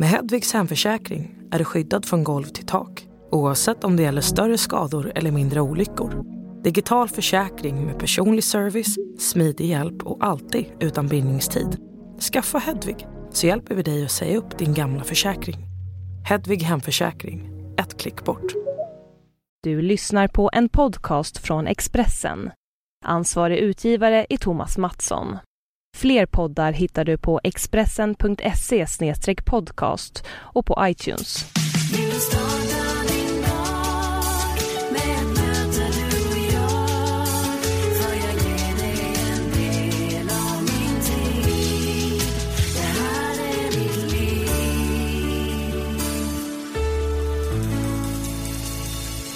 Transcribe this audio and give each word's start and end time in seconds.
Med 0.00 0.08
Hedvigs 0.08 0.52
hemförsäkring 0.52 1.34
är 1.50 1.58
du 1.58 1.64
skyddad 1.64 2.04
från 2.04 2.24
golv 2.24 2.44
till 2.44 2.66
tak 2.66 3.06
oavsett 3.30 3.84
om 3.84 3.96
det 3.96 4.02
gäller 4.02 4.20
större 4.20 4.58
skador 4.58 5.12
eller 5.14 5.30
mindre 5.30 5.60
olyckor. 5.60 6.24
Digital 6.62 7.08
försäkring 7.08 7.86
med 7.86 7.98
personlig 7.98 8.44
service, 8.44 8.96
smidig 9.18 9.66
hjälp 9.66 10.02
och 10.02 10.26
alltid 10.26 10.66
utan 10.80 11.08
bindningstid. 11.08 11.76
Skaffa 12.32 12.58
Hedvig 12.58 13.06
så 13.30 13.46
hjälper 13.46 13.74
vi 13.74 13.82
dig 13.82 14.04
att 14.04 14.10
säga 14.10 14.38
upp 14.38 14.58
din 14.58 14.74
gamla 14.74 15.04
försäkring. 15.04 15.56
Hedvig 16.24 16.62
Hemförsäkring, 16.62 17.50
ett 17.78 18.00
klick 18.00 18.24
bort. 18.24 18.52
Du 19.62 19.82
lyssnar 19.82 20.28
på 20.28 20.50
en 20.52 20.68
podcast 20.68 21.38
från 21.38 21.66
Expressen. 21.66 22.50
Ansvarig 23.04 23.58
utgivare 23.58 24.26
är 24.28 24.36
Thomas 24.36 24.78
Mattsson. 24.78 25.38
Fler 25.98 26.26
poddar 26.26 26.72
hittar 26.72 27.04
du 27.04 27.18
på 27.18 27.40
expressen.se 27.44 28.86
podcast 29.44 30.24
och 30.30 30.66
på 30.66 30.78
iTunes. 30.82 31.46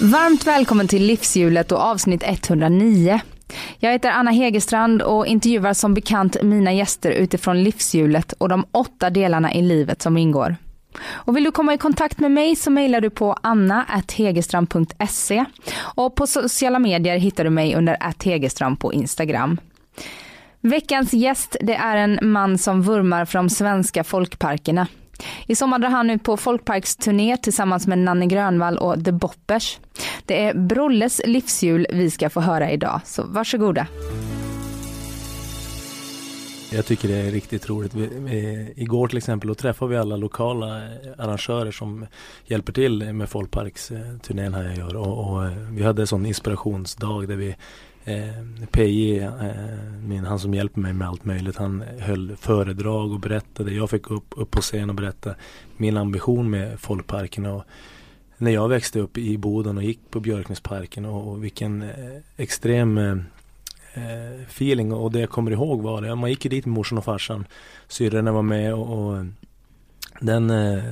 Varmt 0.01 0.47
välkommen 0.47 0.87
till 0.87 1.05
Livshjulet 1.05 1.71
och 1.71 1.79
avsnitt 1.79 2.23
109. 2.25 3.21
Jag 3.77 3.91
heter 3.91 4.09
Anna 4.09 4.31
Hegerstrand 4.31 5.01
och 5.01 5.27
intervjuar 5.27 5.73
som 5.73 5.93
bekant 5.93 6.43
mina 6.43 6.73
gäster 6.73 7.11
utifrån 7.11 7.63
livshjulet 7.63 8.31
och 8.31 8.49
de 8.49 8.65
åtta 8.71 9.09
delarna 9.09 9.53
i 9.53 9.61
livet 9.61 10.01
som 10.01 10.17
ingår. 10.17 10.55
Och 11.11 11.37
vill 11.37 11.43
du 11.43 11.51
komma 11.51 11.73
i 11.73 11.77
kontakt 11.77 12.19
med 12.19 12.31
mig 12.31 12.55
så 12.55 12.71
mejlar 12.71 13.01
du 13.01 13.09
på 13.09 13.37
anna.hegerstrand.se 13.41 15.45
och 15.77 16.15
på 16.15 16.27
sociala 16.27 16.79
medier 16.79 17.17
hittar 17.17 17.43
du 17.43 17.49
mig 17.49 17.75
under 17.75 17.97
@hegerstrand 18.23 18.79
på 18.79 18.93
Instagram. 18.93 19.57
Veckans 20.61 21.13
gäst 21.13 21.55
det 21.61 21.75
är 21.75 21.97
en 21.97 22.19
man 22.21 22.57
som 22.57 22.81
vurmar 22.81 23.25
för 23.25 23.39
de 23.39 23.49
svenska 23.49 24.03
folkparkerna. 24.03 24.87
I 25.47 25.55
sommar 25.55 25.79
drar 25.79 25.89
han 25.89 26.09
ut 26.09 26.23
på 26.23 26.37
folkparksturné 26.37 27.37
tillsammans 27.37 27.87
med 27.87 27.97
Nanne 27.97 28.25
Grönvall 28.25 28.77
och 28.77 29.05
The 29.05 29.11
Boppers. 29.11 29.79
Det 30.25 30.43
är 30.43 30.53
Brolles 30.53 31.21
livshjul 31.25 31.87
vi 31.93 32.11
ska 32.11 32.29
få 32.29 32.41
höra 32.41 32.71
idag, 32.71 33.01
så 33.05 33.23
varsågoda. 33.23 33.87
Jag 36.73 36.85
tycker 36.85 37.07
det 37.07 37.15
är 37.15 37.31
riktigt 37.31 37.69
roligt. 37.69 37.93
Vi, 37.93 38.09
vi, 38.13 38.73
igår 38.75 39.07
till 39.07 39.17
exempel 39.17 39.47
då 39.47 39.55
träffade 39.55 39.91
vi 39.91 39.97
alla 39.97 40.15
lokala 40.15 40.77
eh, 40.77 40.83
arrangörer 41.17 41.71
som 41.71 42.05
hjälper 42.45 42.73
till 42.73 43.13
med 43.13 43.29
folkparksturnén 43.29 44.53
här 44.53 44.63
jag 44.63 44.77
gör 44.77 44.95
och, 44.95 45.33
och 45.33 45.45
eh, 45.45 45.51
vi 45.51 45.83
hade 45.83 46.01
en 46.01 46.07
sån 46.07 46.25
inspirationsdag 46.25 47.27
där 47.27 47.35
vi 47.35 47.55
Eh, 48.05 48.65
PJ, 48.71 49.19
eh, 49.19 49.31
min, 50.07 50.25
han 50.25 50.39
som 50.39 50.53
hjälper 50.53 50.79
mig 50.79 50.93
med 50.93 51.07
allt 51.07 51.25
möjligt, 51.25 51.55
han 51.55 51.83
höll 51.99 52.35
föredrag 52.35 53.11
och 53.11 53.19
berättade. 53.19 53.73
Jag 53.73 53.89
fick 53.89 54.11
upp, 54.11 54.33
upp 54.37 54.51
på 54.51 54.61
scen 54.61 54.89
och 54.89 54.95
berätta 54.95 55.35
min 55.77 55.97
ambition 55.97 56.49
med 56.49 56.79
folkparkerna. 56.79 57.53
Och 57.53 57.63
när 58.37 58.51
jag 58.51 58.69
växte 58.69 58.99
upp 58.99 59.17
i 59.17 59.37
Boden 59.37 59.77
och 59.77 59.83
gick 59.83 59.99
på 60.09 60.19
Björknäsparken 60.19 61.05
och, 61.05 61.27
och 61.27 61.43
vilken 61.43 61.81
eh, 61.81 62.17
extrem 62.37 62.97
eh, 62.97 63.17
eh, 63.93 64.41
feeling 64.47 64.93
och 64.93 65.11
det 65.11 65.19
jag 65.19 65.29
kommer 65.29 65.51
ihåg 65.51 65.81
var 65.81 66.01
det. 66.01 66.15
Man 66.15 66.29
gick 66.29 66.45
ju 66.45 66.49
dit 66.49 66.65
med 66.65 66.73
morsan 66.73 66.97
och 66.97 67.05
farsan. 67.05 67.45
Syrrorna 67.87 68.31
var 68.31 68.41
med 68.41 68.73
och, 68.73 68.99
och 68.99 69.25
den, 70.19 70.49
eh, 70.49 70.83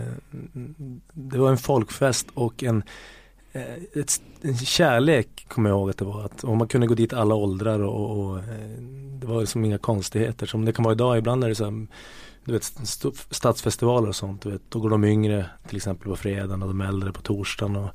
det 1.13 1.37
var 1.37 1.49
en 1.49 1.57
folkfest 1.57 2.27
och 2.33 2.63
en 2.63 2.83
Eh, 2.83 3.20
Eh, 3.53 4.01
ett, 4.01 4.21
en 4.41 4.57
kärlek 4.57 5.45
kommer 5.47 5.69
jag 5.69 5.77
ihåg 5.77 5.89
att 5.89 5.97
det 5.97 6.05
var. 6.05 6.25
Att, 6.25 6.43
och 6.43 6.57
man 6.57 6.67
kunde 6.67 6.87
gå 6.87 6.93
dit 6.93 7.13
alla 7.13 7.35
åldrar 7.35 7.79
och, 7.79 8.19
och 8.19 8.37
eh, 8.37 8.81
det 9.19 9.27
var 9.27 9.39
liksom 9.39 9.65
inga 9.65 9.77
konstigheter 9.77 10.45
som 10.45 10.65
det 10.65 10.73
kan 10.73 10.83
vara 10.83 10.93
idag. 10.93 11.17
Ibland 11.17 11.43
är 11.43 11.49
det 11.49 11.55
så 11.55 11.63
här, 11.63 11.87
du 12.45 12.51
vet 12.51 12.63
stadsfestivaler 13.29 14.07
och 14.07 14.15
sånt. 14.15 14.41
Du 14.41 14.51
vet, 14.51 14.61
då 14.69 14.79
går 14.79 14.89
de 14.89 15.03
yngre 15.03 15.45
till 15.67 15.77
exempel 15.77 16.09
på 16.09 16.15
fredagen 16.15 16.61
och 16.61 16.67
de 16.67 16.81
äldre 16.81 17.11
på 17.11 17.21
torsdagen. 17.21 17.75
Och, 17.75 17.89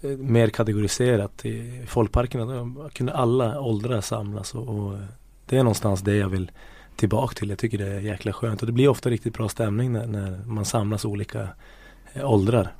eh, 0.00 0.16
mer 0.16 0.48
kategoriserat 0.48 1.44
i 1.44 1.82
folkparkerna. 1.86 2.74
Kunde 2.92 3.14
alla 3.14 3.60
åldrar 3.60 4.00
samlas 4.00 4.54
och, 4.54 4.68
och 4.68 4.94
eh, 4.94 5.04
det 5.46 5.56
är 5.56 5.62
någonstans 5.62 6.00
det 6.00 6.16
jag 6.16 6.28
vill 6.28 6.50
tillbaka 6.96 7.34
till. 7.34 7.48
Jag 7.48 7.58
tycker 7.58 7.78
det 7.78 7.88
är 7.88 8.00
jäkla 8.00 8.32
skönt 8.32 8.60
och 8.60 8.66
det 8.66 8.72
blir 8.72 8.88
ofta 8.88 9.10
riktigt 9.10 9.34
bra 9.34 9.48
stämning 9.48 9.92
när, 9.92 10.06
när 10.06 10.44
man 10.46 10.64
samlas 10.64 11.04
olika 11.04 11.48
åldrar. 12.22 12.72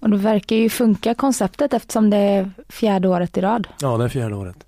Och 0.00 0.10
då 0.10 0.16
verkar 0.16 0.56
ju 0.56 0.68
funka 0.68 1.14
konceptet 1.14 1.74
eftersom 1.74 2.10
det 2.10 2.16
är 2.16 2.50
fjärde 2.68 3.08
året 3.08 3.36
i 3.36 3.40
rad. 3.40 3.68
Ja, 3.80 3.96
det 3.96 4.04
är 4.04 4.08
fjärde 4.08 4.34
året. 4.34 4.66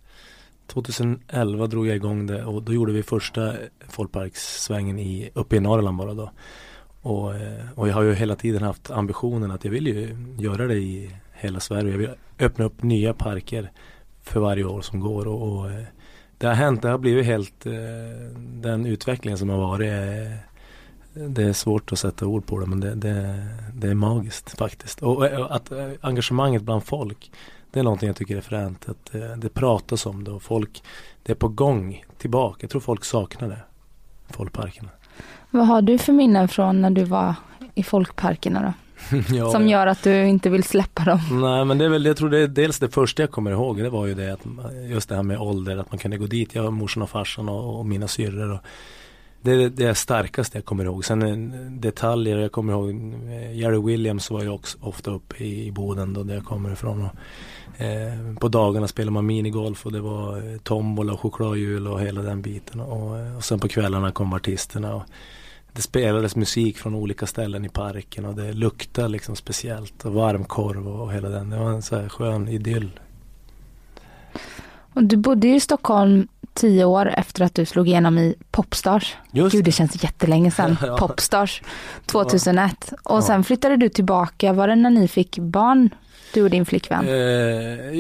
2011 0.67 1.67
drog 1.67 1.87
jag 1.87 1.97
igång 1.97 2.27
det 2.27 2.45
och 2.45 2.63
då 2.63 2.73
gjorde 2.73 2.93
vi 2.93 3.03
första 3.03 3.53
folkparkssvängen 3.89 4.99
i, 4.99 5.31
uppe 5.35 5.57
i 5.57 5.61
Norrland 5.61 5.97
bara 5.97 6.15
då. 6.15 6.31
Och, 7.03 7.35
eh, 7.35 7.65
och 7.75 7.89
jag 7.89 7.95
har 7.95 8.03
ju 8.03 8.15
hela 8.15 8.37
tiden 8.37 8.63
haft 8.63 8.91
ambitionen 8.91 9.51
att 9.51 9.65
jag 9.65 9.71
vill 9.71 9.87
ju 9.87 10.17
göra 10.39 10.67
det 10.67 10.75
i 10.75 11.11
hela 11.33 11.61
Sverige. 11.61 11.91
Jag 11.91 11.99
vill 11.99 12.11
öppna 12.39 12.65
upp 12.65 12.83
nya 12.83 13.15
parker 13.15 13.71
för 14.23 14.41
varje 14.41 14.65
år 14.65 14.81
som 14.81 15.01
går 15.01 15.29
och, 15.29 15.43
och 15.43 15.71
eh, 15.71 15.85
det 16.39 16.47
har 16.47 16.55
hänt, 16.55 16.83
det 16.83 16.89
har 16.89 16.99
blivit 16.99 17.27
helt 17.27 17.67
eh, 17.67 17.73
den 18.37 18.87
utvecklingen 18.87 19.39
som 19.39 19.49
har 19.49 19.59
varit 19.59 19.93
det 21.29 21.43
är 21.43 21.53
svårt 21.53 21.93
att 21.93 21.99
sätta 21.99 22.27
ord 22.27 22.47
på 22.47 22.61
det 22.61 22.67
men 22.67 22.81
det, 22.81 22.95
det, 22.95 23.47
det 23.75 23.89
är 23.89 23.95
magiskt 23.95 24.59
faktiskt. 24.59 25.03
Och, 25.03 25.17
och 25.17 25.55
att 25.55 25.73
eh, 25.73 25.89
engagemanget 26.01 26.63
bland 26.63 26.85
folk 26.85 27.31
det 27.71 27.81
är 27.81 27.85
någonting 27.85 28.07
jag 28.07 28.17
tycker 28.17 28.37
är 28.37 28.41
fränt. 28.41 28.89
Att 28.89 29.13
det, 29.13 29.27
eh, 29.27 29.37
det 29.37 29.49
pratas 29.49 30.07
om 30.07 30.25
det 30.25 30.31
och 30.31 30.43
folk 30.43 30.83
det 31.23 31.33
är 31.33 31.37
på 31.37 31.49
gång 31.49 32.05
tillbaka. 32.19 32.59
Jag 32.61 32.71
tror 32.71 32.81
folk 32.81 33.05
saknar 33.05 33.49
det. 33.49 33.59
Folkparkerna. 34.31 34.89
Vad 35.51 35.67
har 35.67 35.83
du 35.83 35.99
för 35.99 36.13
minnen 36.13 36.49
från 36.49 36.83
när 36.83 36.91
du 36.91 37.05
var 37.05 37.35
i 37.75 37.83
folkparkerna 37.83 38.63
då? 38.63 38.73
ja, 39.35 39.51
som 39.51 39.69
gör 39.69 39.87
att 39.87 40.03
du 40.03 40.27
inte 40.27 40.51
vill 40.51 40.65
släppa 40.65 41.05
dem? 41.05 41.21
Nej 41.43 41.65
men 41.65 41.79
det 41.79 41.85
är 41.85 41.89
väl, 41.89 42.05
jag 42.05 42.17
tror 42.17 42.31
det 42.31 42.39
är 42.39 42.47
dels 42.49 42.79
det 42.79 42.89
första 42.89 43.23
jag 43.23 43.31
kommer 43.31 43.51
ihåg. 43.51 43.79
Det 43.79 43.91
var 43.91 44.07
ju 44.07 44.15
det 44.15 44.33
att 44.33 44.47
just 44.89 45.09
det 45.09 45.15
här 45.15 45.23
med 45.23 45.39
ålder, 45.39 45.77
att 45.77 45.93
man 45.93 45.99
kunde 45.99 46.19
gå 46.19 46.27
dit. 46.27 46.55
Jag, 46.55 46.73
morsan 46.73 47.03
och 47.03 47.11
farsan 47.11 47.49
och, 47.49 47.79
och 47.79 47.87
mina 47.87 48.09
syrror 48.09 48.61
det 49.43 49.51
är 49.51 49.69
det 49.69 49.95
starkaste 49.95 50.59
jag 50.59 50.65
kommer 50.65 50.85
ihåg. 50.85 51.05
Sen 51.05 51.23
eh, 51.23 51.61
detaljer, 51.71 52.39
jag 52.39 52.53
kommer 52.53 52.73
ihåg 52.73 52.91
eh, 52.91 53.59
Jerry 53.59 53.83
Williams 53.83 54.31
var 54.31 54.43
ju 54.43 54.49
också 54.49 54.79
ofta 54.81 55.11
uppe 55.11 55.45
i 55.45 55.73
Boden 55.73 56.15
då 56.15 56.23
där 56.23 56.35
jag 56.35 56.45
kommer 56.45 56.73
ifrån. 56.73 57.03
Och, 57.05 57.81
eh, 57.81 58.35
på 58.41 58.49
dagarna 58.49 58.89
spelade 58.89 59.13
man 59.13 59.27
minigolf 59.27 59.87
och 59.87 59.93
det 59.93 60.01
var 60.01 60.37
eh, 60.37 60.59
tombola 60.59 61.13
och 61.13 61.21
chokladhjul 61.21 61.87
och 61.87 62.01
hela 62.01 62.23
den 62.23 62.43
biten. 62.43 62.81
Och, 62.81 63.37
och 63.37 63.45
sen 63.45 63.61
på 63.61 63.69
kvällarna 63.69 64.13
kom 64.13 64.33
artisterna. 64.33 64.95
Och 64.95 65.03
det 65.73 65.83
spelades 65.83 66.37
musik 66.37 66.79
från 66.79 66.95
olika 66.95 67.27
ställen 67.27 67.65
i 67.65 67.69
parken 67.69 68.25
och 68.25 68.35
det 68.35 68.53
luktade 68.53 69.09
liksom 69.09 69.37
speciellt. 69.37 70.05
Och 70.05 70.13
varmkorv 70.13 70.89
och 70.89 71.13
hela 71.13 71.29
den. 71.29 71.51
Det 71.51 71.59
var 71.59 71.71
en 71.71 71.83
så 71.83 71.97
här 71.97 72.09
skön 72.09 72.49
idyll. 72.49 73.01
Och 74.95 75.05
du 75.05 75.17
bodde 75.17 75.49
ju 75.49 75.55
i 75.55 75.61
Stockholm 75.61 76.29
tio 76.59 76.85
år 76.85 77.15
efter 77.17 77.45
att 77.45 77.55
du 77.55 77.65
slog 77.65 77.89
igenom 77.89 78.19
i 78.19 78.35
Popstars. 78.51 79.17
Just 79.33 79.53
Gud, 79.53 79.65
det 79.65 79.73
känns 79.73 80.05
jättelänge 80.05 80.51
sedan. 80.51 80.77
ja. 80.83 80.97
Popstars 80.99 81.63
2001. 82.07 82.93
Och 83.03 83.17
ja. 83.17 83.23
sen 83.23 83.45
flyttade 83.45 83.77
du 83.77 83.89
tillbaka. 83.89 84.53
Var 84.53 84.69
det 84.69 84.75
när 84.75 84.91
ni 84.91 85.09
fick 85.09 85.39
barn? 85.39 85.91
Du 86.35 86.43
och 86.43 86.51
din 86.51 86.67
flickvän? 86.67 87.09
Eh, 87.09 87.15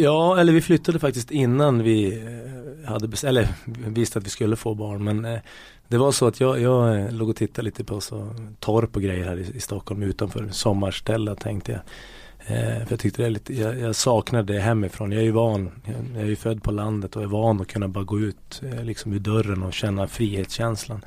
ja, 0.00 0.40
eller 0.40 0.52
vi 0.52 0.60
flyttade 0.60 0.98
faktiskt 0.98 1.30
innan 1.30 1.82
vi 1.82 2.22
eh, 2.84 2.90
hade 2.90 3.28
eller 3.28 3.48
visste 3.86 4.18
att 4.18 4.26
vi 4.26 4.30
skulle 4.30 4.56
få 4.56 4.74
barn. 4.74 5.04
Men 5.04 5.24
eh, 5.24 5.38
det 5.88 5.98
var 5.98 6.12
så 6.12 6.26
att 6.26 6.40
jag, 6.40 6.60
jag 6.60 7.00
eh, 7.00 7.12
låg 7.12 7.28
och 7.28 7.36
tittade 7.36 7.64
lite 7.64 7.84
på 7.84 8.00
så 8.00 8.34
torp 8.60 8.96
och 8.96 9.02
grejer 9.02 9.24
här 9.24 9.36
i, 9.36 9.56
i 9.56 9.60
Stockholm 9.60 10.02
utanför 10.02 10.48
sommarställe 10.52 11.34
tänkte 11.34 11.72
jag. 11.72 11.80
Eh, 12.50 12.84
för 12.84 12.86
jag 12.90 13.00
tyckte 13.00 13.22
det 13.22 13.26
är 13.26 13.30
lite, 13.30 13.54
jag, 13.54 13.78
jag 13.78 13.96
saknade 13.96 14.52
det 14.52 14.60
hemifrån. 14.60 15.12
Jag 15.12 15.20
är 15.20 15.24
ju 15.24 15.30
van, 15.30 15.70
jag, 15.84 15.94
jag 16.14 16.22
är 16.22 16.26
ju 16.26 16.36
född 16.36 16.62
på 16.62 16.70
landet 16.70 17.16
och 17.16 17.22
är 17.22 17.26
van 17.26 17.60
att 17.60 17.68
kunna 17.68 17.88
bara 17.88 18.04
gå 18.04 18.20
ut 18.20 18.62
eh, 18.62 18.84
liksom 18.84 19.12
ur 19.12 19.18
dörren 19.18 19.62
och 19.62 19.72
känna 19.72 20.06
frihetskänslan. 20.06 21.04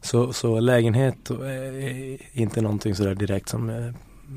Så, 0.00 0.32
så 0.32 0.60
lägenhet 0.60 1.30
eh, 1.30 1.36
är 1.36 2.18
inte 2.32 2.60
någonting 2.60 2.94
sådär 2.94 3.14
direkt 3.14 3.48
som 3.48 3.70
eh, 3.70 3.90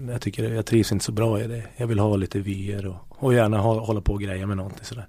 jag 0.10 0.22
tycker, 0.22 0.54
jag 0.54 0.66
trivs 0.66 0.92
inte 0.92 1.06
så 1.06 1.12
bra 1.12 1.42
i 1.42 1.48
det. 1.48 1.64
Jag 1.78 1.88
vill 1.88 2.00
ha 2.00 2.16
lite 2.16 2.40
vyer 2.40 2.86
och, 2.86 2.96
och 3.10 3.34
gärna 3.34 3.58
ha, 3.58 3.80
hålla 3.80 4.02
på 4.02 4.14
och 4.14 4.22
greja 4.22 4.48
med 4.48 4.58
någonting 4.58 4.86
sådär. 4.86 5.08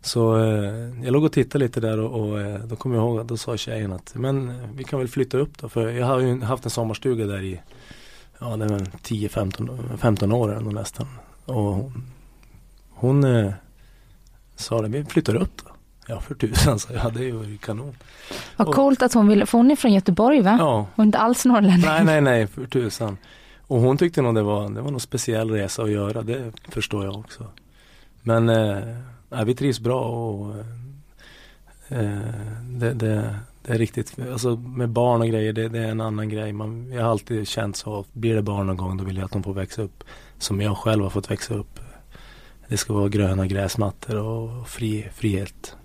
Så 0.00 0.36
eh, 0.36 1.04
jag 1.04 1.12
låg 1.12 1.24
och 1.24 1.32
tittade 1.32 1.64
lite 1.64 1.80
där 1.80 2.00
och, 2.00 2.20
och 2.20 2.40
eh, 2.40 2.58
då 2.58 2.76
kom 2.76 2.92
jag 2.92 3.00
ihåg 3.00 3.20
att 3.20 3.28
då 3.28 3.36
sa 3.36 3.56
tjejen 3.56 3.92
att 3.92 4.14
men 4.14 4.52
vi 4.76 4.84
kan 4.84 4.98
väl 4.98 5.08
flytta 5.08 5.38
upp 5.38 5.58
då. 5.58 5.68
För 5.68 5.88
jag 5.88 6.06
har 6.06 6.20
ju 6.20 6.40
haft 6.40 6.64
en 6.64 6.70
sommarstuga 6.70 7.26
där 7.26 7.42
i 7.42 7.60
ja 8.50 8.56
det 8.56 8.64
är 8.64 8.68
väl 8.68 8.84
10-15 8.84 9.96
15 9.96 10.32
år 10.32 10.56
ändå 10.56 10.70
nästan. 10.70 11.06
Och 11.44 11.54
hon, 11.62 12.02
hon 12.90 13.24
eh, 13.24 13.52
sa 14.56 14.82
det, 14.82 14.88
vi 14.88 15.04
flyttar 15.04 15.34
upp 15.34 15.52
då. 15.64 15.70
Ja 16.06 16.20
för 16.20 16.34
tusan 16.34 16.78
så 16.78 16.92
ja 16.92 17.10
det 17.10 17.20
är 17.20 17.24
ju 17.44 17.58
kanon. 17.58 17.96
Vad 18.56 18.68
Och- 18.68 18.74
coolt 18.74 19.02
att 19.02 19.14
hon 19.14 19.28
ville, 19.28 19.46
för 19.46 19.58
hon 19.58 19.70
är 19.70 19.76
från 19.76 19.92
Göteborg 19.92 20.40
va? 20.40 20.56
Ja, 20.60 20.86
Hon 20.96 21.02
är 21.02 21.06
inte 21.06 21.18
alls 21.18 21.44
norrlänning. 21.44 21.86
nej 21.86 22.04
nej 22.04 22.20
nej 22.20 22.46
för 22.46 22.66
tusan. 22.66 23.16
Och 23.66 23.80
hon 23.80 23.98
tyckte 23.98 24.22
nog 24.22 24.34
det 24.34 24.42
var, 24.42 24.68
det 24.68 24.80
var 24.80 24.90
någon 24.90 25.00
speciell 25.00 25.50
resa 25.50 25.82
att 25.82 25.90
göra, 25.90 26.22
det 26.22 26.52
förstår 26.68 27.04
jag 27.04 27.18
också. 27.18 27.46
Men 28.22 28.48
eh, 28.48 29.44
vi 29.44 29.54
trivs 29.54 29.80
bra 29.80 30.00
och 30.04 30.56
eh, 31.88 32.18
det, 32.62 32.92
det, 32.94 33.36
det 33.66 33.72
är 33.72 33.78
riktigt, 33.78 34.18
alltså 34.32 34.56
med 34.56 34.88
barn 34.88 35.20
och 35.20 35.28
grejer, 35.28 35.52
det, 35.52 35.68
det 35.68 35.78
är 35.78 35.90
en 35.90 36.00
annan 36.00 36.28
grej. 36.28 36.52
Man, 36.52 36.92
jag 36.92 37.02
har 37.02 37.10
alltid 37.10 37.48
känt 37.48 37.76
så, 37.76 37.98
att 38.00 38.14
blir 38.14 38.34
det 38.34 38.42
barn 38.42 38.66
någon 38.66 38.76
gång 38.76 38.96
då 38.96 39.04
vill 39.04 39.16
jag 39.16 39.24
att 39.24 39.32
de 39.32 39.42
får 39.42 39.54
växa 39.54 39.82
upp 39.82 40.04
som 40.38 40.60
jag 40.60 40.76
själv 40.76 41.02
har 41.02 41.10
fått 41.10 41.30
växa 41.30 41.54
upp. 41.54 41.80
Det 42.68 42.76
ska 42.76 42.92
vara 42.94 43.08
gröna 43.08 43.46
gräsmattor 43.46 44.16
och 44.16 44.68
fri, 44.68 45.08
frihet. 45.14 45.76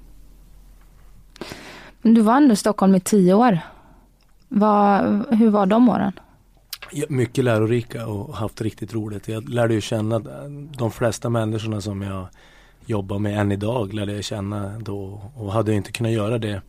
Men 2.01 2.13
du 2.13 2.21
var 2.21 2.37
ändå 2.37 2.53
i 2.53 2.55
Stockholm 2.55 2.95
i 2.95 2.99
tio 2.99 3.33
år. 3.33 3.59
Vad, 4.47 5.01
hur 5.35 5.49
var 5.49 5.65
de 5.65 5.89
åren? 5.89 6.13
Ja, 6.91 7.05
mycket 7.09 7.43
lärorika 7.43 8.07
och 8.07 8.35
haft 8.35 8.61
riktigt 8.61 8.93
roligt. 8.93 9.27
Jag 9.27 9.49
lärde 9.49 9.73
ju 9.73 9.81
känna 9.81 10.19
de 10.77 10.91
flesta 10.91 11.29
människorna 11.29 11.81
som 11.81 12.01
jag 12.01 12.27
jobbar 12.85 13.19
med 13.19 13.39
än 13.39 13.51
idag 13.51 13.93
lärde 13.93 14.13
jag 14.13 14.23
känna 14.23 14.79
då 14.79 15.21
och 15.35 15.53
hade 15.53 15.73
inte 15.73 15.91
kunnat 15.91 16.11
göra 16.11 16.37
det 16.37 16.61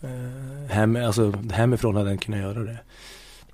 eh, 0.00 0.70
hem, 0.70 0.96
alltså, 0.96 1.32
hemifrån 1.52 1.96
hade 1.96 2.08
jag 2.08 2.14
inte 2.14 2.24
kunnat 2.24 2.40
göra 2.40 2.58
det. 2.58 2.78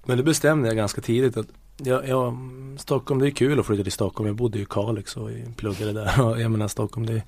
Men 0.05 0.17
det 0.17 0.23
bestämde 0.23 0.69
jag 0.69 0.77
ganska 0.77 1.01
tidigt 1.01 1.37
att 1.37 1.47
jag, 1.77 2.09
jag, 2.09 2.37
Stockholm, 2.79 3.21
det 3.21 3.29
är 3.29 3.31
kul 3.31 3.61
att 3.61 3.67
flytta 3.67 3.83
till 3.83 3.93
Stockholm. 3.93 4.27
Jag 4.27 4.37
bodde 4.37 4.59
ju 4.59 4.65
i 4.65 4.67
Kalix 4.71 5.17
och 5.17 5.31
pluggade 5.57 5.93
där. 5.93 6.21
Och 6.27 6.41
jag 6.41 6.51
menar 6.51 6.69
Stockholm, 6.69 7.07
det, 7.07 7.23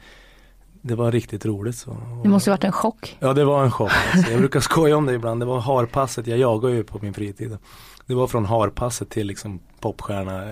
det 0.82 0.94
var 0.94 1.12
riktigt 1.12 1.46
roligt. 1.46 1.76
Så. 1.76 1.96
Det 2.22 2.28
måste 2.28 2.50
ju 2.50 2.52
varit 2.52 2.64
en 2.64 2.72
chock. 2.72 3.16
Ja 3.20 3.32
det 3.32 3.44
var 3.44 3.64
en 3.64 3.70
chock. 3.70 3.92
Alltså. 4.14 4.30
Jag 4.30 4.40
brukar 4.40 4.60
skoja 4.70 4.96
om 4.96 5.06
det 5.06 5.14
ibland. 5.14 5.40
Det 5.40 5.46
var 5.46 5.60
harpasset. 5.60 6.26
Jag 6.26 6.38
jagar 6.38 6.68
ju 6.68 6.84
på 6.84 6.98
min 7.02 7.14
fritid. 7.14 7.58
Det 8.06 8.14
var 8.14 8.26
från 8.26 8.44
harpasset 8.44 9.10
till 9.10 9.26
liksom 9.26 9.60
popstjärna 9.80 10.42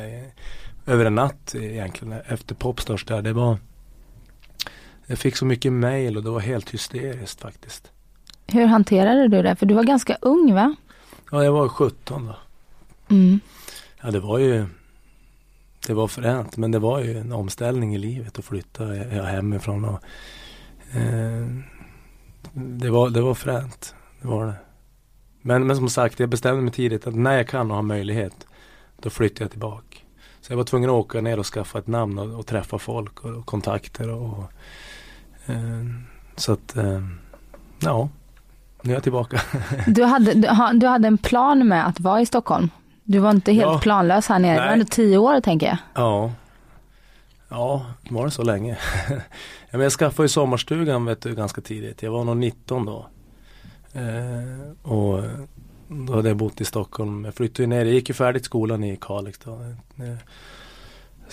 över 0.86 1.04
en 1.04 1.14
natt 1.14 1.54
egentligen. 1.54 2.20
Efter 2.26 2.54
Popstars 2.54 3.04
där. 3.04 3.22
Det 3.22 3.32
var 3.32 3.58
Jag 5.06 5.18
fick 5.18 5.36
så 5.36 5.44
mycket 5.44 5.72
mail 5.72 6.16
och 6.16 6.22
det 6.22 6.30
var 6.30 6.40
helt 6.40 6.70
hysteriskt 6.70 7.40
faktiskt. 7.40 7.91
Hur 8.52 8.66
hanterade 8.66 9.28
du 9.28 9.42
det? 9.42 9.56
För 9.56 9.66
du 9.66 9.74
var 9.74 9.84
ganska 9.84 10.16
ung 10.20 10.54
va? 10.54 10.76
Ja 11.30 11.44
jag 11.44 11.52
var 11.52 11.68
17 11.68 12.26
då. 12.26 12.36
Mm. 13.14 13.40
Ja 14.02 14.10
det 14.10 14.20
var 14.20 14.38
ju 14.38 14.66
Det 15.86 15.94
var 15.94 16.08
fränt 16.08 16.56
men 16.56 16.70
det 16.70 16.78
var 16.78 17.00
ju 17.00 17.18
en 17.18 17.32
omställning 17.32 17.94
i 17.94 17.98
livet 17.98 18.38
att 18.38 18.44
flytta 18.44 18.84
hemifrån 19.24 19.84
och 19.84 20.00
eh, 20.96 21.46
det, 22.52 22.90
var, 22.90 23.10
det 23.10 23.20
var 23.20 23.34
fränt. 23.34 23.94
Det 24.20 24.28
var 24.28 24.46
det. 24.46 24.54
Men, 25.42 25.66
men 25.66 25.76
som 25.76 25.88
sagt 25.88 26.20
jag 26.20 26.28
bestämde 26.28 26.62
mig 26.62 26.72
tidigt 26.72 27.06
att 27.06 27.14
när 27.14 27.36
jag 27.36 27.48
kan 27.48 27.70
och 27.70 27.76
har 27.76 27.82
möjlighet 27.82 28.46
då 28.96 29.10
flyttar 29.10 29.44
jag 29.44 29.50
tillbaka. 29.50 29.98
Så 30.40 30.52
jag 30.52 30.56
var 30.56 30.64
tvungen 30.64 30.90
att 30.90 30.94
åka 30.94 31.20
ner 31.20 31.38
och 31.38 31.46
skaffa 31.46 31.78
ett 31.78 31.86
namn 31.86 32.18
och, 32.18 32.38
och 32.38 32.46
träffa 32.46 32.78
folk 32.78 33.24
och, 33.24 33.30
och 33.30 33.46
kontakter 33.46 34.10
och 34.10 34.52
eh, 35.46 35.84
så 36.36 36.52
att 36.52 36.76
eh, 36.76 37.02
ja 37.78 38.08
nu 38.82 38.90
är 38.92 38.96
jag 38.96 39.02
tillbaka. 39.02 39.40
Du, 39.86 40.04
hade, 40.04 40.34
du, 40.34 40.48
du 40.78 40.86
hade 40.86 41.08
en 41.08 41.18
plan 41.18 41.68
med 41.68 41.86
att 41.86 42.00
vara 42.00 42.20
i 42.20 42.26
Stockholm? 42.26 42.70
Du 43.04 43.18
var 43.18 43.30
inte 43.30 43.52
helt 43.52 43.66
Ja. 43.72 43.78
planlös 43.82 44.26
här 44.28 44.38
nere? 44.38 44.52
Det 44.54 44.58
var 44.58 44.64
Nej. 44.66 44.72
ändå 44.72 44.84
tio 44.90 45.18
år 45.18 45.40
tänker 45.40 45.66
jag. 45.66 45.76
Ja. 45.94 46.32
Ja, 47.48 47.86
var 48.10 48.24
det 48.24 48.30
så 48.30 48.42
länge? 48.42 48.78
ja, 49.10 49.16
men 49.70 49.80
jag 49.80 49.92
skaffade 49.92 50.24
ju 50.24 50.28
sommarstugan 50.28 51.04
vet 51.04 51.20
du, 51.22 51.34
ganska 51.34 51.60
tidigt. 51.60 52.02
Jag 52.02 52.12
var 52.12 52.24
nog 52.24 52.36
19 52.36 52.84
då. 52.86 53.06
Eh, 53.92 54.90
och 54.92 55.22
då 55.88 56.14
hade 56.14 56.28
jag 56.28 56.36
bott 56.36 56.60
i 56.60 56.64
Stockholm. 56.64 57.24
Jag 57.24 57.34
flyttade 57.34 57.62
ju 57.62 57.66
ner. 57.66 57.84
Jag 57.84 57.94
gick 57.94 58.08
ju 58.08 58.14
färdigt 58.14 58.44
skolan 58.44 58.84
i 58.84 58.96
Kalix 59.00 59.38
då. 59.38 59.52
Eh, 60.04 60.14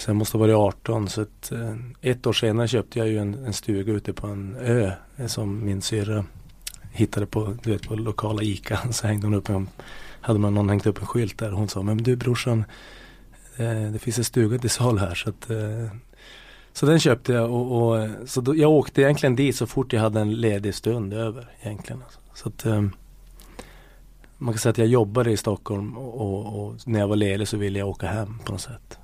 jag 0.08 0.16
måste 0.16 0.38
ha 0.38 0.40
varit 0.40 0.56
18. 0.56 1.08
Så 1.10 1.22
ett, 1.22 1.52
eh, 1.52 1.76
ett 2.12 2.28
år 2.28 2.34
senare 2.34 2.68
köpte 2.68 3.00
jag 3.00 3.08
ju 3.08 3.18
en, 3.18 3.46
en 3.46 3.54
stuga 3.54 3.94
ute 3.94 4.14
på 4.14 4.28
en 4.28 4.56
ö. 4.62 4.92
eh, 5.18 5.26
Som 5.28 5.66
min 5.66 5.82
syrra 5.82 6.26
hittade 6.92 7.26
på, 7.26 7.56
du 7.64 7.72
vet, 7.72 7.88
på 7.88 7.96
lokala 7.96 8.44
ICA. 8.44 8.80
Så 8.92 9.08
hängde 9.08 9.28
hon 9.28 9.34
upp 9.34 9.50
en, 9.50 9.70
hade 10.22 10.40
man 10.40 10.54
någon 10.54 10.70
hängt 10.70 10.86
upp 10.86 11.00
en 11.00 11.08
skylt 11.08 11.38
där. 11.38 11.52
Och 11.52 11.58
hon 11.60 11.70
sa, 11.70 11.82
men 11.82 11.98
du 11.98 12.16
brorsan 12.16 12.64
eh, 13.58 13.92
det 13.92 14.00
finns 14.00 14.18
en 14.18 14.24
stuga 14.24 14.58
till 14.58 14.70
sal 14.70 15.00
här 15.00 15.16
så 15.16 15.30
att 15.30 15.50
eh, 15.50 15.88
Så 16.74 16.86
den 16.86 17.00
köpte 17.00 17.34
jag 17.34 17.52
och, 17.52 17.92
och 17.92 18.10
så 18.26 18.42
då, 18.42 18.56
jag 18.56 18.72
åkte 18.72 19.02
egentligen 19.02 19.36
dit 19.36 19.56
så 19.56 19.68
fort 19.68 19.94
jag 19.94 20.02
hade 20.02 20.20
en 20.20 20.34
ledig 20.34 20.76
stund 20.76 21.14
över 21.14 21.52
egentligen. 21.62 22.02
Alltså. 22.04 22.20
Så 22.34 22.50
att 22.50 22.66
eh, 22.66 22.82
Man 24.38 24.54
kan 24.54 24.60
säga 24.60 24.72
att 24.72 24.78
jag 24.78 24.88
jobbade 24.88 25.32
i 25.32 25.38
Stockholm 25.38 25.98
och, 25.98 26.22
och, 26.22 26.66
och 26.66 26.76
när 26.86 27.00
jag 27.00 27.08
var 27.08 27.16
ledig 27.16 27.48
så 27.48 27.58
ville 27.58 27.80
jag 27.80 27.90
åka 27.90 28.08
hem 28.08 28.40
på 28.46 28.52
något 28.52 28.62
sätt. 28.62 29.00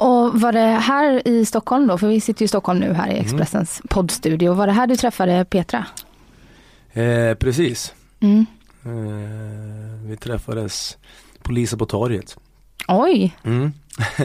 Och 0.00 0.40
var 0.40 0.52
det 0.52 0.60
här 0.60 1.28
i 1.28 1.44
Stockholm 1.44 1.86
då, 1.86 1.98
för 1.98 2.08
vi 2.08 2.20
sitter 2.20 2.42
ju 2.42 2.44
i 2.44 2.48
Stockholm 2.48 2.78
nu 2.80 2.92
här 2.92 3.10
i 3.10 3.18
Expressens 3.18 3.82
poddstudio. 3.88 4.52
Var 4.52 4.66
det 4.66 4.72
här 4.72 4.86
du 4.86 4.96
träffade 4.96 5.44
Petra? 5.44 5.86
Eh, 6.92 7.34
precis. 7.34 7.94
Mm. 8.20 8.46
Eh, 8.84 10.08
vi 10.08 10.16
träffades 10.16 10.96
på 11.42 11.52
Lisa 11.52 11.76
på 11.76 11.86
torget. 11.86 12.36
Oj, 12.88 13.36
Mm. 13.44 13.72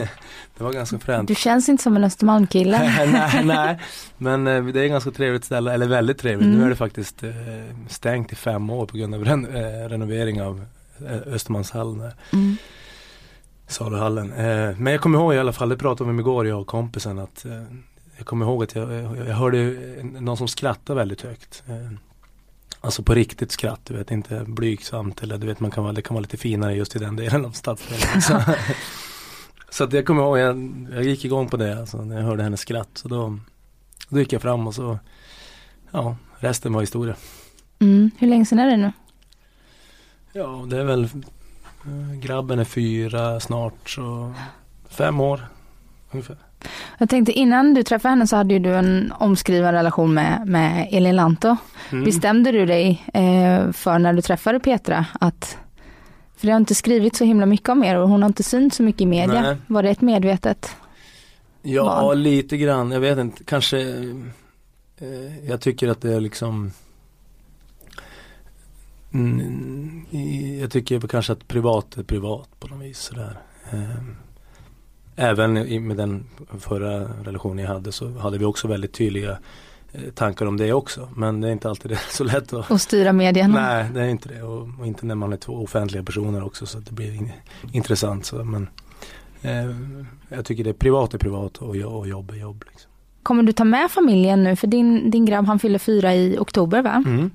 det 0.58 0.64
var 0.64 0.72
ganska 0.72 0.98
fränt. 0.98 1.28
du 1.28 1.34
känns 1.34 1.68
inte 1.68 1.82
som 1.82 1.96
en 1.96 2.04
Östermalmskille. 2.04 2.78
nej, 3.12 3.40
nej, 3.44 3.78
men 4.18 4.46
eh, 4.46 4.64
det 4.64 4.80
är 4.80 4.84
ett 4.84 4.90
ganska 4.90 5.10
trevligt 5.10 5.44
ställe, 5.44 5.72
eller 5.72 5.86
väldigt 5.86 6.18
trevligt. 6.18 6.46
Mm. 6.46 6.58
Nu 6.58 6.64
är 6.64 6.68
det 6.70 6.76
faktiskt 6.76 7.22
eh, 7.22 7.30
stängt 7.88 8.32
i 8.32 8.34
fem 8.36 8.70
år 8.70 8.86
på 8.86 8.96
grund 8.96 9.14
av 9.14 9.26
eh, 9.26 9.88
renovering 9.88 10.42
av 10.42 10.64
Östermalmshallen, 11.26 12.10
Mm. 12.32 12.56
Saluhallen. 13.66 14.32
Eh, 14.32 14.76
men 14.78 14.92
jag 14.92 15.00
kommer 15.00 15.18
ihåg 15.18 15.34
i 15.34 15.38
alla 15.38 15.52
fall, 15.52 15.68
det 15.68 15.76
pratade 15.76 16.08
vi 16.08 16.10
om 16.10 16.20
igår 16.20 16.46
jag 16.46 16.60
och 16.60 16.66
kompisen 16.66 17.18
att 17.18 17.44
eh, 17.44 17.62
jag 18.16 18.26
kommer 18.26 18.46
ihåg 18.46 18.62
att 18.62 18.74
jag, 18.74 18.92
jag, 18.92 19.18
jag 19.28 19.34
hörde 19.34 19.58
eh, 19.98 20.04
någon 20.04 20.36
som 20.36 20.48
skrattade 20.48 20.98
väldigt 20.98 21.22
högt. 21.22 21.62
Eh, 21.68 21.98
Alltså 22.84 23.02
på 23.02 23.14
riktigt 23.14 23.52
skratt, 23.52 23.80
du 23.84 23.94
vet 23.94 24.10
inte 24.10 24.44
blygsamt 24.46 25.22
eller 25.22 25.38
du 25.38 25.46
vet 25.46 25.60
man 25.60 25.70
kan 25.70 25.84
vara, 25.84 25.92
det 25.92 26.02
kan 26.02 26.14
vara 26.14 26.20
lite 26.20 26.36
finare 26.36 26.74
just 26.74 26.96
i 26.96 26.98
den 26.98 27.16
delen 27.16 27.44
av 27.44 27.50
stadsdelen. 27.50 28.22
Så, 28.22 28.42
så 29.70 29.84
att 29.84 29.92
jag 29.92 30.06
kommer 30.06 30.22
ihåg, 30.22 30.38
jag, 30.38 30.86
jag 30.92 31.04
gick 31.04 31.24
igång 31.24 31.48
på 31.48 31.56
det 31.56 31.78
alltså, 31.80 32.04
när 32.04 32.16
jag 32.16 32.22
hörde 32.22 32.42
hennes 32.42 32.60
skratt. 32.60 32.88
Så 32.94 33.08
då, 33.08 33.38
då 34.08 34.18
gick 34.18 34.32
jag 34.32 34.42
fram 34.42 34.66
och 34.66 34.74
så, 34.74 34.98
ja, 35.90 36.16
resten 36.38 36.72
var 36.72 36.80
historia. 36.80 37.16
Mm. 37.78 38.10
Hur 38.18 38.28
länge 38.28 38.46
sedan 38.46 38.58
är 38.58 38.66
det 38.66 38.76
nu? 38.76 38.92
Ja, 40.32 40.64
det 40.68 40.76
är 40.78 40.84
väl, 40.84 41.08
grabben 42.20 42.58
är 42.58 42.64
fyra 42.64 43.40
snart 43.40 43.90
så 43.90 44.32
fem 44.88 45.20
år 45.20 45.40
ungefär. 46.10 46.36
Jag 46.98 47.08
tänkte 47.08 47.32
innan 47.32 47.74
du 47.74 47.82
träffade 47.82 48.10
henne 48.10 48.26
så 48.26 48.36
hade 48.36 48.54
ju 48.54 48.60
du 48.60 48.74
en 48.74 49.12
omskriven 49.18 49.72
relation 49.72 50.14
med, 50.14 50.42
med 50.46 50.88
Elin 50.90 51.16
Lanto. 51.16 51.56
Mm. 51.92 52.04
Bestämde 52.04 52.52
du 52.52 52.66
dig 52.66 53.04
eh, 53.14 53.72
för 53.72 53.98
när 53.98 54.12
du 54.12 54.22
träffade 54.22 54.60
Petra 54.60 55.06
att, 55.20 55.58
för 56.36 56.46
det 56.46 56.52
har 56.52 56.60
inte 56.60 56.74
skrivit 56.74 57.16
så 57.16 57.24
himla 57.24 57.46
mycket 57.46 57.68
om 57.68 57.84
er 57.84 57.96
och 57.96 58.08
hon 58.08 58.22
har 58.22 58.28
inte 58.28 58.42
synts 58.42 58.76
så 58.76 58.82
mycket 58.82 59.00
i 59.00 59.06
media. 59.06 59.40
Nej. 59.40 59.56
Var 59.66 59.82
det 59.82 59.90
ett 59.90 60.00
medvetet? 60.00 60.76
Ja, 61.62 61.84
val? 61.84 62.18
lite 62.18 62.56
grann. 62.56 62.90
Jag 62.90 63.00
vet 63.00 63.18
inte, 63.18 63.44
kanske 63.44 63.80
eh, 64.98 65.48
Jag 65.48 65.60
tycker 65.60 65.88
att 65.88 66.00
det 66.00 66.14
är 66.14 66.20
liksom 66.20 66.72
mm, 69.12 69.73
Jag 70.60 70.70
tycker 70.70 71.00
kanske 71.00 71.32
att 71.32 71.48
privat 71.48 71.96
är 71.96 72.02
privat 72.02 72.48
på 72.60 72.68
något 72.68 72.82
vis 72.82 72.98
sådär. 72.98 73.38
Eh, 73.72 73.78
Även 75.16 75.52
med 75.86 75.96
den 75.96 76.26
förra 76.58 77.00
relationen 77.04 77.64
jag 77.64 77.72
hade 77.72 77.92
så 77.92 78.18
hade 78.18 78.38
vi 78.38 78.44
också 78.44 78.68
väldigt 78.68 78.92
tydliga 78.92 79.38
eh, 79.92 80.00
tankar 80.14 80.46
om 80.46 80.56
det 80.56 80.72
också. 80.72 81.08
Men 81.16 81.40
det 81.40 81.48
är 81.48 81.52
inte 81.52 81.68
alltid 81.68 81.90
det 81.90 81.94
är 81.94 82.12
så 82.12 82.24
lätt 82.24 82.52
att 82.52 82.70
Och 82.70 82.80
styra 82.80 83.12
medierna? 83.12 83.60
Nej, 83.60 83.90
det 83.94 84.00
är 84.00 84.08
inte 84.08 84.28
det. 84.28 84.42
Och, 84.42 84.68
och 84.80 84.86
inte 84.86 85.06
när 85.06 85.14
man 85.14 85.32
är 85.32 85.36
två 85.36 85.52
offentliga 85.52 86.02
personer 86.02 86.44
också 86.44 86.66
så 86.66 86.78
det 86.78 86.92
blir 86.92 87.14
in, 87.14 87.32
intressant. 87.72 88.26
Så, 88.26 88.44
men 88.44 88.68
eh, 89.42 89.76
jag 90.28 90.44
tycker 90.44 90.64
det 90.64 90.70
är 90.70 90.74
privat 90.74 91.14
är 91.14 91.18
privat 91.18 91.56
och, 91.56 91.76
och 91.76 92.08
jobb 92.08 92.30
är 92.30 92.36
jobb. 92.36 92.64
Liksom. 92.70 92.90
Kommer 93.22 93.42
du 93.42 93.52
ta 93.52 93.64
med 93.64 93.90
familjen 93.90 94.44
nu? 94.44 94.56
För 94.56 94.66
din, 94.66 95.10
din 95.10 95.24
grabb 95.24 95.46
han 95.46 95.58
fyller 95.58 95.78
fyra 95.78 96.14
i 96.14 96.38
oktober 96.38 96.82
va? 96.82 97.02
Mm. 97.06 97.30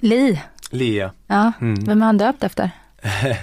Li, 0.00 0.42
Lia. 0.70 1.12
ja. 1.26 1.52
Mm. 1.60 1.84
Vem 1.84 2.02
är 2.02 2.06
han 2.06 2.18
döpt 2.18 2.42
efter? 2.42 2.70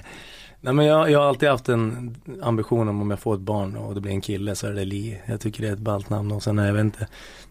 Nej 0.65 0.74
men 0.74 0.86
jag, 0.86 1.12
jag 1.12 1.20
har 1.20 1.27
alltid 1.27 1.50
haft 1.50 1.70
en 1.70 2.15
ambition 2.41 2.89
om 2.89 3.01
om 3.01 3.10
jag 3.10 3.20
får 3.20 3.36
ett 3.36 3.41
barn 3.41 3.75
och 3.75 3.96
det 3.96 4.01
blir 4.01 4.12
en 4.12 4.22
kille 4.22 4.55
så 4.55 4.67
är 4.67 4.74
det 4.74 4.86
Li. 4.86 5.22
Jag 5.25 5.41
tycker 5.41 5.62
det 5.62 5.70
är 5.70 5.74
ett 5.74 5.79
ballt 5.79 6.10
namn 6.10 6.32
och 6.32 6.44
sen 6.44 6.60
är 6.60 6.65
jag 6.65 6.74
vet 6.74 6.84
inte 6.84 7.08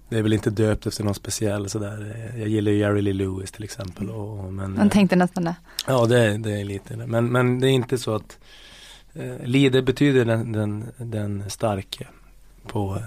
Det 0.09 0.19
är 0.19 0.23
väl 0.23 0.33
inte 0.33 0.50
döpt 0.50 0.87
efter 0.87 1.04
någon 1.04 1.14
speciell 1.14 1.69
sådär. 1.71 2.33
Jag 2.38 2.49
gillar 2.49 2.73
ju 2.73 2.78
Jerry 2.78 3.02
Lee 3.02 3.12
Lewis 3.12 3.52
till 3.52 3.64
exempel. 3.64 4.11
Och, 4.11 4.52
men, 4.52 4.76
Han 4.78 4.90
tänkte 4.90 5.16
nästan 5.16 5.45
det. 5.45 5.54
Ja 5.87 6.07
det, 6.07 6.38
det 6.38 6.61
är 6.61 6.64
lite 6.64 6.97
det. 6.97 7.07
Men, 7.07 7.33
men 7.33 7.61
det 7.61 7.69
är 7.69 7.73
inte 7.73 7.99
så 7.99 8.14
att 8.14 8.38
eh, 9.12 9.45
Li 9.45 9.69
det 9.69 9.83
betyder 9.83 10.25
den, 10.25 10.52
den, 10.52 10.85
den 10.97 11.50
starke 11.50 12.07
på, 12.66 12.99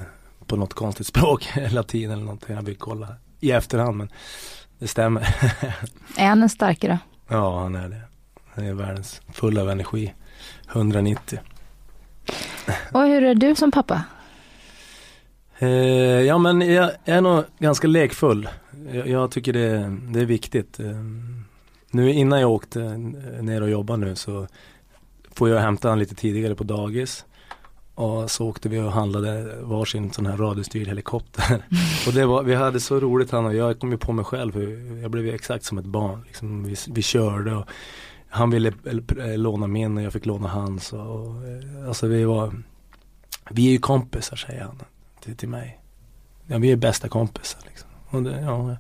på 0.46 0.56
något 0.56 0.74
konstigt 0.74 1.08
språk, 1.16 1.50
latin 1.72 2.12
eller 2.12 2.24
någonting. 2.24 2.56
Jag 2.56 2.64
vill 2.64 2.78
kolla 2.78 3.08
i 3.40 3.52
efterhand 3.52 3.98
men 3.98 4.10
det 4.80 4.88
stämmer. 4.88 5.22
är 6.18 6.28
han 6.28 6.44
en 6.44 6.50
starkare? 6.50 7.00
Ja, 7.28 7.60
han 7.60 7.76
är 7.76 7.90
det. 7.90 8.02
Han 8.54 8.66
är 8.66 8.74
världens 8.74 9.22
full 9.34 9.58
av 9.58 9.70
energi. 9.70 10.14
190. 10.72 11.40
Och 12.92 13.02
hur 13.02 13.24
är 13.24 13.36
du 13.36 13.56
som 13.56 13.72
pappa? 13.72 14.04
Eh, 15.60 15.70
ja 16.22 16.38
men 16.38 16.62
jag 16.62 16.92
är 17.06 17.22
nog 17.22 17.44
ganska 17.60 17.88
lekfull. 17.88 18.50
Jag, 18.92 19.08
jag 19.08 19.32
tycker 19.32 19.54
det, 19.54 19.98
det, 20.14 20.20
är 20.20 20.26
viktigt. 20.26 20.80
Eh, 20.80 21.02
nu 21.92 22.12
innan 22.14 22.42
jag 22.42 22.52
åkte 22.52 22.80
ner 23.42 23.62
och 23.62 23.70
jobbade 23.70 24.06
nu 24.06 24.16
så 24.16 24.48
får 25.34 25.50
jag 25.50 25.60
hämta 25.60 25.88
honom 25.88 26.00
lite 26.00 26.16
tidigare 26.16 26.56
på 26.56 26.64
dagis. 26.64 27.26
Och 27.98 28.32
så 28.32 28.48
åkte 28.48 28.70
vi 28.70 28.80
och 28.80 28.92
handlade 28.92 29.62
varsin 29.62 30.12
sån 30.12 30.26
här 30.26 30.38
radiostyrd 30.38 30.88
helikopter. 30.88 31.66
och 32.08 32.14
det 32.14 32.26
var, 32.26 32.44
vi 32.44 32.56
hade 32.56 32.80
så 32.80 33.00
roligt 33.00 33.32
han 33.32 33.46
och 33.46 33.56
jag, 33.56 33.80
kom 33.80 33.92
ju 33.92 33.98
på 33.98 34.14
mig 34.14 34.26
själv 34.26 34.56
hur 34.56 34.98
jag 35.02 35.12
blev 35.12 35.28
exakt 35.28 35.66
som 35.66 35.78
ett 35.78 35.86
barn. 35.86 36.24
Liksom, 36.28 36.64
vi, 36.64 36.76
vi 36.88 37.02
körde 37.02 37.56
och 37.56 37.66
han 38.30 38.50
ville 38.50 38.74
låna 39.38 39.68
min 39.68 39.98
och 39.98 40.04
jag 40.04 40.14
fick 40.14 40.26
låna 40.26 40.48
hans. 40.48 40.94
Och, 40.94 41.00
och, 41.00 41.36
alltså 41.88 42.08
vi 42.08 42.24
var, 42.24 42.54
vi 43.50 43.68
är 43.68 43.72
ju 43.72 43.80
kompisar 43.80 44.36
säger 44.36 44.64
han 44.64 44.82
till, 45.24 45.36
till 45.36 45.50
mig. 45.50 45.80
Ja, 46.48 46.58
vi 46.58 46.72
är 46.72 46.76
bästa 46.76 47.10
kompisar 47.10 47.62
liksom. 47.66 47.90
Och 48.10 48.24
det, 48.24 48.42
ja, 48.42 48.78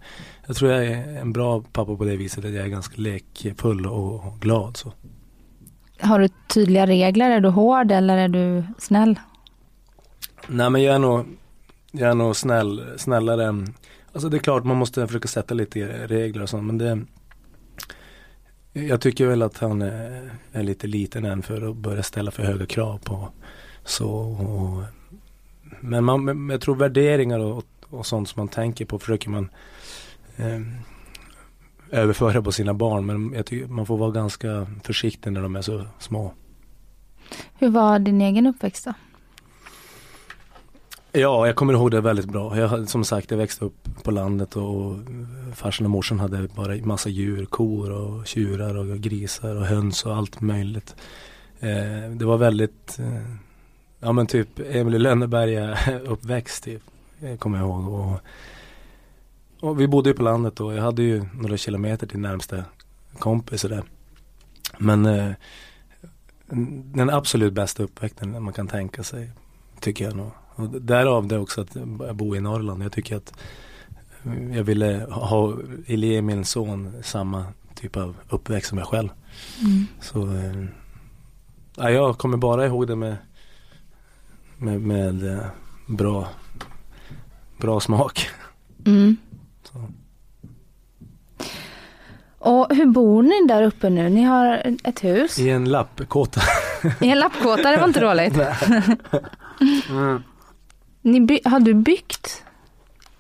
jag 0.48 0.56
tror 0.56 0.72
jag 0.72 0.86
är 0.86 1.18
en 1.22 1.34
bra 1.34 1.62
pappa 1.62 1.96
på 1.96 2.06
det 2.06 2.18
viset 2.18 2.46
att 2.46 2.52
jag 2.52 2.66
är 2.66 2.70
ganska 2.70 3.02
lekfull 3.02 3.88
och 3.88 4.40
glad. 4.40 4.78
Så. 4.78 4.94
Har 6.00 6.20
du 6.20 6.28
tydliga 6.48 6.86
regler? 6.86 7.32
Är 7.32 7.40
du 7.40 7.50
hård 7.50 7.92
eller 7.92 8.18
är 8.18 8.28
du 8.28 8.64
snäll? 8.78 9.20
Nej 10.48 10.70
men 10.70 10.84
jag 10.84 10.96
är 10.96 11.00
nog, 11.00 11.26
jag 11.92 12.10
är 12.10 12.16
nog 12.16 12.36
snäll, 12.36 12.86
snällare. 12.98 13.66
Alltså 14.14 14.30
det 14.30 14.38
är 14.38 14.40
klart 14.40 14.64
man 14.64 14.78
måste 14.78 15.08
försöka 15.08 15.28
sätta 15.28 15.54
lite 15.54 16.08
regler 16.08 16.44
och 16.44 16.50
sånt 16.50 16.66
men 16.66 16.78
det 16.78 17.06
Jag 18.74 19.02
tycker 19.02 19.28
väl 19.28 19.42
att 19.42 19.58
han 19.58 19.82
är, 19.82 20.32
är 20.52 20.64
lite 20.64 20.88
liten 20.88 21.26
än 21.26 21.42
för 21.44 21.70
att 21.70 21.76
börja 21.76 22.04
ställa 22.04 22.32
för 22.32 22.44
höga 22.44 22.66
krav 22.66 22.98
på 22.98 23.30
så 23.84 24.10
och, 24.10 24.84
Men 25.80 26.04
man, 26.04 26.50
jag 26.50 26.62
tror 26.62 26.76
värderingar 26.76 27.40
och, 27.40 27.64
och 27.90 28.06
sånt 28.06 28.30
som 28.30 28.40
man 28.40 28.48
tänker 28.48 28.86
på 28.86 29.00
försöker 29.00 29.30
man 29.30 29.50
eh, 30.38 30.60
överföra 31.92 32.42
på 32.42 32.52
sina 32.52 32.74
barn. 32.74 33.06
Men 33.06 33.34
jag 33.34 33.46
tycker 33.46 33.68
man 33.68 33.86
får 33.86 33.98
vara 33.98 34.12
ganska 34.12 34.68
försiktig 34.84 35.32
när 35.32 35.42
de 35.42 35.56
är 35.56 35.62
så 35.62 35.86
små. 36.00 36.34
Hur 37.60 37.70
var 37.70 38.00
din 38.00 38.22
egen 38.22 38.48
uppväxt 38.48 38.86
då? 38.86 38.94
Ja, 41.12 41.48
jag 41.48 41.56
kommer 41.56 41.74
ihåg 41.74 41.92
det 41.92 42.02
väldigt 42.02 42.26
bra. 42.26 42.58
Jag, 42.58 42.90
som 42.90 43.04
sagt, 43.04 43.32
jag 43.32 43.38
växte 43.38 43.66
upp 43.66 44.04
på 44.04 44.12
landet 44.12 44.56
och 44.56 44.96
farsan 45.56 45.86
och 45.86 45.92
morsan 45.92 46.20
hade 46.20 46.48
bara 46.48 46.76
massa 46.76 47.10
djur, 47.10 47.46
kor 47.46 47.92
och 47.92 48.28
tjurar 48.28 48.76
och 48.76 48.98
grisar 48.98 49.56
och 49.56 49.66
höns 49.66 50.06
och 50.06 50.16
allt 50.16 50.42
möjligt. 50.42 50.96
Eh, 51.60 52.12
det 52.12 52.26
var 52.26 52.38
väldigt, 52.38 53.00
eh, 53.00 53.34
ja 54.00 54.12
men 54.12 54.28
typ 54.28 54.60
Emil 54.60 55.02
Lönneberga 55.02 55.78
uppväxt 56.06 56.64
typ, 56.64 56.82
kommer 57.40 57.58
jag 57.58 57.68
ihåg. 57.68 57.94
Och, 57.94 58.20
och 59.60 59.82
vi 59.82 59.88
bodde 59.88 60.10
ju 60.10 60.14
på 60.14 60.24
landet 60.24 60.60
och 60.60 60.74
jag 60.74 60.82
hade 60.82 61.04
ju 61.04 61.26
några 61.34 61.58
kilometer 61.58 62.08
till 62.08 62.20
närmsta 62.20 62.64
kompis 63.20 63.64
och 63.64 63.70
där. 63.70 63.84
Men 64.78 65.06
eh, 65.06 65.32
den 66.94 67.10
absolut 67.10 67.54
bästa 67.54 67.84
uppväxten 67.84 68.44
man 68.44 68.54
kan 68.54 68.68
tänka 68.68 69.04
sig 69.04 69.32
tycker 69.80 70.06
jag 70.06 70.16
nog. 70.16 70.32
Och 70.56 70.70
därav 70.82 71.28
det 71.28 71.38
också 71.38 71.62
att 71.62 71.78
bo 72.16 72.36
i 72.36 72.40
Norrland. 72.40 72.84
Jag 72.84 72.92
tycker 72.92 73.16
att 73.16 73.34
jag 74.54 74.64
ville 74.64 75.08
ha 75.12 75.58
Elie, 75.86 76.22
min 76.22 76.46
son, 76.46 76.94
samma 77.04 77.46
typ 77.76 77.98
av 77.98 78.16
uppväxt 78.30 78.70
som 78.70 78.78
jag 78.78 78.88
själv. 78.88 79.10
Mm. 79.62 79.86
Så 80.02 80.34
eh, 80.34 80.66
ja, 81.76 81.90
jag 81.90 82.18
kommer 82.18 82.38
bara 82.38 82.66
ihåg 82.66 82.88
det 82.88 82.96
med, 82.96 83.18
med, 84.58 84.82
med 84.82 85.34
eh, 85.34 85.46
bra, 85.88 86.28
bra 87.58 87.80
smak. 87.80 88.30
Mm. 88.86 89.18
Och 92.40 92.76
hur 92.76 92.86
bor 92.86 93.24
ni 93.24 93.48
där 93.48 93.64
uppe 93.64 93.90
nu? 93.90 94.10
Ni 94.10 94.24
har 94.24 94.78
ett 94.84 95.04
hus? 95.04 95.40
I 95.40 95.50
en 95.50 95.70
lappkåta. 95.70 96.42
I 97.02 97.10
en 97.10 97.20
lappkåta, 97.20 97.72
det 97.72 97.78
var 97.78 97.88
inte 97.88 98.00
dåligt. 98.00 98.34
mm. 99.90 100.24
Ni 101.02 101.22
by 101.22 101.40
har 101.46 101.60
du 101.60 101.74
byggt 101.74 102.44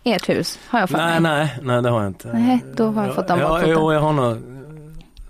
ert 0.03 0.29
hus? 0.29 0.59
Har 0.67 0.79
jag 0.79 0.89
fått 0.89 0.97
nej, 0.97 1.19
nej, 1.19 1.59
nej 1.61 1.81
det 1.81 1.89
har 1.89 2.01
jag 2.01 2.09
inte. 2.09 2.33
Nej, 2.33 2.63
då 2.75 2.91
har 2.91 3.05
jag, 3.05 3.15
fått 3.15 3.27
den 3.27 3.39
ja, 3.39 3.61
Jo, 3.65 3.93
jag 3.93 4.01
har 4.01 4.13
någon 4.13 4.57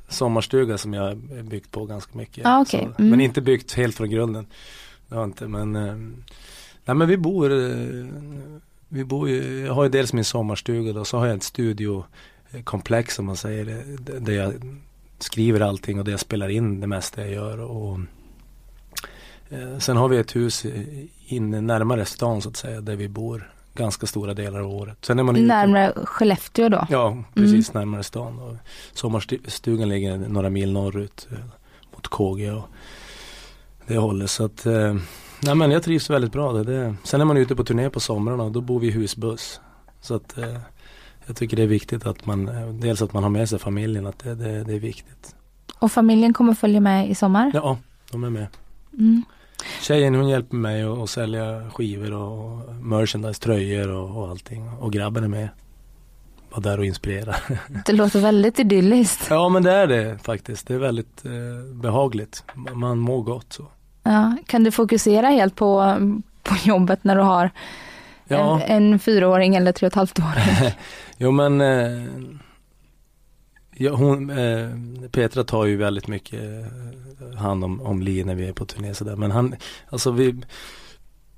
sommarstuga 0.08 0.78
som 0.78 0.94
jag 0.94 1.04
har 1.04 1.44
byggt 1.44 1.72
på 1.72 1.86
ganska 1.86 2.18
mycket. 2.18 2.46
Ah, 2.46 2.62
okay. 2.62 2.82
Så, 2.82 2.86
mm. 2.86 3.10
Men 3.10 3.22
inte 3.22 3.42
byggt 3.42 3.74
helt 3.74 3.96
från 3.96 4.10
grunden. 4.10 4.48
Det 5.08 5.16
har 5.16 5.22
jag 5.22 5.30
inte, 5.30 5.48
men 5.48 5.76
eh, 5.76 5.96
Nej 6.88 6.96
men 6.96 7.08
vi 7.08 7.18
bor 7.18 7.52
eh, 7.52 8.06
Vi 8.90 9.04
bor 9.04 9.30
ju, 9.30 9.66
jag 9.66 9.74
har 9.74 9.84
ju 9.84 9.90
dels 9.90 10.14
min 10.14 10.26
sommarstuga 10.26 10.94
då, 10.94 11.06
så 11.06 11.18
har 11.18 11.28
jag 11.28 11.38
ett 11.38 11.44
studiokomplex 12.48 13.16
som 13.16 13.26
man 13.26 13.36
säger. 13.36 13.84
Där 14.20 14.34
jag 14.34 14.54
skriver 15.20 15.60
allting 15.60 16.00
och 16.00 16.06
där 16.06 16.12
jag 16.12 16.20
spelar 16.20 16.50
in 16.50 16.80
det 16.80 16.88
mesta 16.88 17.22
jag 17.22 17.32
gör. 17.32 17.60
Och, 17.60 18.00
eh, 19.50 19.78
sen 19.80 19.98
har 19.98 20.08
vi 20.08 20.18
ett 20.18 20.36
hus 20.36 20.66
inne 21.28 21.62
närmare 21.62 22.06
stan 22.06 22.42
så 22.42 22.50
att 22.50 22.58
säga 22.58 22.82
där 22.82 22.96
vi 22.96 23.08
bor 23.08 23.52
ganska 23.74 24.08
stora 24.08 24.34
delar 24.34 24.60
av 24.60 24.74
året. 24.74 24.98
Sen 25.02 25.20
är 25.20 25.24
man 25.24 25.48
närmare 25.48 25.90
ute... 25.90 26.06
Skellefteå 26.06 26.70
då? 26.70 26.88
Ja, 26.90 27.24
precis 27.34 27.70
mm. 27.70 27.82
närmare 27.82 28.04
stan. 28.04 28.40
Och 28.40 28.56
sommarstugan 28.94 29.90
ligger 29.90 30.18
några 30.18 30.50
mil 30.50 30.74
norrut 30.74 31.28
eh, 31.32 31.38
mot 31.96 32.08
KG 32.08 32.52
och 32.52 32.70
det 33.88 33.98
hållet. 33.98 34.30
Så 34.30 34.46
att, 34.46 34.66
eh, 34.66 34.96
nej 35.44 35.56
men 35.56 35.72
jag 35.72 35.84
trivs 35.84 36.10
väldigt 36.10 36.32
bra. 36.32 36.54
Det, 36.54 36.64
det. 36.64 36.96
Sen 37.04 37.22
är 37.22 37.26
man 37.26 37.38
ute 37.38 37.56
på 37.56 37.64
turné 37.64 37.90
på 37.90 38.00
somrarna 38.00 38.44
och 38.44 38.52
då 38.52 38.62
bor 38.62 38.80
vi 38.80 38.88
i 38.88 38.92
husbuss. 38.92 39.62
Så 40.02 40.16
att 40.16 40.38
jag 41.28 41.36
tycker 41.36 41.58
det 41.58 41.64
är 41.64 41.68
viktigt 41.68 42.06
att 42.06 42.26
man, 42.26 42.50
dels 42.80 43.02
att 43.02 43.14
man 43.14 43.24
har 43.24 43.30
med 43.30 43.50
sig 43.50 43.60
familjen, 43.60 44.08
att 44.08 44.20
det, 44.20 44.36
det, 44.36 44.64
det 44.64 44.74
är 44.74 44.80
viktigt. 44.80 45.36
Och 45.80 45.92
familjen 45.92 46.34
kommer 46.34 46.54
följa 46.54 46.80
med 46.80 47.10
i 47.10 47.16
sommar? 47.16 47.52
Ja, 47.54 47.78
de 48.12 48.24
är 48.24 48.30
med. 48.30 48.48
Mm. 48.94 49.24
Tjejen 49.82 50.16
hon 50.16 50.30
hjälper 50.30 50.56
mig 50.56 50.84
att 50.84 51.10
sälja 51.10 51.70
skivor 51.74 52.14
och 52.14 52.76
merchandise, 52.76 53.42
tröjor 53.42 53.90
och, 53.90 54.24
och 54.24 54.30
allting. 54.30 54.70
Och 54.70 54.94
grabben 54.94 55.24
är 55.24 55.28
med. 55.28 55.50
Var 56.50 56.62
där 56.62 56.78
och 56.78 56.86
inspirera. 56.86 57.36
Det 57.86 57.94
låter 57.94 58.20
väldigt 58.20 58.60
idylliskt. 58.60 59.28
Ja 59.30 59.50
men 59.50 59.64
det 59.64 59.72
är 59.72 59.88
det 59.88 60.18
faktiskt. 60.24 60.68
Det 60.68 60.74
är 60.74 60.78
väldigt 60.78 61.26
eh, 61.26 61.76
behagligt. 61.82 62.44
Man 62.74 63.00
mår 63.00 63.22
gott 63.22 63.54
så. 63.54 63.66
Ja, 64.04 64.36
kan 64.46 64.64
du 64.64 64.72
fokusera 64.72 65.28
helt 65.28 65.56
på, 65.56 65.98
på 66.44 66.56
jobbet 66.64 67.04
när 67.04 67.16
du 67.16 67.22
har 67.22 67.50
ja. 68.28 68.62
en, 68.62 68.94
en 68.94 69.00
fyraåring 69.00 69.56
eller 69.56 69.72
tre 69.72 69.88
och 69.88 69.92
ett 69.92 69.96
halvt 69.96 70.20
år? 70.20 70.34
jo 71.18 71.32
men 71.32 71.62
eh, 71.62 72.08
ja, 73.76 73.96
hon, 73.96 74.30
eh, 74.30 74.70
Petra 75.12 75.44
tar 75.44 75.66
ju 75.66 75.78
väldigt 75.78 76.08
mycket 76.08 76.42
eh, 76.42 77.38
hand 77.38 77.64
om, 77.64 77.82
om 77.82 78.02
Li 78.02 78.24
när 78.24 78.36
vi 78.36 78.48
är 78.48 78.54
på 78.54 78.66
turné 78.66 78.94
sådär. 78.94 79.16
Men 79.16 79.32
han, 79.32 79.56
alltså 79.90 80.12
vi 80.12 80.42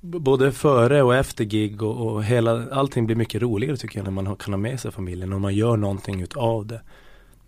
Både 0.02 0.52
före 0.52 1.02
och 1.02 1.14
efter 1.14 1.44
gig 1.44 1.82
och, 1.82 2.06
och 2.06 2.24
hela, 2.24 2.70
allting 2.72 3.06
blir 3.06 3.16
mycket 3.16 3.42
roligare 3.42 3.76
tycker 3.76 3.98
jag 3.98 4.04
när 4.04 4.10
man 4.10 4.36
kan 4.36 4.52
ha 4.52 4.58
med 4.58 4.80
sig 4.80 4.90
familjen 4.90 5.32
och 5.32 5.40
man 5.40 5.54
gör 5.54 5.76
någonting 5.76 6.22
utav 6.22 6.66
det. 6.66 6.80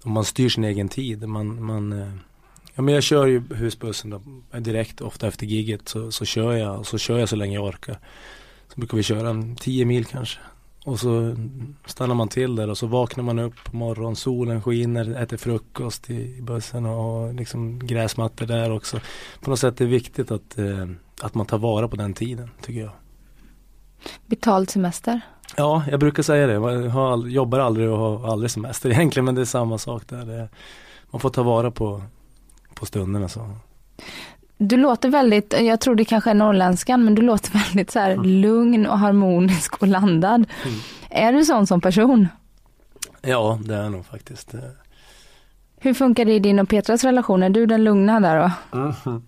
Och 0.05 0.11
man 0.11 0.25
styr 0.25 0.49
sin 0.49 0.65
egen 0.65 0.89
tid. 0.89 1.29
Man, 1.29 1.65
man, 1.65 1.93
eh, 1.93 2.13
ja, 2.75 2.83
men 2.83 2.95
jag 2.95 3.03
kör 3.03 3.27
ju 3.27 3.43
husbussen 3.55 4.11
då, 4.11 4.23
direkt 4.59 5.01
ofta 5.01 5.29
efter 5.29 5.47
giget 5.47 5.89
så, 5.89 6.11
så 6.11 6.25
kör 6.25 6.53
jag 6.53 6.79
och 6.79 6.87
så 6.87 6.99
kör 6.99 7.19
jag 7.19 7.29
så 7.29 7.37
länge 7.37 7.55
jag 7.55 7.65
orkar. 7.65 7.99
Så 8.69 8.81
brukar 8.81 8.97
vi 8.97 9.03
köra 9.03 9.31
en 9.31 9.57
10 9.57 9.85
mil 9.85 10.05
kanske. 10.05 10.39
Och 10.85 11.01
så 11.01 11.37
stannar 11.87 12.15
man 12.15 12.29
till 12.29 12.57
där 12.57 12.71
och 12.71 12.79
så 12.79 12.87
vaknar 12.87 13.25
man 13.25 13.39
upp 13.39 13.65
på 13.65 13.77
morgonen, 13.77 14.17
solen 14.17 14.63
skiner, 14.63 15.23
äter 15.23 15.37
frukost 15.37 16.11
i 16.11 16.43
bussen 16.43 16.87
och 16.87 17.35
liksom 17.35 17.79
gräsmattor 17.87 18.47
där 18.47 18.73
också. 18.73 19.01
På 19.41 19.51
något 19.51 19.59
sätt 19.59 19.81
är 19.81 19.85
det 19.85 19.91
viktigt 19.91 20.31
att, 20.31 20.59
eh, 20.59 20.89
att 21.21 21.35
man 21.35 21.47
tar 21.47 21.59
vara 21.59 21.89
på 21.89 21.97
den 21.97 22.15
tiden 22.15 22.51
tycker 22.61 22.81
jag. 22.81 22.91
Betald 24.27 24.71
semester? 24.71 25.21
Ja, 25.57 25.85
jag 25.91 26.01
brukar 26.01 26.23
säga 26.23 26.47
det. 26.47 26.53
Jag 26.53 27.31
jobbar 27.31 27.59
aldrig 27.59 27.91
och 27.91 27.99
har 27.99 28.33
aldrig 28.33 28.51
semester 28.51 28.91
egentligen 28.93 29.25
men 29.25 29.35
det 29.35 29.41
är 29.41 29.45
samma 29.45 29.79
sak 29.79 30.03
där. 30.09 30.49
Man 31.11 31.21
får 31.21 31.31
ta 31.31 31.43
vara 31.43 31.71
på, 31.71 32.03
på 32.75 32.87
stunderna. 32.87 33.29
Så. 33.29 33.51
Du 34.63 34.77
låter 34.77 35.09
väldigt, 35.09 35.55
jag 35.61 35.81
tror 35.81 35.95
det 35.95 36.05
kanske 36.05 36.31
är 36.31 36.35
norrländskan, 36.35 37.05
men 37.05 37.15
du 37.15 37.23
låter 37.23 37.53
väldigt 37.67 37.91
så 37.91 37.99
här 37.99 38.11
mm. 38.11 38.27
lugn 38.27 38.87
och 38.87 38.99
harmonisk 38.99 39.83
och 39.83 39.89
landad. 39.89 40.47
Mm. 40.65 40.79
Är 41.11 41.33
du 41.33 41.45
sån 41.45 41.67
som 41.67 41.81
person? 41.81 42.29
Ja, 43.23 43.59
det 43.65 43.75
är 43.75 43.83
jag 43.83 43.93
nog 43.93 44.07
faktiskt. 44.07 44.55
Hur 45.79 45.95
funkar 45.95 46.25
det 46.25 46.33
i 46.33 46.39
din 46.39 46.59
och 46.59 46.69
Petras 46.69 47.05
relation? 47.05 47.43
Är 47.43 47.51
du 47.51 47.67
den 47.67 47.85
lugna 47.85 48.21
där 48.21 48.37
då? 48.73 48.79
Mm. 48.79 49.23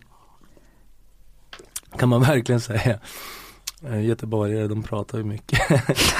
Kan 1.98 2.08
man 2.08 2.22
verkligen 2.22 2.60
säga. 2.60 2.98
Eh, 3.86 4.04
Göteborgare, 4.04 4.68
de 4.68 4.82
pratar 4.82 5.18
ju 5.18 5.24
mycket. 5.24 5.60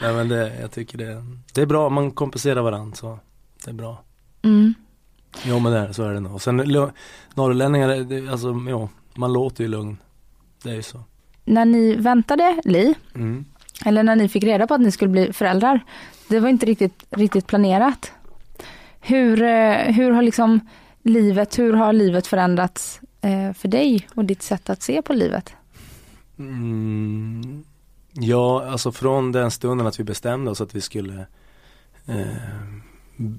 Nej 0.00 0.14
men 0.14 0.28
det, 0.28 0.60
jag 0.60 0.70
tycker 0.70 0.98
det, 0.98 1.24
det 1.52 1.60
är 1.60 1.66
bra, 1.66 1.88
man 1.88 2.10
kompenserar 2.10 2.62
varandra 2.62 2.96
så 2.96 3.18
det 3.64 3.70
är 3.70 3.74
bra. 3.74 4.02
Mm. 4.42 4.74
Jo 5.44 5.58
men 5.58 5.72
det 5.72 5.78
är, 5.78 5.92
så 5.92 6.02
är 6.02 6.14
det 6.14 6.20
nog. 6.20 6.42
Sen 6.42 6.56
norrlänningar, 7.34 7.88
det, 7.88 8.28
alltså 8.28 8.48
jo, 8.68 8.88
man 9.14 9.32
låter 9.32 9.64
ju 9.64 9.68
lugn. 9.70 9.96
Det 10.62 10.70
är 10.70 10.74
ju 10.74 10.82
så. 10.82 11.00
När 11.44 11.64
ni 11.64 11.94
väntade 11.96 12.60
Li, 12.64 12.94
Mm. 13.14 13.44
eller 13.84 14.02
när 14.02 14.16
ni 14.16 14.28
fick 14.28 14.44
reda 14.44 14.66
på 14.66 14.74
att 14.74 14.80
ni 14.80 14.90
skulle 14.92 15.10
bli 15.10 15.32
föräldrar, 15.32 15.80
det 16.28 16.40
var 16.40 16.48
inte 16.48 16.66
riktigt, 16.66 17.04
riktigt 17.10 17.46
planerat. 17.46 18.12
Hur, 19.00 19.42
eh, 19.42 19.76
hur 19.76 20.10
har 20.10 20.22
liksom 20.22 20.60
livet, 21.02 21.58
hur 21.58 21.72
har 21.72 21.92
livet 21.92 22.26
förändrats 22.26 23.00
eh, 23.20 23.52
för 23.52 23.68
dig 23.68 24.08
och 24.14 24.24
ditt 24.24 24.42
sätt 24.42 24.70
att 24.70 24.82
se 24.82 25.02
på 25.02 25.12
livet? 25.12 25.52
Mm, 26.38 27.64
ja, 28.12 28.64
alltså 28.70 28.92
från 28.92 29.32
den 29.32 29.50
stunden 29.50 29.86
att 29.86 30.00
vi 30.00 30.04
bestämde 30.04 30.50
oss 30.50 30.60
att 30.60 30.74
vi 30.74 30.80
skulle 30.80 31.26
eh, 32.06 32.26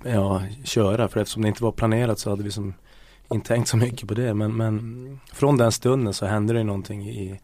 ja, 0.04 0.42
köra, 0.64 1.08
för 1.08 1.20
eftersom 1.20 1.42
det 1.42 1.48
inte 1.48 1.64
var 1.64 1.72
planerat 1.72 2.20
så 2.20 2.30
hade 2.30 2.44
vi 2.44 2.52
som 2.52 2.74
inte 3.32 3.48
tänkt 3.48 3.68
så 3.68 3.78
mycket 3.78 4.08
på 4.08 4.14
det. 4.14 4.34
Men, 4.34 4.56
men 4.56 5.20
från 5.34 5.58
den 5.58 5.72
stunden 5.72 6.14
så 6.14 6.26
hände 6.26 6.54
det 6.54 6.64
någonting 6.64 7.10
i, 7.10 7.40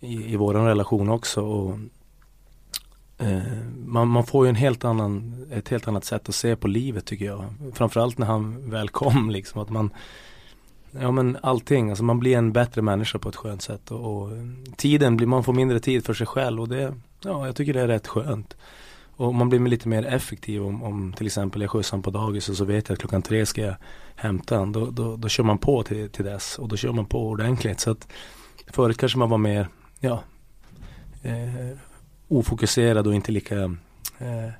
i, 0.00 0.32
i 0.32 0.36
vår 0.36 0.54
relation 0.54 1.08
också. 1.08 1.40
Och, 1.40 1.78
eh, 3.18 3.42
man, 3.86 4.08
man 4.08 4.26
får 4.26 4.46
ju 4.46 4.48
en 4.48 4.54
helt 4.54 4.84
annan, 4.84 5.46
ett 5.52 5.68
helt 5.68 5.88
annat 5.88 6.04
sätt 6.04 6.28
att 6.28 6.34
se 6.34 6.56
på 6.56 6.68
livet 6.68 7.06
tycker 7.06 7.24
jag. 7.24 7.44
Framförallt 7.74 8.18
när 8.18 8.26
han 8.26 8.70
väl 8.70 8.88
kom 8.88 9.30
liksom. 9.30 9.62
Att 9.62 9.70
man, 9.70 9.90
Ja 11.00 11.10
men 11.10 11.38
allting, 11.42 11.88
alltså 11.90 12.04
man 12.04 12.20
blir 12.20 12.36
en 12.36 12.52
bättre 12.52 12.82
människa 12.82 13.18
på 13.18 13.28
ett 13.28 13.36
skönt 13.36 13.62
sätt 13.62 13.90
och, 13.90 14.22
och 14.22 14.30
tiden 14.76 15.16
blir, 15.16 15.26
man 15.26 15.44
får 15.44 15.52
mindre 15.52 15.80
tid 15.80 16.04
för 16.04 16.14
sig 16.14 16.26
själv 16.26 16.60
och 16.60 16.68
det, 16.68 16.94
ja 17.24 17.46
jag 17.46 17.56
tycker 17.56 17.74
det 17.74 17.80
är 17.80 17.88
rätt 17.88 18.06
skönt. 18.06 18.56
Och 19.16 19.34
man 19.34 19.48
blir 19.48 19.60
lite 19.60 19.88
mer 19.88 20.06
effektiv 20.06 20.62
om, 20.62 20.82
om 20.82 21.12
till 21.12 21.26
exempel 21.26 21.62
jag 21.62 21.70
skjutsar 21.70 21.92
honom 21.92 22.02
på 22.02 22.10
dagis 22.10 22.48
och 22.48 22.56
så 22.56 22.64
vet 22.64 22.88
jag 22.88 22.94
att 22.94 23.00
klockan 23.00 23.22
tre 23.22 23.46
ska 23.46 23.60
jag 23.60 23.74
hämta 24.16 24.56
honom. 24.56 24.72
Då, 24.72 24.90
då, 24.90 25.16
då 25.16 25.28
kör 25.28 25.44
man 25.44 25.58
på 25.58 25.82
till, 25.82 26.10
till 26.10 26.24
dess 26.24 26.58
och 26.58 26.68
då 26.68 26.76
kör 26.76 26.92
man 26.92 27.06
på 27.06 27.28
ordentligt. 27.28 27.80
Så 27.80 27.90
att 27.90 28.08
förut 28.66 28.98
kanske 28.98 29.18
man 29.18 29.30
var 29.30 29.38
mer, 29.38 29.68
ja, 30.00 30.22
eh, 31.22 31.78
ofokuserad 32.28 33.06
och 33.06 33.14
inte 33.14 33.32
lika 33.32 33.62
eh, 34.18 34.50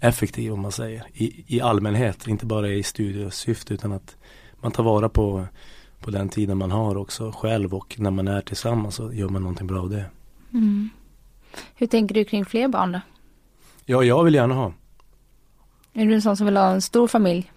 effektiv 0.00 0.52
om 0.52 0.60
man 0.60 0.72
säger. 0.72 1.04
I, 1.12 1.44
I 1.46 1.60
allmänhet, 1.60 2.26
inte 2.26 2.46
bara 2.46 2.68
i 2.68 2.82
studiesyfte 2.82 3.74
utan 3.74 3.92
att 3.92 4.16
man 4.60 4.72
tar 4.72 4.82
vara 4.82 5.08
på, 5.08 5.46
på 6.00 6.10
den 6.10 6.28
tiden 6.28 6.58
man 6.58 6.70
har 6.70 6.96
också 6.96 7.32
själv 7.32 7.74
och 7.74 7.96
när 7.98 8.10
man 8.10 8.28
är 8.28 8.40
tillsammans 8.40 8.94
så 8.94 9.12
gör 9.12 9.28
man 9.28 9.42
någonting 9.42 9.66
bra 9.66 9.80
av 9.80 9.90
det. 9.90 10.04
Mm. 10.52 10.90
Hur 11.74 11.86
tänker 11.86 12.14
du 12.14 12.24
kring 12.24 12.44
fler 12.44 12.68
barn 12.68 12.92
då? 12.92 13.00
Ja, 13.86 14.04
jag 14.04 14.24
vill 14.24 14.34
gärna 14.34 14.54
ha. 14.54 14.72
Är 15.92 16.06
du 16.06 16.14
en 16.14 16.22
sån 16.22 16.36
som 16.36 16.46
vill 16.46 16.56
ha 16.56 16.70
en 16.70 16.82
stor 16.82 17.08
familj? 17.08 17.50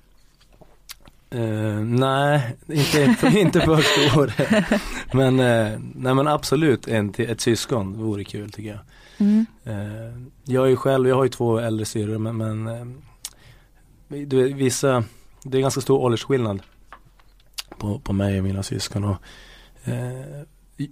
Eh, 1.30 1.80
nej, 1.80 2.56
inte, 2.68 3.16
inte 3.40 3.62
för 3.62 3.78
stor. 3.82 4.34
men, 5.16 5.40
eh, 5.40 5.80
nej, 5.96 6.14
men 6.16 6.28
absolut 6.28 6.88
en, 6.88 7.14
ett 7.18 7.42
syskon 7.42 7.94
vore 8.04 8.24
kul 8.24 8.52
tycker 8.52 8.70
jag. 8.70 8.80
Mm. 9.18 9.46
Eh, 9.64 10.22
jag 10.44 10.66
är 10.66 10.70
ju 10.70 10.76
själv, 10.76 11.08
jag 11.08 11.16
har 11.16 11.24
ju 11.24 11.30
två 11.30 11.60
äldre 11.60 11.86
syrror 11.86 12.18
men, 12.18 12.38
men 12.64 13.02
du, 14.08 14.54
vissa, 14.54 15.04
det 15.44 15.58
är 15.58 15.62
ganska 15.62 15.82
stor 15.82 15.98
åldersskillnad 16.00 16.60
på, 17.78 18.00
på 18.00 18.14
mig 18.14 18.38
och 18.38 18.44
mina 18.44 18.64
syskon. 18.64 19.04
Och, 19.04 19.18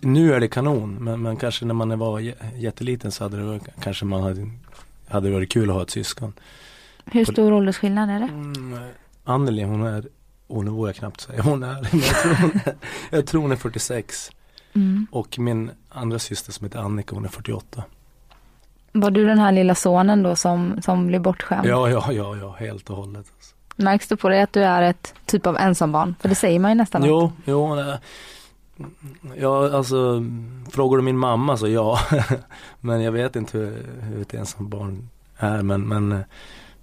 nu 0.02 0.34
är 0.34 0.40
det 0.40 0.48
kanon 0.48 0.96
men, 1.04 1.22
men 1.22 1.38
kanske 1.38 1.66
när 1.66 1.74
man 1.74 2.00
var 2.00 2.20
jä- 2.20 2.56
jätteliten 2.58 3.12
så 3.12 3.24
hade 3.24 3.52
det 3.54 3.60
kanske 3.82 4.06
man 4.06 4.22
hade, 4.24 4.50
hade 5.10 5.28
det 5.28 5.34
varit 5.34 5.52
kul 5.52 5.70
att 5.70 5.76
ha 5.76 5.84
ett 5.84 5.90
syskon. 5.90 6.34
Hur 7.06 7.26
På- 7.26 7.32
stor 7.32 7.54
åldersskillnad 7.54 8.10
är 8.10 8.20
det? 8.20 8.26
Mm, 8.26 8.80
Anneli 9.24 9.64
hon 9.64 9.84
är, 9.84 10.06
och 10.48 10.66
nu 10.66 10.72
vågar 10.72 10.90
jag 10.90 10.96
knappt 10.96 11.22
säga 11.22 11.42
hon 11.42 11.64
är, 11.64 11.82
men 11.92 12.02
jag 12.02 12.08
tror 12.22 12.36
hon 12.42 12.52
är, 12.66 12.76
jag 13.12 13.28
tror 13.28 13.42
hon 13.42 13.52
är 13.52 13.56
46 13.56 14.32
Mm. 14.74 15.08
och 15.12 15.40
min 15.40 15.72
andra 15.90 16.20
syster 16.20 16.52
som 16.52 16.66
heter 16.66 16.80
Annika 16.80 17.16
hon 17.16 17.26
är 17.26 17.30
48. 17.30 17.84
Var 18.92 19.12
du 19.12 19.26
den 19.26 19.40
här 19.40 19.52
lilla 19.52 19.76
sonen 19.76 20.24
då 20.24 20.36
som, 20.36 20.82
som 20.82 21.08
blev 21.08 21.22
bortskämd? 21.22 21.66
Ja, 21.68 21.90
ja, 21.90 22.12
ja, 22.12 22.36
ja, 22.36 22.56
helt 22.60 22.90
och 22.90 22.96
hållet. 22.98 23.18
Alltså. 23.36 23.56
Märks 23.76 24.08
det 24.08 24.18
på 24.18 24.30
dig 24.30 24.42
att 24.42 24.54
du 24.54 24.64
är 24.64 24.82
ett 24.82 25.14
typ 25.26 25.46
av 25.48 25.58
ensambarn? 25.58 26.16
För 26.20 26.30
det 26.30 26.36
säger 26.36 26.60
man 26.60 26.72
ju 26.72 26.76
nästan. 26.76 27.04
Jo, 27.04 27.32
jo, 27.46 27.76
nej. 27.76 27.98
Ja 29.38 29.76
alltså 29.78 30.24
frågar 30.70 30.98
du 30.98 31.04
min 31.04 31.18
mamma 31.18 31.58
så 31.58 31.68
ja. 31.68 32.00
men 32.82 33.02
jag 33.02 33.12
vet 33.12 33.36
inte 33.36 33.58
hur, 33.58 33.86
hur 34.02 34.22
ett 34.22 34.34
ensam 34.34 34.70
barn 34.70 35.10
är 35.38 35.62
men, 35.62 35.82
men 35.82 36.12
eh, 36.12 36.20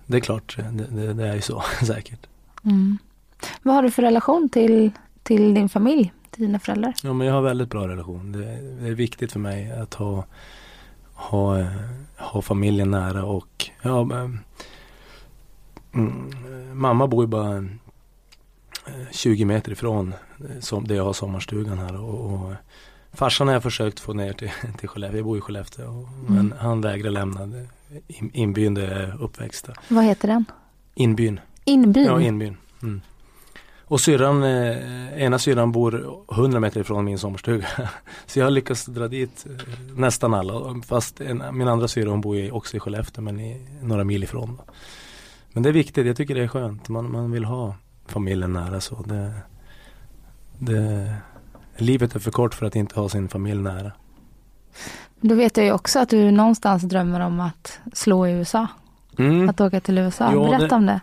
det 0.06 0.16
är 0.16 0.20
klart, 0.20 0.56
det, 0.72 0.86
det, 0.86 1.12
det 1.12 1.28
är 1.28 1.34
ju 1.34 1.40
så 1.40 1.62
säkert. 1.86 2.26
Mm. 2.64 2.98
Vad 3.62 3.74
har 3.74 3.82
du 3.82 3.90
för 3.90 4.02
relation 4.02 4.48
till, 4.48 4.90
till 5.22 5.54
din 5.54 5.68
familj, 5.68 6.12
till 6.30 6.42
dina 6.42 6.58
föräldrar? 6.58 6.94
Ja 7.02 7.12
men 7.12 7.26
jag 7.26 7.34
har 7.34 7.42
väldigt 7.42 7.70
bra 7.70 7.88
relation. 7.88 8.32
Det, 8.32 8.44
det 8.80 8.88
är 8.88 8.94
viktigt 8.94 9.32
för 9.32 9.40
mig 9.40 9.72
att 9.72 9.94
ha, 9.94 10.24
ha, 11.14 11.58
eh, 11.58 11.66
ha 12.16 12.42
familjen 12.42 12.90
nära 12.90 13.24
och 13.24 13.70
ja, 13.82 14.04
men, 14.04 14.40
mm, 15.94 16.30
mamma 16.72 17.06
bor 17.06 17.24
ju 17.24 17.28
bara 17.28 17.56
eh, 17.56 17.62
20 19.10 19.44
meter 19.44 19.72
ifrån 19.72 20.14
eh, 20.38 20.60
som, 20.60 20.86
där 20.86 20.94
jag 20.94 21.04
har 21.04 21.12
sommarstugan 21.12 21.78
här 21.78 22.00
och, 22.00 22.32
och 22.32 22.52
farsan 23.12 23.46
har 23.46 23.54
jag 23.54 23.62
försökt 23.62 24.00
få 24.00 24.12
ner 24.12 24.32
till, 24.32 24.50
till 24.78 24.88
Skellefteå, 24.88 25.18
jag 25.18 25.24
bor 25.24 25.38
i 25.38 25.40
Skellefteå 25.40 25.86
och, 25.86 26.08
men 26.30 26.54
han 26.58 26.80
vägrar 26.80 27.10
lämna 27.10 27.46
det. 27.46 27.66
In, 28.06 28.30
inbyn 28.34 28.74
där 28.74 28.82
jag 28.82 29.00
är 29.00 29.22
uppväxt. 29.22 29.68
Vad 29.88 30.04
heter 30.04 30.28
den? 30.28 30.44
Inbyn. 30.94 31.40
Inbyn? 31.64 32.04
Ja, 32.04 32.20
Inbyn. 32.20 32.56
Mm. 32.82 33.00
Och 33.84 34.00
syrran, 34.00 34.42
eh, 34.42 35.22
ena 35.22 35.38
syrran 35.38 35.72
bor 35.72 36.22
100 36.32 36.60
meter 36.60 36.80
ifrån 36.80 37.04
min 37.04 37.18
sommarstuga. 37.18 37.66
Så 38.26 38.38
jag 38.38 38.46
har 38.46 38.50
lyckats 38.50 38.86
dra 38.86 39.08
dit 39.08 39.46
eh, 39.46 39.96
nästan 39.96 40.34
alla. 40.34 40.82
Fast 40.86 41.20
en, 41.20 41.42
min 41.52 41.68
andra 41.68 41.88
syrra 41.88 42.10
hon 42.10 42.20
bor 42.20 42.54
också 42.54 42.76
i 42.76 42.80
Skellefteå 42.80 43.24
men 43.24 43.40
i, 43.40 43.66
några 43.82 44.04
mil 44.04 44.24
ifrån. 44.24 44.56
Då. 44.56 44.72
Men 45.52 45.62
det 45.62 45.68
är 45.68 45.72
viktigt, 45.72 46.06
jag 46.06 46.16
tycker 46.16 46.34
det 46.34 46.42
är 46.42 46.48
skönt. 46.48 46.88
Man, 46.88 47.12
man 47.12 47.30
vill 47.30 47.44
ha 47.44 47.74
familjen 48.06 48.52
nära 48.52 48.80
så. 48.80 49.02
Det, 49.02 49.32
det, 50.58 51.14
livet 51.76 52.14
är 52.14 52.18
för 52.18 52.30
kort 52.30 52.54
för 52.54 52.66
att 52.66 52.76
inte 52.76 53.00
ha 53.00 53.08
sin 53.08 53.28
familj 53.28 53.62
nära. 53.62 53.92
Då 55.20 55.34
vet 55.34 55.56
jag 55.56 55.66
ju 55.66 55.72
också 55.72 55.98
att 55.98 56.08
du 56.08 56.30
någonstans 56.30 56.82
drömmer 56.82 57.20
om 57.20 57.40
att 57.40 57.80
slå 57.92 58.26
i 58.26 58.32
USA. 58.32 58.66
Mm. 59.18 59.48
Att 59.48 59.60
åka 59.60 59.80
till 59.80 59.98
USA. 59.98 60.30
Jo, 60.32 60.44
Berätta 60.44 60.66
det- 60.68 60.74
om 60.74 60.86
det. 60.86 61.00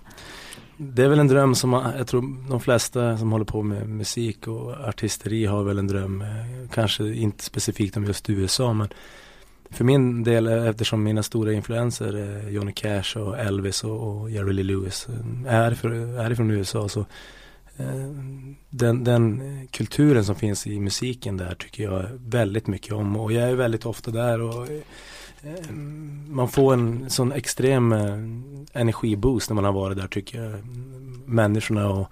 Det 0.81 1.03
är 1.03 1.07
väl 1.09 1.19
en 1.19 1.27
dröm 1.27 1.55
som 1.55 1.73
jag 1.97 2.07
tror 2.07 2.49
de 2.49 2.59
flesta 2.59 3.17
som 3.17 3.31
håller 3.31 3.45
på 3.45 3.63
med 3.63 3.89
musik 3.89 4.47
och 4.47 4.71
artisteri 4.71 5.45
har 5.45 5.63
väl 5.63 5.79
en 5.79 5.87
dröm. 5.87 6.21
eh, 6.21 6.27
Kanske 6.73 7.13
inte 7.15 7.43
specifikt 7.43 7.97
om 7.97 8.05
just 8.05 8.29
USA 8.29 8.73
men 8.73 8.87
för 9.71 9.83
min 9.83 10.23
del 10.23 10.47
eh, 10.47 10.67
eftersom 10.67 11.03
mina 11.03 11.23
stora 11.23 11.53
influenser 11.53 12.13
är 12.13 12.49
Johnny 12.49 12.71
Cash 12.71 13.17
och 13.17 13.39
Elvis 13.39 13.83
och, 13.83 14.21
och 14.21 14.31
Jerry 14.31 14.53
Lee 14.53 14.63
Lewis 14.63 15.07
eh, 15.09 15.53
är, 15.53 15.73
för, 15.73 15.91
är 16.19 16.31
ifrån 16.31 16.51
USA 16.51 16.89
så 16.89 17.05
den, 18.69 19.03
den 19.03 19.41
kulturen 19.71 20.25
som 20.25 20.35
finns 20.35 20.67
i 20.67 20.79
musiken 20.79 21.37
där 21.37 21.55
tycker 21.55 21.83
jag 21.83 22.05
väldigt 22.25 22.67
mycket 22.67 22.93
om 22.93 23.15
och 23.15 23.31
jag 23.31 23.49
är 23.49 23.55
väldigt 23.55 23.85
ofta 23.85 24.11
där 24.11 24.41
och 24.41 24.67
man 26.27 26.49
får 26.49 26.73
en 26.73 27.09
sån 27.09 27.31
extrem 27.31 27.91
energiboost 28.73 29.49
när 29.49 29.55
man 29.55 29.63
har 29.63 29.71
varit 29.71 29.97
där 29.97 30.07
tycker 30.07 30.43
jag. 30.43 30.65
Människorna 31.25 31.89
och 31.89 32.11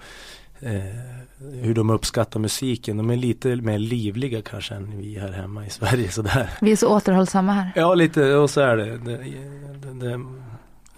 hur 1.39 1.73
de 1.73 1.89
uppskattar 1.89 2.39
musiken. 2.39 2.97
De 2.97 3.09
är 3.09 3.15
lite 3.15 3.55
mer 3.55 3.79
livliga 3.79 4.41
kanske 4.41 4.75
än 4.75 4.97
vi 4.97 5.19
här 5.19 5.31
hemma 5.31 5.65
i 5.65 5.69
Sverige 5.69 6.11
sådär. 6.11 6.49
Vi 6.61 6.71
är 6.71 6.75
så 6.75 6.95
återhållsamma 6.95 7.51
här. 7.51 7.71
Ja 7.75 7.95
lite 7.95 8.33
och 8.35 8.49
så 8.49 8.61
är 8.61 8.77
det. 8.77 8.97
det, 8.97 9.17
det, 9.17 10.07
det 10.07 10.19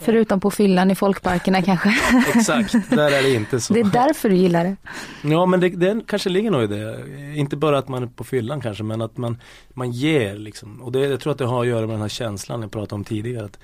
Förutom 0.01 0.39
på 0.39 0.51
fyllan 0.51 0.91
i 0.91 0.95
folkparkerna 0.95 1.61
kanske. 1.61 1.89
exakt, 2.35 2.89
där 2.89 3.11
är 3.11 3.23
det 3.23 3.33
inte 3.33 3.59
så. 3.59 3.73
Det 3.73 3.79
är 3.79 3.91
därför 3.91 4.29
du 4.29 4.35
gillar 4.35 4.63
det. 4.63 4.75
Ja 5.23 5.45
men 5.45 5.59
det, 5.59 5.69
det 5.69 6.01
kanske 6.07 6.29
ligger 6.29 6.51
nog 6.51 6.63
i 6.63 6.67
det. 6.67 7.05
Inte 7.35 7.57
bara 7.57 7.77
att 7.77 7.87
man 7.87 8.03
är 8.03 8.07
på 8.07 8.23
fyllan 8.23 8.61
kanske 8.61 8.83
men 8.83 9.01
att 9.01 9.17
man, 9.17 9.37
man 9.73 9.91
ger 9.91 10.35
liksom. 10.35 10.81
Och 10.81 10.91
det, 10.91 10.99
jag 10.99 11.19
tror 11.19 11.31
att 11.31 11.37
det 11.37 11.45
har 11.45 11.61
att 11.61 11.67
göra 11.67 11.81
med 11.81 11.89
den 11.89 12.01
här 12.01 12.09
känslan 12.09 12.61
jag 12.61 12.71
pratade 12.71 12.95
om 12.95 13.03
tidigare. 13.03 13.45
Att 13.45 13.59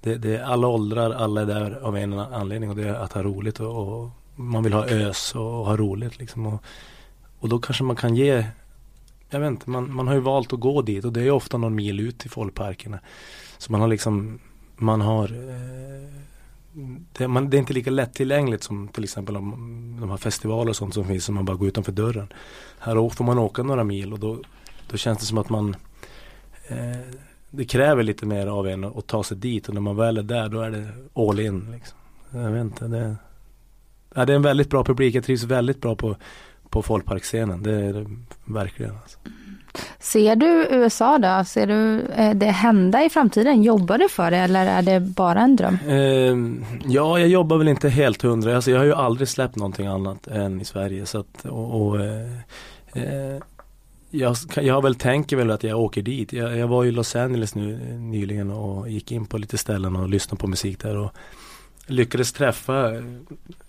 det, 0.00 0.14
det 0.14 0.44
alla 0.44 0.68
åldrar, 0.68 1.10
alla 1.10 1.40
är 1.40 1.46
där 1.46 1.78
av 1.82 1.96
en 1.96 2.18
anledning 2.18 2.70
och 2.70 2.76
det 2.76 2.88
är 2.88 2.94
att 2.94 3.12
ha 3.12 3.22
roligt 3.22 3.60
och, 3.60 4.02
och 4.02 4.10
man 4.40 4.62
vill 4.62 4.72
ha 4.72 4.86
ös 4.86 5.34
och, 5.34 5.42
ha 5.42 5.76
roligt 5.76 6.18
liksom. 6.18 6.46
Och, 6.46 6.62
och 7.38 7.48
då 7.48 7.58
kanske 7.58 7.84
man 7.84 7.96
kan 7.96 8.16
ge 8.16 8.44
jag 9.30 9.40
vet 9.40 9.50
inte, 9.50 9.70
man, 9.70 9.94
man 9.94 10.08
har 10.08 10.14
ju 10.14 10.20
valt 10.20 10.52
att 10.52 10.60
gå 10.60 10.82
dit 10.82 11.04
och 11.04 11.12
det 11.12 11.20
är 11.20 11.24
ju 11.24 11.30
ofta 11.30 11.58
någon 11.58 11.74
mil 11.74 12.00
ut 12.00 12.18
till 12.18 12.30
folkparkerna. 12.30 13.00
Så 13.58 13.72
man 13.72 13.80
har 13.80 13.88
liksom, 13.88 14.38
man 14.76 15.00
har 15.00 15.24
eh, 15.24 16.14
det, 17.12 17.28
man, 17.28 17.50
det 17.50 17.56
är 17.56 17.58
inte 17.58 17.72
lika 17.72 17.90
lättillgängligt 17.90 18.62
som 18.62 18.88
till 18.88 19.04
exempel 19.04 19.36
om 19.36 19.96
de 20.00 20.10
här 20.10 20.16
festivaler 20.16 20.70
och 20.70 20.76
sånt 20.76 20.94
som 20.94 21.04
finns 21.04 21.24
som 21.24 21.34
man 21.34 21.44
bara 21.44 21.56
går 21.56 21.68
utanför 21.68 21.92
dörren. 21.92 22.32
Här 22.78 23.08
får 23.08 23.24
man 23.24 23.38
åka 23.38 23.62
några 23.62 23.84
mil 23.84 24.12
och 24.12 24.18
då, 24.18 24.38
då 24.90 24.96
känns 24.96 25.18
det 25.18 25.26
som 25.26 25.38
att 25.38 25.48
man 25.48 25.76
eh, 26.68 27.14
det 27.50 27.64
kräver 27.64 28.02
lite 28.02 28.26
mer 28.26 28.46
av 28.46 28.68
en 28.68 28.84
att 28.84 29.06
ta 29.06 29.24
sig 29.24 29.36
dit 29.36 29.68
och 29.68 29.74
när 29.74 29.80
man 29.80 29.96
väl 29.96 30.18
är 30.18 30.22
där 30.22 30.48
då 30.48 30.60
är 30.60 30.70
det 30.70 30.88
all 31.14 31.40
in. 31.40 31.72
Liksom. 31.72 31.98
Jag 32.30 32.50
vet 32.50 32.62
inte, 32.62 32.88
det, 32.88 33.16
ja, 34.14 34.24
det 34.26 34.32
är 34.32 34.36
en 34.36 34.42
väldigt 34.42 34.70
bra 34.70 34.84
publik. 34.84 35.14
Jag 35.14 35.24
trivs 35.24 35.42
väldigt 35.42 35.80
bra 35.80 35.96
på, 35.96 36.16
på 36.68 36.82
folkparkscenen. 36.82 37.62
Det 37.62 37.72
är 37.72 37.92
det 37.92 38.06
verkligen. 38.44 38.92
Alltså. 39.02 39.18
Ser 39.98 40.36
du 40.36 40.66
USA 40.70 41.18
då? 41.18 41.44
Ser 41.44 41.66
du 41.66 42.00
eh, 42.00 42.34
det 42.34 42.46
hända 42.46 43.04
i 43.04 43.10
framtiden? 43.10 43.62
Jobbar 43.62 43.98
du 43.98 44.08
för 44.08 44.30
det 44.30 44.36
eller 44.36 44.66
är 44.66 44.82
det 44.82 45.00
bara 45.00 45.40
en 45.40 45.56
dröm? 45.56 45.78
Eh, 45.88 46.36
ja, 46.92 47.18
jag 47.18 47.28
jobbar 47.28 47.58
väl 47.58 47.68
inte 47.68 47.88
helt 47.88 48.22
hundra. 48.22 48.54
Alltså, 48.56 48.70
jag 48.70 48.78
har 48.78 48.84
ju 48.84 48.94
aldrig 48.94 49.28
släppt 49.28 49.56
någonting 49.56 49.86
annat 49.86 50.26
än 50.26 50.60
i 50.60 50.64
Sverige. 50.64 51.06
Så 51.06 51.20
att, 51.20 51.44
och, 51.44 51.86
och 51.86 52.00
eh, 52.00 52.32
eh 52.92 53.42
jag, 54.10 54.36
jag 54.56 54.74
har 54.74 54.82
väl 54.82 54.94
tänker 54.94 55.36
väl 55.36 55.50
att 55.50 55.62
jag 55.62 55.80
åker 55.80 56.02
dit. 56.02 56.32
Jag, 56.32 56.56
jag, 56.56 56.68
var 56.68 56.84
i 56.84 56.90
Los 56.90 57.16
Angeles 57.16 57.54
nu 57.54 57.78
nyligen 57.98 58.50
och 58.50 58.90
gick 58.90 59.12
in 59.12 59.26
på 59.26 59.38
lite 59.38 59.58
ställen 59.58 59.96
och 59.96 60.08
lyssnade 60.08 60.40
på 60.40 60.46
musik 60.46 60.78
där. 60.82 60.96
Och 60.96 61.10
lyckades 61.90 62.32
träffa 62.32 62.94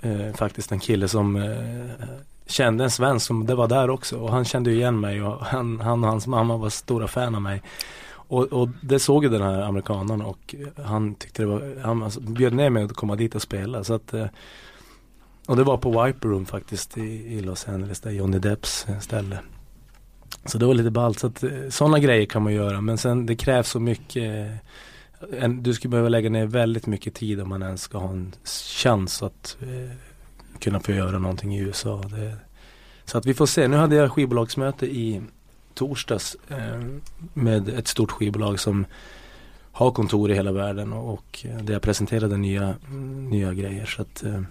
eh, 0.01 0.33
faktiskt 0.35 0.71
en 0.71 0.79
kille 0.79 1.07
som 1.07 1.35
eh, 1.35 2.07
kände 2.47 2.83
en 2.83 2.91
svensk 2.91 3.25
som 3.25 3.45
det 3.45 3.55
var 3.55 3.67
där 3.67 3.89
också 3.89 4.17
och 4.17 4.31
han 4.31 4.45
kände 4.45 4.71
igen 4.71 4.99
mig 4.99 5.23
och 5.23 5.45
han, 5.45 5.79
han 5.79 6.03
och 6.03 6.09
hans 6.09 6.27
mamma 6.27 6.57
var 6.57 6.69
stora 6.69 7.07
fan 7.07 7.35
av 7.35 7.41
mig. 7.41 7.61
Och, 8.11 8.43
och 8.43 8.69
det 8.81 8.99
såg 8.99 9.23
ju 9.23 9.29
den 9.29 9.41
här 9.41 9.61
amerikanen 9.61 10.21
och 10.21 10.55
han 10.83 11.15
tyckte 11.15 11.41
det 11.41 11.47
var, 11.47 11.81
han 11.83 12.03
alltså, 12.03 12.19
bjöd 12.19 12.53
ner 12.53 12.69
mig 12.69 12.83
att 12.83 12.93
komma 12.93 13.15
dit 13.15 13.35
och 13.35 13.41
spela 13.41 13.83
så 13.83 13.93
att 13.93 14.13
eh, 14.13 14.25
och 15.47 15.55
det 15.55 15.63
var 15.63 15.77
på 15.77 16.03
Viper 16.03 16.29
Room 16.29 16.45
faktiskt 16.45 16.97
i, 16.97 17.01
i 17.33 17.41
Los 17.41 17.67
Angeles 17.67 17.99
där 17.99 18.11
Johnny 18.11 18.39
Depps 18.39 18.87
ställe. 18.99 19.39
Så 20.45 20.57
det 20.57 20.65
var 20.65 20.73
lite 20.73 20.91
ballt. 20.91 21.19
Så 21.19 21.27
att, 21.27 21.43
eh, 21.43 21.49
sådana 21.69 21.99
grejer 21.99 22.25
kan 22.25 22.43
man 22.43 22.53
göra 22.53 22.81
men 22.81 22.97
sen 22.97 23.25
det 23.25 23.35
krävs 23.35 23.69
så 23.69 23.79
mycket 23.79 24.23
eh, 24.23 24.55
en, 25.39 25.63
du 25.63 25.73
skulle 25.73 25.89
behöva 25.89 26.09
lägga 26.09 26.29
ner 26.29 26.45
väldigt 26.45 26.87
mycket 26.87 27.13
tid 27.13 27.41
om 27.41 27.49
man 27.49 27.61
ens 27.61 27.81
ska 27.81 27.97
ha 27.97 28.09
en 28.09 28.31
chans 28.75 29.23
att 29.23 29.57
eh, 29.61 29.97
kunna 30.59 30.79
få 30.79 30.91
göra 30.91 31.19
någonting 31.19 31.55
i 31.55 31.59
USA. 31.59 32.01
Det, 32.01 32.35
så 33.05 33.17
att 33.17 33.25
vi 33.25 33.33
får 33.33 33.45
se. 33.45 33.67
Nu 33.67 33.77
hade 33.77 33.95
jag 33.95 34.11
skivbolagsmöte 34.11 34.85
i 34.85 35.21
torsdags 35.73 36.37
eh, 36.47 36.81
med 37.33 37.69
ett 37.69 37.87
stort 37.87 38.11
skivbolag 38.11 38.59
som 38.59 38.85
har 39.71 39.91
kontor 39.91 40.31
i 40.31 40.33
hela 40.33 40.51
världen 40.51 40.93
och, 40.93 41.13
och 41.13 41.45
där 41.61 41.73
jag 41.73 41.81
presenterade 41.81 42.37
nya, 42.37 42.75
nya 43.29 43.53
grejer. 43.53 43.85
Så 43.85 44.01
att 44.01 44.23
eh, 44.23 44.41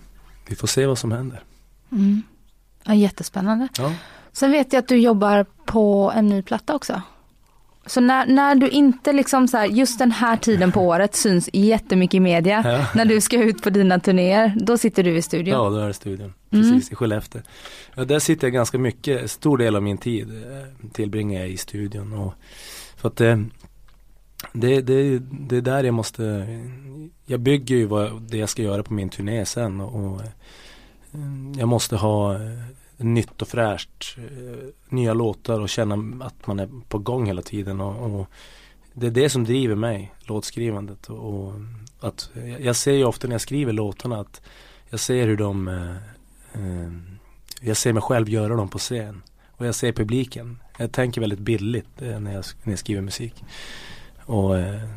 vi 0.48 0.56
får 0.56 0.66
se 0.66 0.87
vad 0.87 0.98
som 0.98 1.12
händer. 1.12 1.42
Mm. 1.92 2.22
Ja, 2.85 2.94
jättespännande. 2.94 3.68
Ja. 3.78 3.94
Sen 4.33 4.52
vet 4.52 4.72
jag 4.72 4.80
att 4.80 4.88
du 4.88 4.96
jobbar 4.96 5.46
på 5.64 6.12
en 6.14 6.28
ny 6.28 6.42
platta 6.42 6.74
också. 6.74 7.02
Så 7.86 8.00
när, 8.00 8.26
när 8.26 8.54
du 8.54 8.68
inte 8.68 9.12
liksom 9.12 9.48
så 9.48 9.56
här, 9.56 9.66
just 9.66 9.98
den 9.98 10.10
här 10.10 10.36
tiden 10.36 10.72
på 10.72 10.80
året 10.80 11.14
syns 11.14 11.50
jättemycket 11.52 12.14
i 12.14 12.20
media, 12.20 12.62
ja. 12.64 12.86
när 12.94 13.04
du 13.04 13.20
ska 13.20 13.42
ut 13.42 13.62
på 13.62 13.70
dina 13.70 14.00
turnéer, 14.00 14.56
då 14.56 14.78
sitter 14.78 15.02
du 15.02 15.16
i 15.16 15.22
studion? 15.22 15.54
Ja, 15.54 15.70
då 15.70 15.76
är 15.76 15.86
det 15.86 15.94
studion. 15.94 16.20
Mm. 16.20 16.34
Precis, 16.50 16.70
mm. 16.70 16.92
i 16.92 16.94
Skellefteå. 16.94 17.42
Ja, 17.94 18.04
där 18.04 18.18
sitter 18.18 18.46
jag 18.46 18.52
ganska 18.52 18.78
mycket, 18.78 19.30
stor 19.30 19.58
del 19.58 19.76
av 19.76 19.82
min 19.82 19.98
tid 19.98 20.30
eh, 20.30 20.88
tillbringar 20.92 21.40
jag 21.40 21.48
i 21.48 21.56
studion. 21.56 22.12
Och, 22.12 22.34
för 22.96 23.08
att 23.08 23.16
det, 23.16 23.44
det, 24.52 24.80
det, 24.80 25.18
det 25.18 25.56
är 25.56 25.60
där 25.60 25.84
jag 25.84 25.94
måste, 25.94 26.46
jag 27.26 27.40
bygger 27.40 27.76
ju 27.76 27.86
vad, 27.86 28.22
det 28.22 28.38
jag 28.38 28.48
ska 28.48 28.62
göra 28.62 28.82
på 28.82 28.92
min 28.92 29.08
turné 29.08 29.46
sen 29.46 29.80
och, 29.80 29.94
och 29.94 30.20
eh, 30.20 30.28
jag 31.58 31.68
måste 31.68 31.96
ha 31.96 32.36
nytt 33.00 33.42
och 33.42 33.48
fräscht. 33.48 34.16
Eh, 34.18 34.68
nya 34.88 35.14
låtar 35.14 35.60
och 35.60 35.68
känna 35.68 36.24
att 36.24 36.46
man 36.46 36.60
är 36.60 36.68
på 36.88 36.98
gång 36.98 37.26
hela 37.26 37.42
tiden. 37.42 37.80
Och, 37.80 38.20
och 38.20 38.26
det 38.92 39.06
är 39.06 39.10
det 39.10 39.30
som 39.30 39.44
driver 39.44 39.74
mig, 39.74 40.12
låtskrivandet. 40.20 41.10
Och, 41.10 41.34
och, 41.34 41.52
att, 42.00 42.30
jag 42.60 42.76
ser 42.76 42.92
ju 42.92 43.04
ofta 43.04 43.28
när 43.28 43.34
jag 43.34 43.40
skriver 43.40 43.72
låtarna 43.72 44.20
att 44.20 44.42
jag 44.90 45.00
ser 45.00 45.26
hur 45.26 45.36
de 45.36 45.68
eh, 45.68 45.96
eh, 46.52 46.92
Jag 47.60 47.76
ser 47.76 47.92
mig 47.92 48.02
själv 48.02 48.28
göra 48.28 48.56
dem 48.56 48.68
på 48.68 48.78
scen. 48.78 49.22
Och 49.50 49.66
jag 49.66 49.74
ser 49.74 49.92
publiken. 49.92 50.58
Jag 50.78 50.92
tänker 50.92 51.20
väldigt 51.20 51.38
billigt 51.38 52.02
eh, 52.02 52.20
när, 52.20 52.34
jag, 52.34 52.44
när 52.62 52.72
jag 52.72 52.78
skriver 52.78 53.02
musik. 53.02 53.44
Och 54.26 54.58
eh, 54.58 54.88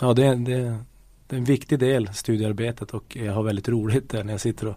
ja, 0.00 0.14
det, 0.14 0.34
det, 0.34 0.78
det 1.26 1.36
är 1.36 1.38
en 1.38 1.44
viktig 1.44 1.78
del, 1.78 2.14
studiearbetet 2.14 2.90
och 2.94 3.16
jag 3.16 3.32
har 3.32 3.42
väldigt 3.42 3.68
roligt 3.68 4.10
där 4.10 4.24
när 4.24 4.32
jag 4.32 4.40
sitter 4.40 4.66
och 4.66 4.76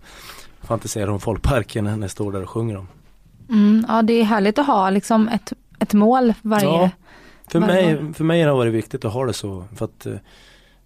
fantiserar 0.64 1.08
om 1.08 1.20
folkparken 1.20 1.84
när 1.84 1.98
jag 1.98 2.12
står 2.12 2.32
där 2.32 2.44
och 2.44 2.50
sjunger 2.50 2.76
dem. 2.76 2.88
Mm, 3.50 3.86
ja 3.88 4.02
det 4.02 4.14
är 4.14 4.24
härligt 4.24 4.60
att 4.60 4.68
ha 4.68 4.90
liksom 4.90 5.28
ett, 5.28 5.54
ett 5.80 5.94
mål 5.94 6.34
varje 6.42 6.66
ja, 6.66 6.90
för, 7.48 7.60
varje 7.60 8.02
mig, 8.02 8.14
för 8.14 8.24
mig 8.24 8.42
har 8.42 8.48
det 8.48 8.54
varit 8.54 8.74
viktigt 8.74 9.06
att 9.06 9.14
ha 9.14 9.26
det 9.26 9.34
så. 9.34 9.66
För 9.76 9.86
att, 9.86 10.06
eh, 10.06 10.16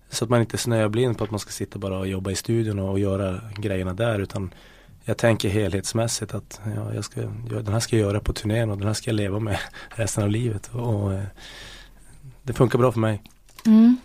så 0.09 0.23
att 0.23 0.29
man 0.29 0.41
inte 0.41 0.57
snöar 0.57 0.89
blind 0.89 1.17
på 1.17 1.23
att 1.23 1.31
man 1.31 1.39
ska 1.39 1.51
sitta 1.51 1.79
bara 1.79 1.97
och 1.97 2.07
jobba 2.07 2.31
i 2.31 2.35
studion 2.35 2.79
och 2.79 2.99
göra 2.99 3.41
grejerna 3.57 3.93
där 3.93 4.19
utan 4.19 4.53
jag 5.03 5.17
tänker 5.17 5.49
helhetsmässigt 5.49 6.33
att 6.33 6.61
ja, 6.75 6.93
jag 6.93 7.05
ska, 7.05 7.21
ja, 7.21 7.61
den 7.61 7.73
här 7.73 7.79
ska 7.79 7.97
jag 7.97 8.07
göra 8.07 8.19
på 8.19 8.33
turnén 8.33 8.69
och 8.69 8.77
den 8.77 8.87
här 8.87 8.93
ska 8.93 9.09
jag 9.09 9.15
leva 9.15 9.39
med 9.39 9.59
resten 9.89 10.23
av 10.23 10.29
livet. 10.29 10.69
Och, 10.73 11.03
och 11.03 11.13
eh, 11.13 11.23
det 12.43 12.53
funkar 12.53 12.79
bra 12.79 12.91
för 12.91 12.99
mig. 12.99 13.21
Mm. 13.65 13.97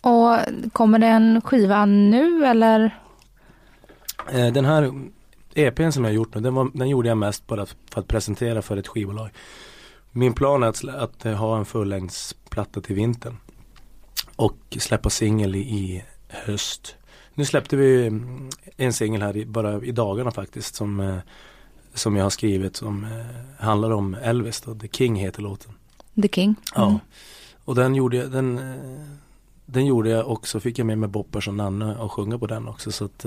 Och 0.00 0.38
kommer 0.72 0.98
det 0.98 1.06
en 1.06 1.40
skiva 1.40 1.86
nu 1.86 2.46
eller? 2.46 2.98
Eh, 4.30 4.52
den 4.52 4.64
här 4.64 4.92
EPn 5.54 5.90
som 5.90 6.04
jag 6.04 6.14
gjort 6.14 6.34
nu, 6.34 6.40
den, 6.40 6.54
var, 6.54 6.70
den 6.74 6.88
gjorde 6.88 7.08
jag 7.08 7.18
mest 7.18 7.46
bara 7.46 7.66
för 7.66 8.00
att 8.00 8.08
presentera 8.08 8.62
för 8.62 8.76
ett 8.76 8.88
skivbolag. 8.88 9.30
Min 10.10 10.32
plan 10.32 10.62
är 10.62 10.66
att, 10.66 10.84
att 10.84 11.38
ha 11.38 11.58
en 11.58 11.64
fullängdsplatta 11.64 12.80
till 12.80 12.96
vintern. 12.96 13.36
Och 14.36 14.56
släppa 14.78 15.10
singel 15.10 15.54
i, 15.54 15.58
i, 15.58 16.04
höst. 16.28 16.96
Nu 17.34 17.44
släppte 17.44 17.76
vi 17.76 18.06
mm, 18.06 18.50
en 18.76 18.92
singel 18.92 19.22
här 19.22 19.36
i, 19.36 19.46
bara 19.46 19.82
i 19.82 19.92
dagarna 19.92 20.30
faktiskt 20.30 20.74
som, 20.74 21.00
eh, 21.00 21.18
som 21.94 22.16
jag 22.16 22.24
har 22.24 22.30
skrivit 22.30 22.76
som 22.76 23.04
eh, 23.04 23.64
handlar 23.64 23.90
om 23.90 24.14
Elvis 24.14 24.60
då, 24.60 24.74
The 24.74 24.88
King 24.88 25.16
heter 25.16 25.42
låten. 25.42 25.72
The 26.22 26.28
King? 26.28 26.54
Mm. 26.76 26.88
Ja. 26.88 26.98
Och 27.64 27.74
den 27.74 27.94
gjorde 27.94 28.16
jag, 28.16 28.30
den, 28.30 28.76
den 29.66 29.86
gjorde 29.86 30.10
jag 30.10 30.30
också, 30.30 30.60
fick 30.60 30.78
jag 30.78 30.86
med 30.86 30.98
mig 30.98 31.08
Boppers 31.08 31.48
och 31.48 31.54
Nanne 31.54 31.96
och 31.96 32.12
sjunga 32.12 32.38
på 32.38 32.46
den 32.46 32.68
också 32.68 32.92
så 32.92 33.04
att 33.04 33.24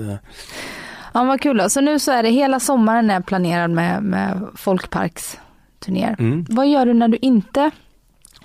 Ja 1.16 1.24
vad 1.24 1.40
kul 1.40 1.56
då. 1.56 1.68
Så 1.68 1.80
nu 1.80 1.98
så 1.98 2.12
är 2.12 2.22
det 2.22 2.30
hela 2.30 2.60
sommaren 2.60 3.10
är 3.10 3.20
planerad 3.20 3.70
med, 3.70 4.02
med 4.02 4.48
folkparksturnéer. 4.54 6.16
Mm. 6.18 6.46
Vad 6.48 6.68
gör 6.68 6.86
du 6.86 6.94
när 6.94 7.08
du 7.08 7.18
inte 7.22 7.70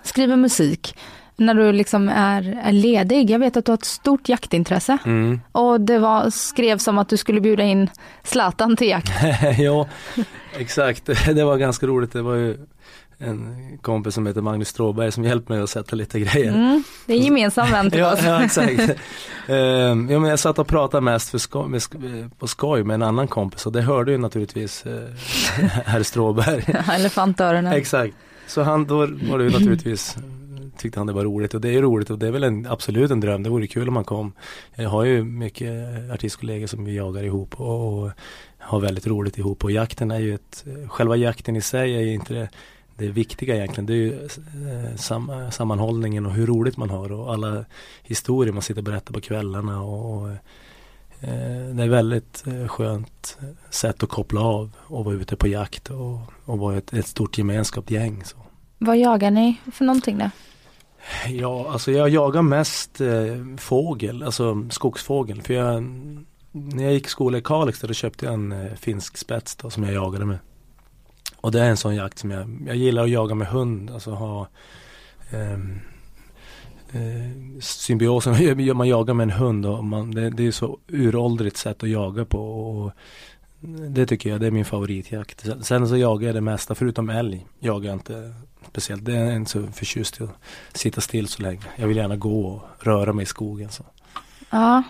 skriver 0.04 0.36
musik? 0.36 0.98
När 1.36 1.54
du 1.54 1.72
liksom 1.72 2.10
är, 2.10 2.60
är 2.64 2.72
ledig. 2.72 3.30
Jag 3.30 3.40
vet 3.40 3.58
att 3.58 3.66
du 3.66 3.72
har 3.72 3.78
ett 3.78 3.86
stort 3.86 4.30
jaktintresse. 4.30 4.98
Mm. 5.06 5.42
Och 5.52 5.82
det 5.82 6.00
var, 6.00 6.30
skrevs 6.30 6.84
som 6.84 6.98
att 6.98 7.10
du 7.10 7.18
skulle 7.18 7.42
bjuda 7.42 7.64
in 7.64 7.90
Zlatan 8.24 8.76
till 8.76 8.88
jakt. 8.88 9.12
ja, 9.58 9.88
exakt. 10.58 11.06
Det 11.06 11.44
var 11.44 11.58
ganska 11.58 11.88
roligt. 11.88 12.14
Det 12.14 12.22
var 12.22 12.36
ju 12.36 12.58
en 13.24 13.78
kompis 13.82 14.14
som 14.14 14.28
heter 14.28 14.42
Magnus 14.42 14.68
Stråberg 14.68 15.12
som 15.12 15.24
hjälpte 15.24 15.54
mig 15.54 15.62
att 15.62 15.70
sätta 15.70 15.96
lite 15.96 16.20
grejer. 16.20 16.54
Mm, 16.54 16.84
det 17.06 17.14
är 17.14 17.18
en 17.18 17.24
gemensam 17.24 17.72
vän 17.72 17.92
till 17.92 18.04
oss. 18.04 18.20
ja, 18.24 18.44
exakt. 18.44 18.80
uh, 18.80 18.86
ja, 19.48 19.96
men 19.96 20.24
jag 20.24 20.40
satt 20.40 20.60
och 20.60 20.68
pratade 20.68 21.02
mest 21.02 21.30
för 21.30 21.38
sko 21.38 21.68
med, 21.68 21.82
på 22.40 22.48
skoj 22.48 22.84
med 22.84 22.94
en 22.94 23.04
annan 23.04 23.28
kompis 23.28 23.66
och 23.66 23.72
det 23.72 23.82
hörde 23.82 24.12
ju 24.12 24.18
naturligtvis 24.18 24.86
uh, 24.86 24.94
herr 25.86 26.04
Stråberg. 26.04 26.64
Elefantöronen. 26.94 27.74
exakt. 27.74 28.16
Så 28.48 28.62
han, 28.62 28.86
då 28.86 28.98
var 28.98 29.38
det 29.38 29.44
ju 29.44 29.50
naturligtvis 29.50 30.18
tyckte 30.78 31.00
han 31.00 31.08
det 31.08 31.14
var 31.14 31.24
roligt 31.24 31.54
och 31.54 31.62
det 31.62 31.76
är 31.76 31.82
roligt 31.82 32.10
och 32.10 32.20
det 32.20 32.28
är 32.28 32.32
väl 32.32 32.44
en, 32.44 32.66
absolut 32.66 33.12
en 33.12 33.20
dröm. 33.20 33.44
Det 33.44 33.50
vore 33.50 33.68
kul 33.68 33.88
om 33.88 33.94
man 33.94 34.04
kom. 34.04 34.34
Jag 34.76 34.90
har 34.90 35.04
ju 35.04 35.24
mycket 35.24 35.72
artistkollegor 36.14 36.68
som 36.68 36.86
vi 36.86 36.96
jagar 36.96 37.24
ihop 37.24 37.62
och, 37.62 38.04
och 38.04 38.12
har 38.60 38.80
väldigt 38.80 39.08
roligt 39.08 39.38
ihop 39.38 39.64
och 39.64 39.72
jakten 39.72 40.12
är 40.12 40.20
ju 40.20 40.36
ett, 40.36 40.66
själva 40.88 41.16
jakten 41.16 41.56
i 41.56 41.62
sig 41.62 41.96
är 41.96 42.02
ju 42.02 42.14
inte 42.14 42.34
det 42.34 42.50
det 43.02 43.12
viktiga 43.12 43.56
egentligen. 43.56 43.86
Det 43.86 43.94
är 43.94 43.98
ju 43.98 44.14
eh, 44.14 44.96
sam, 44.96 45.32
sammanhållningen 45.52 46.26
och 46.26 46.34
hur 46.34 46.48
roligt 46.48 46.78
man 46.78 46.90
har 46.90 47.12
och 47.12 47.34
alla 47.34 47.66
historier 48.04 48.54
man 48.54 48.62
sitter 48.62 48.82
och 48.82 48.86
berättar 48.86 49.14
på 49.14 49.22
kvällarna. 49.22 49.82
Och, 49.82 50.16
och 50.16 50.30
eh, 50.30 51.76
det 51.76 51.84
är 51.84 51.88
väldigt 51.88 52.44
eh, 52.48 52.68
skönt 52.68 53.38
sätt 53.70 54.04
att 54.04 54.10
koppla 54.10 54.42
av 54.42 54.72
och 54.78 55.06
vara 55.06 55.16
ute 55.16 55.36
på 55.36 55.48
jakt 55.48 55.90
och, 55.90 56.20
och 56.46 56.60
vara 56.60 56.78
ett, 56.78 56.94
ett 56.94 57.08
stort 57.08 57.38
gemenskapsgäng. 57.38 58.24
Så. 58.24 58.38
Vad 58.78 58.98
jagar 58.98 59.32
ni 59.32 59.56
för 59.72 59.86
någonting 59.86 60.18
då? 60.18 60.30
Ja, 61.28 61.72
alltså 61.72 61.92
jag 61.92 62.10
jagar 62.10 62.42
mest 62.42 63.02
eh, 63.02 63.58
fågel, 63.58 64.24
alltså 64.24 64.68
skogsfågel. 64.70 65.42
För 65.42 65.54
jag, 65.54 65.84
när 66.52 66.84
jag 66.84 66.94
gick 66.94 67.06
i 67.06 67.10
skola 67.10 67.38
i 67.38 67.42
Kalix 67.42 67.80
då 67.80 67.94
köpte 67.94 68.26
jag 68.26 68.34
en 68.34 68.52
eh, 68.52 68.74
finsk 68.74 69.18
spets 69.18 69.56
då, 69.56 69.70
som 69.70 69.84
jag 69.84 69.94
jagade 69.94 70.26
med. 70.26 70.38
Och 71.42 71.52
det 71.52 71.62
är 71.62 71.70
en 71.70 71.78
sån 71.78 71.96
jakt 71.96 72.20
som 72.20 72.32
jag, 72.32 72.58
jag 72.66 72.76
gillar 72.76 73.04
att 73.04 73.10
jaga 73.10 73.36
med 73.36 73.48
hund, 73.48 73.92
alltså 73.92 74.12
ha 74.12 74.48
ehm, 75.32 75.80
eh, 76.92 77.60
symbiosen, 77.60 78.78
man 78.78 78.88
jagar 78.88 79.14
med 79.14 79.24
en 79.24 79.32
hund 79.32 79.66
och 79.66 79.84
man, 79.84 80.12
det, 80.12 80.30
det 80.30 80.48
är 80.48 80.52
så 80.52 80.80
uråldrigt 80.88 81.58
sätt 81.58 81.84
att 81.84 81.90
jaga 81.90 82.26
på. 82.26 82.40
Och 82.40 82.92
det 83.90 84.06
tycker 84.06 84.30
jag, 84.30 84.40
det 84.40 84.48
är 84.48 84.52
min 84.52 84.66
favoritjakt. 84.66 85.46
Sen 85.62 85.88
så 85.88 85.98
jagar 85.98 86.28
jag 86.28 86.36
det 86.36 86.42
mesta, 86.42 86.76
förutom 86.76 87.10
älg 87.10 87.46
jagar 87.60 87.90
jag 87.90 87.96
inte 87.96 88.34
speciellt. 88.70 89.06
Det 89.06 89.16
är 89.16 89.26
jag 89.26 89.36
inte 89.36 89.52
så 89.52 89.68
förtjust 89.68 90.22
i 90.22 90.24
att 90.24 90.78
sitta 90.78 91.02
still 91.02 91.28
så 91.28 91.42
länge. 91.42 91.64
Jag 91.76 91.88
vill 91.88 91.98
gärna 91.98 92.16
gå 92.16 92.46
och 92.46 92.86
röra 92.86 93.14
mig 93.14 93.24
i 93.24 93.26
skogen. 93.26 93.70
Så. 93.70 93.84
Ja. 94.50 94.84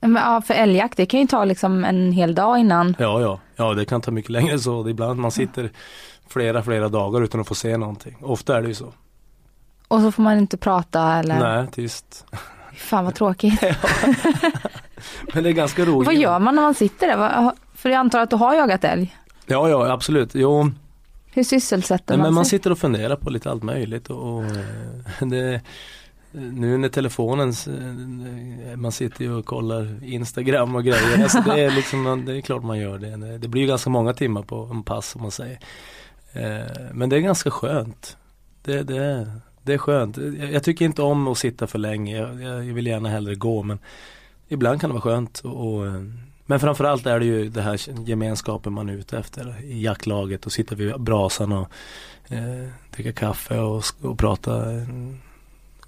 Men, 0.00 0.14
ja, 0.14 0.42
för 0.42 0.54
älgjakt 0.54 0.96
det 0.96 1.06
kan 1.06 1.20
ju 1.20 1.26
ta 1.26 1.44
liksom 1.44 1.84
en 1.84 2.12
hel 2.12 2.34
dag 2.34 2.58
innan. 2.58 2.96
Ja, 2.98 3.20
ja, 3.20 3.40
ja 3.56 3.74
det 3.74 3.84
kan 3.84 4.00
ta 4.00 4.10
mycket 4.10 4.30
längre 4.30 4.58
så. 4.58 4.88
Ibland 4.88 5.20
man 5.20 5.30
sitter 5.30 5.70
flera, 6.28 6.62
flera 6.62 6.88
dagar 6.88 7.22
utan 7.22 7.40
att 7.40 7.48
få 7.48 7.54
se 7.54 7.76
någonting. 7.76 8.16
Ofta 8.22 8.56
är 8.56 8.62
det 8.62 8.68
ju 8.68 8.74
så. 8.74 8.92
Och 9.88 10.00
så 10.00 10.12
får 10.12 10.22
man 10.22 10.38
inte 10.38 10.56
prata 10.56 11.12
eller? 11.12 11.38
Nej, 11.38 11.66
tyst. 11.72 12.26
Fan 12.74 13.04
vad 13.04 13.14
tråkigt. 13.14 13.62
Men 15.34 15.44
det 15.44 15.50
är 15.50 15.52
ganska 15.52 15.84
roligt. 15.84 16.06
Vad 16.06 16.14
gör 16.14 16.38
man 16.38 16.54
när 16.54 16.62
man 16.62 16.74
sitter 16.74 17.06
där? 17.06 17.52
För 17.74 17.88
jag 17.88 17.98
antar 17.98 18.20
att 18.20 18.30
du 18.30 18.36
har 18.36 18.54
jagat 18.54 18.84
älg? 18.84 19.16
Ja, 19.46 19.68
ja 19.68 19.92
absolut. 19.92 20.30
Jo. 20.34 20.70
Hur 21.32 21.44
sysselsätter 21.44 22.14
Nej, 22.14 22.18
man 22.18 22.26
men 22.26 22.34
Man 22.34 22.44
sig? 22.44 22.58
sitter 22.58 22.72
och 22.72 22.78
funderar 22.78 23.16
på 23.16 23.30
lite 23.30 23.50
allt 23.50 23.62
möjligt 23.62 24.10
och, 24.10 24.36
och 24.36 24.44
eh, 24.44 25.28
det, 25.28 25.60
nu 26.32 26.78
när 26.78 26.88
telefonen, 26.88 27.52
man 28.76 28.92
sitter 28.92 29.24
ju 29.24 29.32
och 29.32 29.46
kollar 29.46 30.04
Instagram 30.04 30.74
och 30.74 30.84
grejer. 30.84 31.22
Alltså 31.22 31.40
det, 31.40 31.60
är 31.60 31.70
liksom, 31.70 32.24
det 32.26 32.36
är 32.36 32.40
klart 32.40 32.62
man 32.62 32.78
gör 32.78 32.98
det. 32.98 33.38
Det 33.38 33.48
blir 33.48 33.62
ju 33.62 33.68
ganska 33.68 33.90
många 33.90 34.12
timmar 34.12 34.42
på 34.42 34.68
en 34.70 34.82
pass 34.82 35.14
om 35.16 35.22
man 35.22 35.30
säger. 35.30 35.58
Eh, 36.32 36.92
men 36.92 37.08
det 37.08 37.16
är 37.16 37.20
ganska 37.20 37.50
skönt. 37.50 38.16
Det, 38.62 38.82
det, 38.82 39.30
det 39.62 39.72
är 39.72 39.78
skönt. 39.78 40.18
Jag 40.52 40.62
tycker 40.62 40.84
inte 40.84 41.02
om 41.02 41.28
att 41.28 41.38
sitta 41.38 41.66
för 41.66 41.78
länge. 41.78 42.16
Jag, 42.16 42.42
jag 42.42 42.74
vill 42.74 42.86
gärna 42.86 43.08
hellre 43.08 43.34
gå 43.34 43.62
men 43.62 43.78
ibland 44.48 44.80
kan 44.80 44.90
det 44.90 44.94
vara 44.94 45.02
skönt. 45.02 45.38
Och, 45.38 45.86
eh, 45.86 46.02
men 46.46 46.60
framförallt 46.60 47.06
är 47.06 47.18
det 47.18 47.26
ju 47.26 47.48
det 47.48 47.62
här 47.62 48.08
gemenskapen 48.08 48.72
man 48.72 48.88
är 48.88 48.92
ute 48.92 49.18
efter 49.18 49.64
i 49.64 49.82
jaktlaget 49.82 50.46
och 50.46 50.52
sitta 50.52 50.74
vid 50.74 51.00
brasan 51.00 51.52
och 51.52 51.68
eh, 52.28 52.68
dricka 52.90 53.12
kaffe 53.12 53.58
och, 53.58 53.84
och 54.02 54.18
prata 54.18 54.72
eh, 54.72 54.88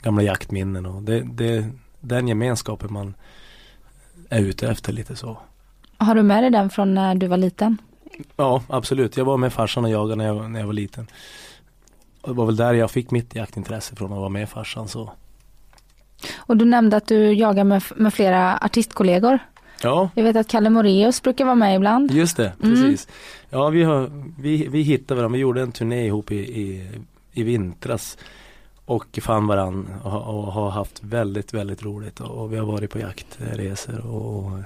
gamla 0.03 0.23
jaktminnen. 0.23 0.87
Och 0.87 1.03
det, 1.03 1.21
det, 1.21 1.67
den 2.01 2.29
gemenskapen 2.29 2.93
man 2.93 3.15
är 4.29 4.41
ute 4.41 4.69
efter 4.69 4.93
lite 4.93 5.17
så. 5.17 5.39
Har 5.99 6.15
du 6.15 6.23
med 6.23 6.43
dig 6.43 6.51
den 6.51 6.71
från 6.71 6.95
när 6.95 7.15
du 7.15 7.27
var 7.27 7.37
liten? 7.37 7.79
Ja 8.37 8.63
absolut, 8.69 9.17
jag 9.17 9.25
var 9.25 9.37
med 9.37 9.53
farsan 9.53 9.85
och 9.85 9.91
jagade 9.91 10.17
när 10.17 10.27
jag, 10.27 10.51
när 10.51 10.61
jag 10.61 10.67
var 10.67 10.73
liten. 10.73 11.07
Det 12.25 12.33
var 12.33 12.47
väl 12.47 12.57
där 12.57 12.75
jag 12.75 12.91
fick 12.91 13.11
mitt 13.11 13.35
jaktintresse 13.35 13.97
från 13.97 14.13
att 14.13 14.19
vara 14.19 14.29
med 14.29 14.49
farsan 14.49 14.89
så. 14.89 15.13
Och 16.37 16.57
du 16.57 16.65
nämnde 16.65 16.97
att 16.97 17.07
du 17.07 17.33
jagar 17.33 17.65
med, 17.65 17.83
med 17.97 18.15
flera 18.15 18.57
artistkollegor. 18.59 19.39
Ja, 19.83 20.11
Jag 20.15 20.25
vet 20.25 20.37
att 20.37 20.49
Kalle 20.49 20.71
Moreus 20.71 21.23
brukar 21.23 21.45
vara 21.45 21.55
med 21.55 21.77
ibland. 21.77 22.11
just 22.11 22.37
det, 22.37 22.53
Mm. 22.63 22.71
precis. 22.75 23.09
Ja, 23.51 23.69
vi, 23.69 23.83
har, 23.83 24.11
vi, 24.39 24.69
vi 24.69 24.83
hittade 24.83 25.21
varandra, 25.21 25.35
vi 25.37 25.41
gjorde 25.41 25.63
en 25.63 25.73
turné 25.73 26.07
ihop 26.07 26.31
i, 26.33 26.37
i, 26.37 26.91
i 27.33 27.43
vintras. 27.43 28.19
Och 28.85 29.19
fann 29.23 29.47
varandra 29.47 30.01
och, 30.05 30.39
och 30.39 30.53
har 30.53 30.71
haft 30.71 31.03
väldigt, 31.05 31.55
väldigt 31.55 31.83
roligt 31.83 32.21
och, 32.21 32.53
vi 32.53 32.57
har 32.57 32.67
varit 32.67 32.91
på 32.91 32.99
jaktresor 32.99 34.07
och 34.07 34.59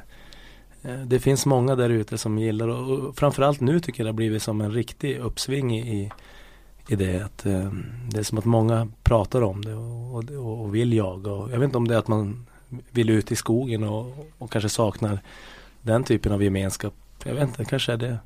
eh, 0.83 1.00
det 1.00 1.20
finns 1.20 1.46
många 1.46 1.76
där 1.76 1.90
ute 1.90 2.18
som 2.18 2.38
gillar 2.38 2.68
och, 2.68 3.16
framförallt 3.16 3.61
nu 3.61 3.81
tycker 3.81 4.00
jag 4.00 4.07
det 4.07 4.09
har 4.09 4.16
blivit 4.16 4.42
som 4.42 4.61
en 4.61 4.72
riktig 4.72 5.18
uppsving 5.18 5.79
i, 5.79 6.12
i, 6.88 6.96
det. 6.96 7.20
Att, 7.20 7.46
eh, 7.46 7.72
det 8.11 8.18
är 8.18 8.22
som 8.22 8.38
att 8.38 8.44
många 8.44 8.88
pratar 9.02 9.42
om 9.42 9.64
det 9.64 9.74
och, 9.74 10.14
och, 10.14 10.61
och 10.61 10.74
vill 10.74 10.92
jaga. 10.92 11.33
Och 11.33 11.50
jag 11.50 11.59
vet 11.59 11.64
inte 11.64 11.79
om 11.79 11.88
det 11.88 11.94
är 11.94 11.98
att 11.98 12.09
man 12.09 12.46
vill 12.90 13.11
ut 13.11 13.33
i 13.33 13.37
skogen 13.37 13.85
och, 13.85 14.26
och 14.38 14.50
kanske 14.50 14.68
saknar 14.68 15.20
den 15.83 16.05
typen 16.05 16.33
av 16.33 16.42
gemenskap. 16.42 16.94
Jag 17.24 17.35
vet 17.35 17.48
inte, 17.48 17.64
kanske 17.64 17.92
är 17.92 17.96
det. 17.96 18.18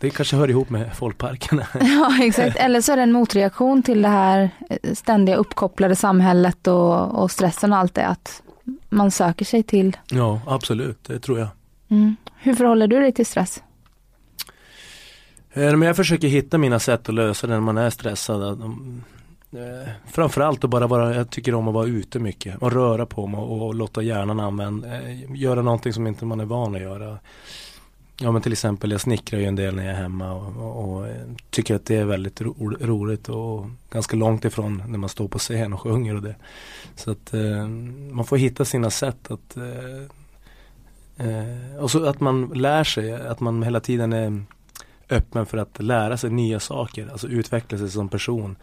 Det 0.00 0.10
kanske 0.10 0.36
hör 0.36 0.50
ihop 0.50 0.70
med 0.70 0.96
folkparkerna. 0.96 1.66
Ja 1.80 2.24
exakt, 2.24 2.56
eller 2.56 2.80
så 2.80 2.92
är 2.92 2.96
det 2.96 3.02
en 3.02 3.12
motreaktion 3.12 3.82
till 3.82 4.02
det 4.02 4.08
här 4.08 4.50
eh, 4.70 4.94
ständiga 4.94 5.36
uppkopplade 5.36 5.96
samhället 5.96 6.66
och, 6.66 7.22
och 7.22 7.30
stressen 7.30 7.72
och 7.72 7.78
allt 7.78 7.94
det. 7.94 8.06
Att 8.06 8.42
man 8.88 9.10
söker 9.10 9.44
sig 9.44 9.62
till. 9.62 9.96
ja, 10.10 10.40
absolut, 10.46 11.04
det 11.04 11.20
tror 11.20 11.38
jag. 11.38 11.48
Mm. 11.88 12.16
Hur 12.36 12.54
förhåller 12.54 12.86
du 12.86 13.00
dig 13.00 13.12
till 13.12 13.26
stress? 13.26 13.62
Eh, 15.52 15.76
Men 15.76 15.82
jag 15.82 15.96
försöker 15.96 16.28
hitta 16.28 16.58
mina 16.58 16.78
sätt 16.78 17.08
att 17.08 17.14
lösa 17.14 17.46
det 17.46 17.52
när 17.52 17.60
man 17.60 17.78
är 17.78 17.90
stressad. 17.90 18.42
Um, 18.42 19.04
eh, 19.52 19.90
Framförallt 20.12 20.64
att 20.64 20.70
bara 20.70 20.86
vara, 20.86 21.14
jag 21.14 21.30
tycker 21.30 21.54
om 21.54 21.68
att 21.68 21.74
vara 21.74 21.86
ute 21.86 22.18
mycket 22.18 22.56
och 22.62 22.72
röra 22.72 23.06
på 23.06 23.26
mig 23.26 23.40
och, 23.40 23.74
låta 23.74 24.02
hjärnan 24.02 24.40
använda, 24.40 24.88
göra 25.34 25.62
någonting 25.62 25.92
som 25.92 26.06
inte 26.06 26.24
man 26.24 26.40
är 26.40 26.44
van 26.44 26.74
att 26.74 26.80
göra. 26.80 27.18
Ja 28.22 28.32
men 28.32 28.42
till 28.42 28.52
exempel 28.52 28.90
jag 28.90 29.00
snickrar 29.00 29.40
ju 29.40 29.46
en 29.46 29.56
del 29.56 29.74
när 29.74 29.84
jag 29.84 29.92
är 29.92 30.02
hemma 30.02 30.32
och, 30.32 30.56
och, 30.56 30.88
och 30.88 31.08
eh, 31.08 31.26
tycker 31.50 31.74
att 31.74 31.86
det 31.86 31.96
är 31.96 32.04
väldigt 32.04 32.40
ro, 32.40 32.76
roligt 32.80 33.28
och 33.28 33.66
ganska 33.90 34.16
långt 34.16 34.44
ifrån 34.44 34.82
när 34.86 34.98
man 34.98 35.08
står 35.08 35.28
på 35.28 35.38
scen 35.38 35.72
och 35.72 35.80
sjunger 35.80 36.14
och 36.14 36.22
det. 36.22 36.34
Så 36.94 37.10
att 37.10 37.34
eh, 37.34 37.68
man 38.12 38.24
får 38.24 38.36
hitta 38.36 38.64
sina 38.64 38.90
sätt 38.90 39.30
att 39.30 39.56
eh, 39.56 40.02
eh, 41.26 41.76
och 41.78 41.90
så 41.90 42.04
att 42.04 42.20
man 42.20 42.46
lär 42.54 42.84
sig, 42.84 43.12
att 43.12 43.40
man 43.40 43.62
hela 43.62 43.80
tiden 43.80 44.12
är 44.12 44.42
öppen 45.10 45.46
för 45.46 45.58
att 45.58 45.82
lära 45.82 46.16
sig 46.16 46.30
nya 46.30 46.60
saker, 46.60 47.08
alltså 47.12 47.28
utveckla 47.28 47.78
sig 47.78 47.90
som 47.90 48.08
person. 48.08 48.56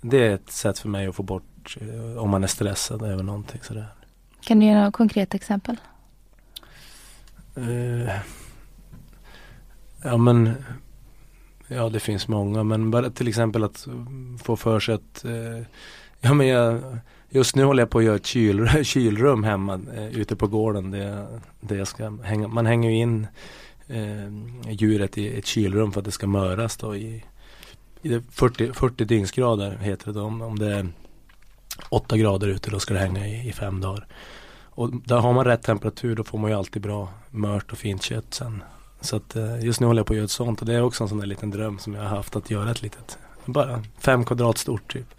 Det 0.00 0.26
är 0.26 0.34
ett 0.34 0.50
sätt 0.50 0.78
för 0.78 0.88
mig 0.88 1.06
att 1.06 1.14
få 1.14 1.22
bort 1.22 1.76
eh, 1.80 2.22
om 2.22 2.30
man 2.30 2.44
är 2.44 2.48
stressad 2.48 3.02
över 3.02 3.22
någonting 3.22 3.60
sådär. 3.62 3.86
Kan 4.40 4.60
du 4.60 4.66
ge 4.66 4.74
några 4.74 4.92
konkreta 4.92 5.36
exempel? 5.36 5.76
Ja 10.04 10.16
men 10.16 10.54
Ja 11.68 11.88
det 11.88 12.00
finns 12.00 12.28
många 12.28 12.62
men 12.62 12.90
bara 12.90 13.10
till 13.10 13.28
exempel 13.28 13.64
att 13.64 13.86
få 14.42 14.56
för 14.56 14.80
sig 14.80 14.94
att 14.94 15.24
eh, 15.24 15.66
Ja 16.20 16.34
men 16.34 16.46
jag 16.46 16.82
Just 17.34 17.56
nu 17.56 17.64
håller 17.64 17.82
jag 17.82 17.90
på 17.90 17.98
att 17.98 18.04
göra 18.04 18.16
ett 18.16 18.26
kyl, 18.26 18.68
kylrum 18.84 19.44
hemma 19.44 19.80
eh, 19.96 20.18
ute 20.18 20.36
på 20.36 20.46
gården. 20.46 20.90
Det, 20.90 21.26
det 21.60 21.76
jag 21.76 21.88
ska 21.88 22.18
hänga, 22.22 22.48
man 22.48 22.66
hänger 22.66 22.90
ju 22.90 22.96
in 22.96 23.26
eh, 23.86 24.72
djuret 24.72 25.18
i 25.18 25.38
ett 25.38 25.46
kylrum 25.46 25.92
för 25.92 26.00
att 26.00 26.04
det 26.04 26.10
ska 26.10 26.26
möras 26.26 26.76
då 26.76 26.96
i, 26.96 27.24
i 28.02 28.20
40, 28.30 28.72
40 28.72 29.04
dygnsgrader 29.04 29.76
heter 29.76 30.06
det 30.06 30.12
då. 30.12 30.22
Om, 30.24 30.42
om 30.42 30.58
det 30.58 30.74
är 30.74 30.88
8 31.88 32.16
grader 32.16 32.48
ute 32.48 32.70
då 32.70 32.80
ska 32.80 32.94
det 32.94 33.00
hänga 33.00 33.28
i, 33.28 33.48
i 33.48 33.52
fem 33.52 33.80
dagar. 33.80 34.06
Och 34.64 34.90
där 35.04 35.18
har 35.18 35.32
man 35.32 35.44
rätt 35.44 35.62
temperatur 35.62 36.16
då 36.16 36.24
får 36.24 36.38
man 36.38 36.50
ju 36.50 36.56
alltid 36.56 36.82
bra 36.82 37.08
mört 37.30 37.72
och 37.72 37.78
fint 37.78 38.02
kött 38.02 38.34
sen. 38.34 38.62
Så 39.04 39.16
att 39.16 39.36
eh, 39.36 39.64
just 39.64 39.80
nu 39.80 39.86
håller 39.86 40.00
jag 40.00 40.06
på 40.06 40.12
att 40.12 40.16
göra 40.16 40.24
ett 40.24 40.30
sånt 40.30 40.60
och 40.60 40.66
det 40.66 40.74
är 40.74 40.82
också 40.82 41.04
en 41.04 41.08
sån 41.08 41.18
där 41.18 41.26
liten 41.26 41.50
dröm 41.50 41.78
som 41.78 41.94
jag 41.94 42.02
har 42.02 42.08
haft 42.08 42.36
att 42.36 42.50
göra 42.50 42.70
ett 42.70 42.82
litet, 42.82 43.18
bara 43.44 43.82
fem 43.98 44.24
kvadrat 44.24 44.58
stort 44.58 44.92
typ. 44.92 45.14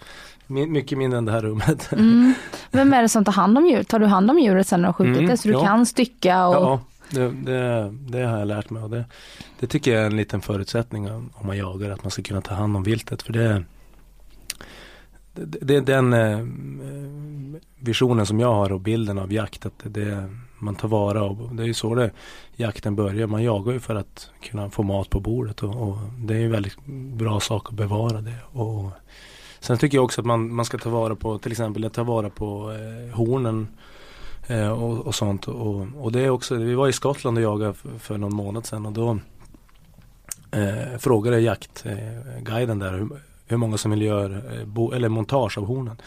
My, 0.47 0.67
mycket 0.67 0.97
mindre 0.97 1.17
än 1.17 1.25
det 1.25 1.31
här 1.31 1.41
rummet. 1.41 1.91
Mm. 1.91 2.33
Vem 2.71 2.93
är 2.93 3.01
det 3.01 3.09
som 3.09 3.25
tar 3.25 3.31
hand 3.33 3.57
om 3.57 3.65
djuret? 3.65 3.87
Tar 3.87 3.99
du 3.99 4.05
hand 4.05 4.31
om 4.31 4.39
djuret 4.39 4.67
sen 4.67 4.81
när 4.81 4.87
du 4.87 4.89
har 4.89 4.93
skjutit 4.93 5.17
Mm, 5.17 5.29
det? 5.29 5.37
Så 5.37 5.47
du 5.47 5.53
ja. 5.53 5.65
kan 5.65 5.85
stycka 5.85 6.47
och... 6.47 6.55
Ja, 6.55 6.79
det, 7.09 7.31
det, 7.31 7.91
det 8.09 8.23
har 8.25 8.39
jag 8.39 8.47
lärt 8.47 8.69
mig 8.69 8.83
och 8.83 8.89
det, 8.89 9.05
det 9.59 9.67
tycker 9.67 9.91
jag 9.93 10.01
är 10.01 10.05
en 10.05 10.17
liten 10.17 10.41
förutsättning 10.41 11.11
om 11.11 11.31
man 11.41 11.57
jagar, 11.57 11.89
att 11.89 12.03
man 12.03 12.11
ska 12.11 12.21
kunna 12.21 12.41
ta 12.41 12.53
hand 12.53 12.75
om 12.75 12.83
viltet. 12.83 13.21
För 13.21 13.33
det, 13.33 13.63
det, 15.33 15.59
det 15.61 15.75
är 15.75 15.81
den 15.81 16.13
eh, 16.13 16.39
visionen 17.79 18.25
som 18.25 18.39
jag 18.39 18.53
har 18.53 18.71
och 18.71 18.81
bilden 18.81 19.17
av 19.19 19.33
jakt, 19.33 19.65
att 19.65 19.83
det, 19.83 20.29
man 20.65 20.75
tar 20.75 20.87
vara 20.87 21.23
och 21.23 21.55
det 21.55 21.63
är 21.63 21.67
ju 21.67 21.73
så 21.73 21.95
det 21.95 22.11
jakten 22.55 22.95
börjar. 22.95 23.27
Man 23.27 23.43
jagar 23.43 23.73
ju 23.73 23.79
för 23.79 23.95
att 23.95 24.29
kunna 24.41 24.69
få 24.69 24.83
mat 24.83 25.09
på 25.09 25.19
bordet 25.19 25.63
och, 25.63 25.89
och 25.89 25.97
det 26.17 26.33
är 26.33 26.37
ju 26.37 26.45
en 26.45 26.51
väldigt 26.51 26.77
bra 27.17 27.39
sak 27.39 27.69
att 27.69 27.75
bevara 27.75 28.21
det. 28.21 28.37
Och, 28.51 28.89
sen 29.59 29.77
tycker 29.77 29.97
jag 29.97 30.05
också 30.05 30.21
att 30.21 30.27
man, 30.27 30.53
man 30.53 30.65
ska 30.65 30.77
ta 30.77 30.89
vara 30.89 31.15
på, 31.15 31.37
till 31.37 31.51
exempel 31.51 31.83
jag 31.83 31.93
tar 31.93 32.03
vara 32.03 32.29
på 32.29 32.71
eh, 32.71 33.15
hornen 33.15 33.67
Eh, 34.47 34.69
och, 34.69 35.07
och 35.07 35.15
sånt. 35.15 35.47
Och, 35.47 35.87
och 35.97 36.11
det 36.11 36.19
är 36.19 36.29
också, 36.29 36.55
vi 36.55 36.73
var 36.73 36.87
i 36.87 36.93
Skottland 36.93 37.37
och 37.37 37.43
jagade 37.43 37.73
för, 37.73 37.99
för 37.99 38.17
någon 38.17 38.35
månad 38.35 38.65
sedan 38.65 38.85
och 38.85 38.91
då 38.91 39.19
eh, 40.51 40.97
frågade 40.99 41.39
jaktguiden 41.39 42.79
där 42.79 42.91
hur, 42.91 43.09
hur 43.45 43.57
många 43.57 43.77
som 43.77 43.91
vill 43.91 44.01
göra 44.01 44.35
eh, 44.35 44.65
bo, 44.65 44.91
eller 44.91 45.09
montage 45.09 45.57
av 45.57 45.65
hornen. 45.65 45.97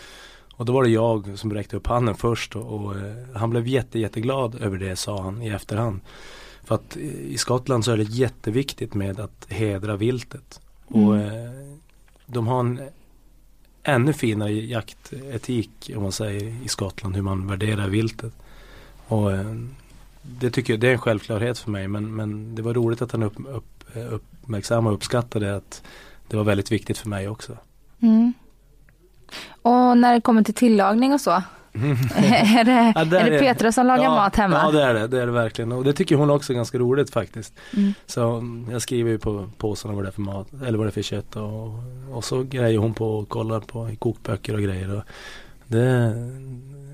Och 0.59 0.65
då 0.65 0.73
var 0.73 0.83
det 0.83 0.91
jag 0.91 1.39
som 1.39 1.55
räckte 1.55 1.77
upp 1.77 1.87
handen 1.87 2.15
först 2.15 2.57
och, 2.57 2.75
och 2.75 2.97
eh, 2.97 3.15
han 3.35 3.51
blev 3.51 3.67
jätte, 3.67 3.99
jätteglad 3.99 4.55
över 4.55 4.79
det 4.79 4.97
sa 4.97 5.23
han 5.23 5.43
i 5.43 5.49
efterhand. 5.49 6.01
För 6.65 6.75
att 6.75 6.97
i 6.97 7.39
Skottland 7.39 7.85
så 7.85 7.93
är 7.93 7.97
det 7.97 8.03
jätteviktigt 8.03 8.95
med 8.95 9.21
att 9.21 9.47
hedra 9.49 9.97
viltet. 9.97 10.61
Och 10.87 11.17
eh, 11.17 11.51
de 12.27 12.47
har 12.47 12.61
en 12.61 12.81
ännu 13.83 14.13
finare 14.13 14.53
jaktetik 14.53 15.91
om 15.97 16.03
man 16.03 16.13
säger 16.13 16.65
i 16.65 16.69
Skottland 16.69 17.15
hur 17.15 17.23
man 17.23 17.47
värderar 17.47 17.89
viltet. 17.89 18.33
Och 19.07 19.33
eh, 19.33 19.55
det 20.23 20.51
tycker 20.51 20.73
jag 20.73 20.81
det 20.81 20.89
är 20.89 20.93
en 20.93 20.99
självklarhet 20.99 21.59
för 21.59 21.71
mig 21.71 21.89
men, 21.89 22.15
men 22.17 22.55
det 22.55 22.63
var 22.63 22.75
roligt 22.75 23.03
att 23.03 23.13
han 23.13 23.23
upp, 23.23 23.37
upp, 23.49 23.85
uppmärksammade 24.11 24.93
och 24.93 24.97
uppskattade 24.97 25.57
att 25.57 25.83
det 26.29 26.37
var 26.37 26.45
väldigt 26.45 26.73
viktigt 26.73 26.99
för 26.99 27.09
mig 27.09 27.29
också. 27.29 27.57
Mm. 28.01 28.33
Och 29.63 29.99
när 29.99 30.15
det 30.15 30.21
kommer 30.21 30.43
till 30.43 30.55
tillagning 30.55 31.13
och 31.13 31.21
så, 31.21 31.31
är 31.79 32.65
det, 32.65 32.93
Ja, 32.95 33.19
är 33.19 33.31
det 33.31 33.39
Petra 33.39 33.73
som 33.73 33.87
lagar 33.87 34.05
ja, 34.05 34.11
mat 34.11 34.37
hemma? 34.37 34.57
Ja 34.57 34.71
det 34.71 34.83
är 34.83 34.95
det, 34.95 35.07
det 35.07 35.23
är 35.23 35.27
det 35.27 35.33
verkligen. 35.33 35.73
Och 35.73 35.85
det 35.85 35.93
tycker 35.93 36.17
hon 36.17 36.31
också 36.31 36.53
är 36.53 36.55
ganska 36.55 36.79
roligt 36.79 37.11
faktiskt. 37.11 37.55
Mm. 37.77 37.95
Så 38.07 38.37
mm, 38.37 38.71
jag 38.71 38.83
skriver 38.83 39.11
ju 39.11 39.19
på 39.19 39.51
påsarna 39.57 39.95
vad 39.95 40.05
det 40.05 40.09
är 40.09 40.13
för 40.13 40.21
mat, 40.21 40.53
eller 40.67 40.79
vad 40.79 40.87
det 40.87 40.91
är 40.91 40.93
för 40.93 41.03
kött 41.03 41.37
och, 41.37 41.69
och 42.17 42.25
så 42.25 42.43
grejer 42.43 42.79
hon 42.79 42.95
på 42.95 43.19
och 43.19 43.29
kollar 43.29 43.61
på 43.61 43.91
i 43.91 43.97
kokböcker 43.97 44.55
och 44.55 44.63
grejer. 44.63 44.97
Och 44.97 45.03
det, 45.67 46.15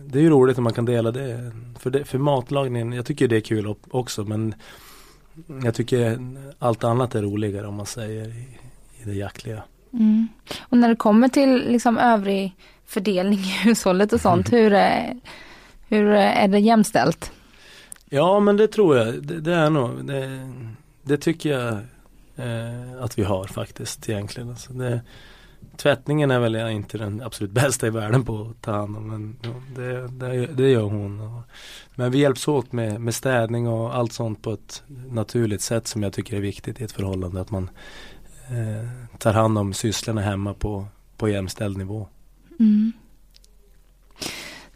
det 0.06 0.18
är 0.18 0.22
ju 0.22 0.30
roligt 0.30 0.58
om 0.58 0.64
man 0.64 0.72
kan 0.72 0.84
dela 0.84 1.10
det. 1.10 1.52
För, 1.78 1.90
det, 1.90 2.04
för 2.04 2.18
matlagningen, 2.18 2.92
jag 2.92 3.06
tycker 3.06 3.28
det 3.28 3.36
är 3.36 3.40
kul 3.40 3.74
också 3.90 4.24
men 4.24 4.54
jag 5.64 5.74
tycker 5.74 6.18
allt 6.58 6.84
annat 6.84 7.14
är 7.14 7.22
roligare 7.22 7.66
om 7.66 7.74
man 7.74 7.86
säger 7.86 8.28
i, 8.28 8.58
i 9.02 9.04
det 9.04 9.14
jaktliga. 9.14 9.62
Mm. 9.94 10.28
Och 10.60 10.78
när 10.78 10.88
det 10.88 10.96
kommer 10.96 11.28
till 11.28 11.70
liksom 11.70 11.98
övrig 11.98 12.56
fördelning 12.86 13.38
i 13.38 13.58
hushållet 13.64 14.12
och 14.12 14.20
sånt, 14.20 14.52
hur, 14.52 14.72
är, 14.72 15.16
hur 15.88 16.12
eh, 16.12 16.42
är 16.42 16.48
det 16.48 16.58
jämställt? 16.58 17.32
Ja 18.10 18.40
men 18.40 18.56
det 18.56 18.68
tror 18.68 18.96
jag, 18.96 19.22
det, 19.22 19.40
det 19.40 19.54
är 19.54 19.70
nog, 19.70 20.06
det, 20.06 20.48
det 21.02 21.16
tycker 21.16 21.50
jag 21.50 21.72
eh, 22.36 23.02
att 23.02 23.18
vi 23.18 23.22
har 23.22 23.44
faktiskt 23.44 24.08
egentligen. 24.08 24.50
Alltså 24.50 24.72
det, 24.72 25.00
tvättningen 25.76 26.30
är 26.30 26.38
väl 26.38 26.54
jag 26.54 26.72
inte 26.72 26.98
den 26.98 27.22
absolut 27.22 27.52
bästa 27.62 27.86
i 27.86 27.90
världen 27.90 28.24
på 28.24 28.42
att 28.50 28.62
ta 28.62 28.72
hand 28.72 28.96
om 28.96 29.08
men 29.08 29.36
det, 29.76 30.08
det, 30.08 30.46
det 30.46 30.70
gör 30.70 30.82
hon. 30.82 31.20
Och, 31.20 31.42
men 31.94 32.10
vi 32.10 32.18
hjälps 32.18 32.48
åt 32.48 32.72
med, 32.72 33.00
med 33.00 33.14
städning 33.14 33.68
och 33.68 33.96
allt 33.96 34.12
sånt 34.12 34.42
på 34.42 34.52
ett 34.52 34.82
naturligt 35.10 35.62
sätt 35.62 35.86
som 35.86 36.02
jag 36.02 36.12
tycker 36.12 36.36
är 36.36 36.40
viktigt 36.40 36.80
i 36.80 36.84
ett 36.84 36.92
förhållande. 36.92 37.40
Att 37.40 37.50
man 37.50 37.70
eh, 38.48 39.18
tar 39.18 39.32
hand 39.32 39.58
om 39.58 39.74
sysslorna 39.74 40.20
hemma 40.20 40.54
på, 40.54 40.86
på 41.16 41.28
jämställd 41.28 41.76
nivå. 41.78 42.08
Mm. 42.60 42.92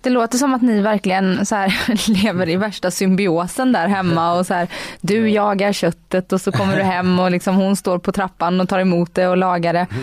Det 0.00 0.10
låter 0.10 0.38
som 0.38 0.54
att 0.54 0.62
ni 0.62 0.80
verkligen 0.80 1.46
så 1.46 1.54
här 1.54 1.74
lever 2.24 2.48
i 2.48 2.56
värsta 2.56 2.90
symbiosen 2.90 3.72
där 3.72 3.88
hemma 3.88 4.32
och 4.38 4.46
så 4.46 4.54
här 4.54 4.68
du 5.00 5.28
jagar 5.30 5.72
köttet 5.72 6.32
och 6.32 6.40
så 6.40 6.52
kommer 6.52 6.76
du 6.76 6.82
hem 6.82 7.18
och 7.18 7.30
liksom 7.30 7.56
hon 7.56 7.76
står 7.76 7.98
på 7.98 8.12
trappan 8.12 8.60
och 8.60 8.68
tar 8.68 8.78
emot 8.78 9.14
det 9.14 9.28
och 9.28 9.36
lagar 9.36 9.72
det. 9.72 9.86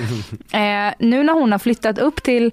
Eh, 0.57 0.93
nu 0.99 1.23
när 1.23 1.33
hon 1.33 1.51
har 1.51 1.59
flyttat 1.59 1.97
upp 1.99 2.23
till, 2.23 2.51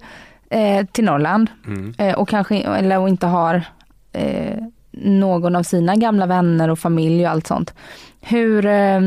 eh, 0.49 0.85
till 0.85 1.03
Norrland 1.05 1.49
Mm. 1.67 1.95
eh, 1.97 2.13
och 2.15 2.29
kanske 2.29 2.55
eller 2.57 2.99
och 2.99 3.09
inte 3.09 3.27
har 3.27 3.63
eh, 4.11 4.57
någon 4.91 5.55
av 5.55 5.63
sina 5.63 5.95
gamla 5.95 6.25
vänner 6.25 6.69
och 6.69 6.79
familj 6.79 7.25
och 7.25 7.31
allt 7.31 7.47
sånt. 7.47 7.73
Hur, 8.21 8.65
eh, 8.65 9.01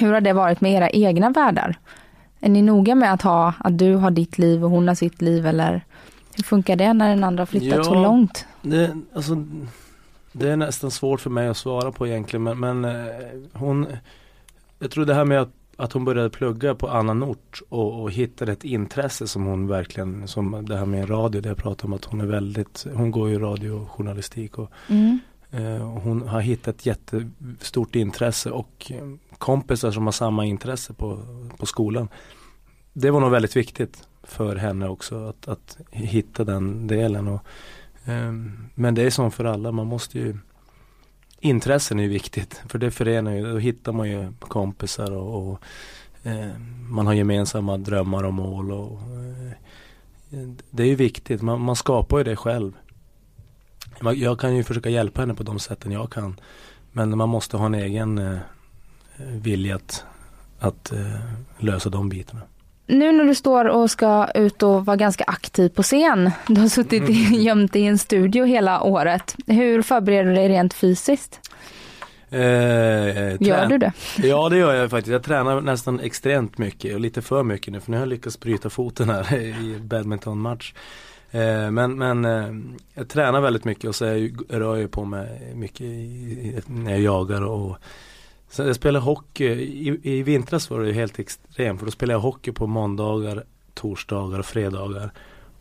hur 0.00 0.12
har 0.12 0.20
det 0.20 0.32
varit 0.32 0.60
med 0.60 0.72
era 0.72 0.90
egna 0.90 1.30
världar? 1.30 1.78
Är 2.40 2.48
ni 2.48 2.62
noga 2.62 2.94
med 2.94 3.12
att 3.12 3.22
ha 3.22 3.54
att 3.58 3.78
du 3.78 3.94
har 3.94 4.10
ditt 4.10 4.38
liv 4.38 4.64
och 4.64 4.70
hon 4.70 4.88
har 4.88 4.94
sitt 4.94 5.22
liv 5.22 5.46
eller 5.46 5.84
hur 6.36 6.42
funkar 6.44 6.76
det 6.76 6.92
när 6.92 7.08
den 7.08 7.24
andra 7.24 7.40
har 7.40 7.46
flyttat 7.46 7.76
Ja. 7.78 7.84
så 7.84 7.94
långt? 7.94 8.46
Det, 8.62 8.96
alltså, 9.14 9.44
det 10.32 10.48
är 10.50 10.56
nästan 10.56 10.90
svårt 10.90 11.20
för 11.20 11.30
mig 11.30 11.48
att 11.48 11.56
svara 11.56 11.92
på 11.92 12.06
egentligen 12.06 12.42
men, 12.42 12.58
men 12.60 12.84
eh, 12.84 13.06
hon 13.52 13.86
Jag 14.78 14.90
tror 14.90 15.04
det 15.04 15.14
här 15.14 15.24
med 15.24 15.40
att, 15.40 15.52
att 15.76 15.92
hon 15.92 16.04
började 16.04 16.30
plugga 16.30 16.74
på 16.74 16.88
annan 16.88 17.22
ort 17.22 17.60
och, 17.68 18.02
och 18.02 18.10
hittade 18.10 18.52
ett 18.52 18.64
intresse 18.64 19.26
som 19.28 19.44
hon 19.44 19.66
verkligen 19.68 20.28
Som 20.28 20.66
det 20.66 20.76
här 20.76 20.86
med 20.86 21.10
radio, 21.10 21.40
det 21.40 21.48
jag 21.48 21.58
pratade 21.58 21.86
om 21.86 21.92
att 21.92 22.04
hon 22.04 22.20
är 22.20 22.26
väldigt 22.26 22.86
Hon 22.94 23.10
går 23.10 23.28
ju 23.28 23.38
radiojournalistik 23.38 24.58
och 24.58 24.70
Mm. 24.88 25.18
eh, 25.50 25.94
och 25.94 26.02
hon 26.02 26.28
har 26.28 26.40
hittat 26.40 26.74
ett 26.74 26.86
jättestort 26.86 27.94
intresse 27.96 28.50
och 28.50 28.92
kompisar 29.38 29.90
som 29.90 30.04
har 30.04 30.12
samma 30.12 30.44
intresse 30.44 30.92
på, 30.92 31.20
på 31.58 31.66
skolan 31.66 32.08
Det 32.92 33.10
var 33.10 33.20
nog 33.20 33.30
väldigt 33.30 33.56
viktigt 33.56 34.02
för 34.22 34.56
henne 34.56 34.88
också 34.88 35.28
att, 35.28 35.48
att 35.48 35.78
hitta 35.90 36.44
den 36.44 36.86
delen. 36.86 37.28
Och, 37.28 37.40
eh, 38.04 38.32
men 38.74 38.94
det 38.94 39.02
är 39.02 39.10
som 39.10 39.30
för 39.30 39.44
alla, 39.44 39.72
man 39.72 39.86
måste 39.86 40.18
ju 40.18 40.38
Intressen 41.40 41.98
är 41.98 42.02
ju 42.02 42.08
viktigt 42.08 42.62
för 42.68 42.78
det 42.78 42.90
förenar 42.90 43.32
ju, 43.32 43.52
då 43.52 43.58
hittar 43.58 43.92
man 43.92 44.10
ju 44.10 44.32
kompisar 44.40 45.12
och, 45.12 45.48
och 45.48 45.62
eh, 46.22 46.58
man 46.88 47.06
har 47.06 47.14
gemensamma 47.14 47.76
drömmar 47.76 48.24
och 48.24 48.34
mål. 48.34 48.72
Och, 48.72 48.92
eh, 48.92 49.52
det 50.70 50.82
är 50.82 50.86
ju 50.86 50.94
viktigt, 50.94 51.42
man, 51.42 51.60
man 51.60 51.76
skapar 51.76 52.18
ju 52.18 52.24
det 52.24 52.36
själv. 52.36 52.72
Jag 54.14 54.40
kan 54.40 54.56
ju 54.56 54.64
försöka 54.64 54.90
hjälpa 54.90 55.20
henne 55.20 55.34
på 55.34 55.42
de 55.42 55.58
sätten 55.58 55.92
jag 55.92 56.12
kan. 56.12 56.40
Men 56.92 57.18
man 57.18 57.28
måste 57.28 57.56
ha 57.56 57.66
en 57.66 57.74
egen 57.74 58.18
eh, 58.18 58.38
vilja 59.18 59.76
att, 59.76 60.04
att 60.58 60.92
eh, 60.92 60.98
lösa 61.58 61.88
de 61.90 62.08
bitarna. 62.08 62.40
Nu 62.86 63.12
när 63.12 63.24
du 63.24 63.34
står 63.34 63.64
och 63.64 63.90
ska 63.90 64.28
ut 64.34 64.62
och 64.62 64.84
vara 64.86 64.96
ganska 64.96 65.24
aktiv 65.26 65.68
på 65.68 65.82
scen, 65.82 66.30
du 66.48 66.60
har 66.60 66.68
suttit 66.68 67.08
i- 67.10 67.36
gömt 67.44 67.76
i 67.76 67.82
en 67.82 67.98
studio 67.98 68.44
hela 68.44 68.82
året. 68.82 69.36
Hur 69.46 69.82
förbereder 69.82 70.28
du 70.30 70.34
dig 70.34 70.48
rent 70.48 70.74
fysiskt? 70.74 71.40
Eh, 72.30 72.40
Gör 72.40 73.36
trän- 73.38 73.68
du 73.68 73.78
det? 73.78 73.92
Ja 74.28 74.48
det 74.48 74.56
gör 74.58 74.74
jag 74.74 74.90
faktiskt. 74.90 75.12
Jag 75.12 75.22
tränar 75.22 75.60
nästan 75.60 76.00
extremt 76.00 76.58
mycket 76.58 76.94
och 76.94 77.00
lite 77.00 77.22
för 77.22 77.42
mycket 77.42 77.72
nu 77.72 77.80
för 77.80 77.90
nu 77.90 77.96
har 77.96 78.02
jag 78.02 78.08
lyckats 78.08 78.40
bryta 78.40 78.70
foten 78.70 79.08
här 79.10 79.34
i 79.36 79.76
badmintonmatch. 79.80 80.74
Eh, 81.30 81.70
men 81.70 81.98
men 81.98 82.24
eh, 82.24 82.48
jag 82.94 83.08
tränar 83.08 83.40
väldigt 83.40 83.64
mycket 83.64 83.84
och 83.88 83.94
så 83.94 84.04
är 84.04 84.08
jag, 84.08 84.18
ju- 84.18 84.34
rör 84.48 84.76
jag 84.76 84.90
på 84.90 85.04
mig 85.04 85.52
mycket 85.54 85.80
i, 85.80 86.60
när 86.66 86.90
jag 86.90 87.00
jagar 87.00 87.42
och 87.42 87.76
så 88.50 88.62
jag 88.62 88.76
spelar 88.76 89.00
hockey. 89.00 89.44
I, 89.44 90.00
I 90.02 90.22
vintras 90.22 90.70
var 90.70 90.80
det 90.80 90.92
helt 90.92 91.18
extremt 91.18 91.78
för 91.78 91.86
då 91.86 91.92
spelade 91.92 92.14
jag 92.14 92.20
hockey 92.20 92.52
på 92.52 92.66
måndagar, 92.66 93.44
torsdagar 93.74 94.38
och 94.38 94.46
fredagar. 94.46 95.12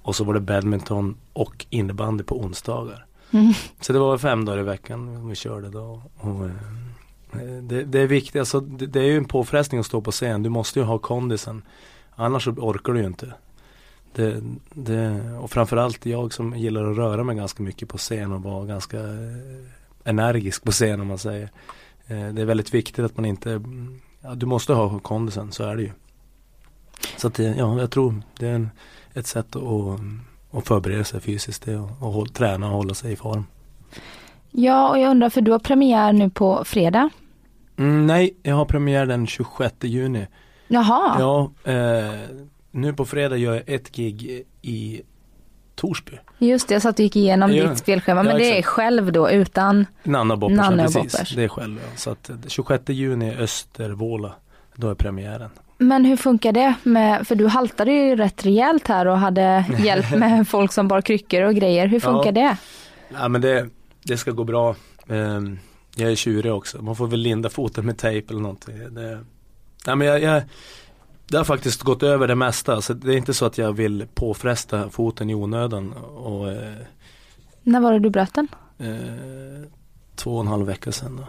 Och 0.02 0.15
så 0.15 0.24
var 0.24 0.34
det 0.34 0.39
badminton 0.39 1.17
och 1.34 1.65
innebandy 1.69 2.24
på 2.24 2.39
onsdagar. 2.39 3.06
Mm. 3.32 3.54
Så 3.82 3.93
det 3.93 4.00
var 4.00 4.17
fem 4.17 4.45
dagar 4.45 4.60
i 4.60 4.63
veckan 4.63 5.30
vi 5.30 5.36
körde 5.36 5.69
då. 5.69 6.02
Och, 6.17 6.45
eh, 6.45 7.62
det, 7.62 7.84
det 7.84 8.00
är 8.00 8.08
viktigt, 8.08 8.39
alltså, 8.39 8.60
det, 8.60 8.86
det 8.86 9.00
är 9.00 9.06
ju 9.06 9.17
en 9.17 9.26
påfrestning 9.26 9.80
att 9.80 9.86
stå 9.86 10.02
på 10.02 10.12
scen. 10.12 10.43
Du 10.43 10.50
måste 10.50 10.80
ju 10.80 10.86
ha 10.86 10.98
kondisen. 10.98 11.62
Annars 12.15 12.43
så 12.43 12.52
orkar 12.52 12.93
du 12.93 13.00
ju 13.00 13.06
inte. 13.06 13.34
Det, 14.13 14.41
det, 14.74 15.21
och 15.41 15.52
framförallt 15.52 16.06
jag 16.06 16.34
som 16.34 16.58
gillar 16.58 16.91
att 16.91 16.98
röra 16.98 17.24
mig 17.24 17.36
ganska 17.36 17.63
mycket 17.63 17.89
på 17.89 17.98
scen 17.98 18.32
och 18.32 18.43
vara 18.43 18.65
ganska 18.65 19.00
eh, 19.00 19.65
energisk 20.04 20.63
på 20.63 20.71
scen 20.71 21.02
om 21.02 21.08
man 21.08 21.17
säger. 21.17 21.50
Eh, 22.08 22.28
Det 22.34 22.41
är 22.41 22.46
väldigt 22.46 22.74
viktigt 22.74 23.06
att 23.06 23.18
man 23.18 23.26
inte, 23.26 23.62
ja, 24.22 24.36
du 24.36 24.46
måste 24.46 24.74
ha 24.74 25.00
kondisen, 25.00 25.52
så 25.52 25.63
är 25.63 25.76
det 25.76 25.82
ju. 25.82 25.91
Så 27.18 27.28
att 27.28 27.34
det, 27.34 27.44
ja, 27.44 27.80
jag 27.80 27.91
tror 27.91 28.22
det 28.39 28.48
är 28.48 28.54
en, 28.56 28.70
ett 29.13 29.28
sätt 29.28 29.56
att, 29.56 30.00
att 30.52 30.68
förbereda 30.68 31.04
sig 31.04 31.22
fysiskt, 31.22 31.65
det 31.65 31.76
att 31.76 32.00
hålla, 32.00 32.30
träna 32.32 32.68
och 32.68 32.74
hålla 32.78 32.94
sig 32.94 33.12
i 33.12 33.15
form. 33.15 33.46
Ja, 34.52 34.89
och 34.89 35.00
jag 35.00 35.12
undrar 35.12 35.30
för 35.30 35.41
du 35.41 35.52
har 35.52 35.60
premiär 35.60 36.13
nu 36.13 36.30
på 36.30 36.63
fredag. 36.65 37.10
Mm, 37.78 38.08
nej, 38.08 38.36
jag 38.44 38.56
har 38.56 38.65
premiär 38.65 39.06
den 39.06 39.28
26 39.28 39.76
juni. 39.82 40.28
Jaha, 40.68 41.15
Ja, 41.20 41.52
eh, 41.72 42.20
nu 42.72 42.94
på 42.94 43.06
fredag 43.06 43.38
gör 43.38 43.54
jag 43.54 43.63
ett 43.68 43.91
gig 43.96 44.44
i 44.62 45.02
Torsby. 45.76 46.14
just 46.38 46.68
det, 46.68 46.76
jag 46.76 46.82
satt 46.82 46.96
och 47.00 47.04
gick 47.04 47.16
igenom 47.16 47.54
Ja. 47.56 47.70
ditt 47.70 47.78
spelschema. 47.78 48.24
Men 48.24 48.32
Ja, 48.32 48.38
det 48.38 48.58
är 48.58 48.62
själv 48.62 49.12
då 49.12 49.30
utan, 49.32 49.86
Nanna 50.04 50.36
Boppers, 50.38 50.58
Nanna 50.58 50.84
ja, 50.94 51.02
precis. 51.04 51.36
Det 51.36 51.44
är 51.44 51.48
själv. 51.48 51.80
Ja. 51.84 51.98
Så 51.98 52.10
att 52.10 52.30
eh, 52.30 52.36
26 52.48 52.84
juni 52.90 53.28
i 53.28 53.36
Östervåla, 53.36 54.34
då 54.76 54.90
är 54.90 54.96
premiären. 54.96 55.50
men 55.78 56.06
hur 56.06 56.18
funkar 56.18 56.52
det 56.52 56.74
med, 56.84 57.28
för 57.28 57.36
du 57.36 57.48
haltade 57.48 57.92
ju 57.92 58.16
rätt 58.16 58.46
rejält 58.46 58.88
här 58.88 59.06
och 59.08 59.18
hade 59.20 59.66
hjälp 59.84 60.16
med 60.16 60.48
folk 60.48 60.72
som 60.74 60.88
bar 60.88 61.02
kryckor 61.02 61.42
och 61.42 61.56
grejer. 61.56 61.88
Hur 61.88 62.00
funkar 62.00 62.26
Ja. 62.26 62.32
det? 62.50 62.58
Ja 63.20 63.28
men 63.28 63.42
det, 63.42 63.70
det 64.04 64.18
ska 64.18 64.32
gå 64.32 64.44
bra. 64.44 64.76
Ehm, 65.10 65.60
jag 65.96 66.12
är 66.12 66.16
tjurig 66.16 66.54
också. 66.54 66.82
Man 66.82 66.96
får 66.96 67.08
väl 67.08 67.20
linda 67.20 67.50
foten 67.50 67.86
med 67.86 67.98
tejp 67.98 68.32
eller 68.34 68.42
någonting. 68.42 68.78
Det, 68.96 69.20
nej, 69.88 69.96
men 69.96 70.08
jag, 70.08 70.22
jag, 70.22 70.44
det 71.28 71.38
har 71.38 71.44
faktiskt 71.44 71.82
gått 71.84 72.04
över 72.04 72.28
det 72.28 72.36
mesta. 72.36 72.82
Så 72.82 72.94
det 72.94 73.14
är 73.14 73.18
inte 73.18 73.34
så 73.34 73.46
att 73.46 73.58
jag 73.58 73.74
vill 73.74 74.08
påfresta 74.14 74.90
foten 74.90 75.30
i 75.30 75.36
onödan. 75.36 75.94
Och, 76.16 76.52
eh, 76.52 76.74
När 77.64 77.80
var 77.80 77.94
det 77.94 78.00
du 78.00 78.10
bröt 78.10 78.34
den? 78.34 78.48
eh, 78.80 79.70
två 80.16 80.36
och 80.36 80.42
en 80.42 80.48
halv 80.48 80.66
vecka 80.66 80.92
sedan 80.92 81.16
då, 81.18 81.24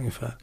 ungefär. 0.00 0.36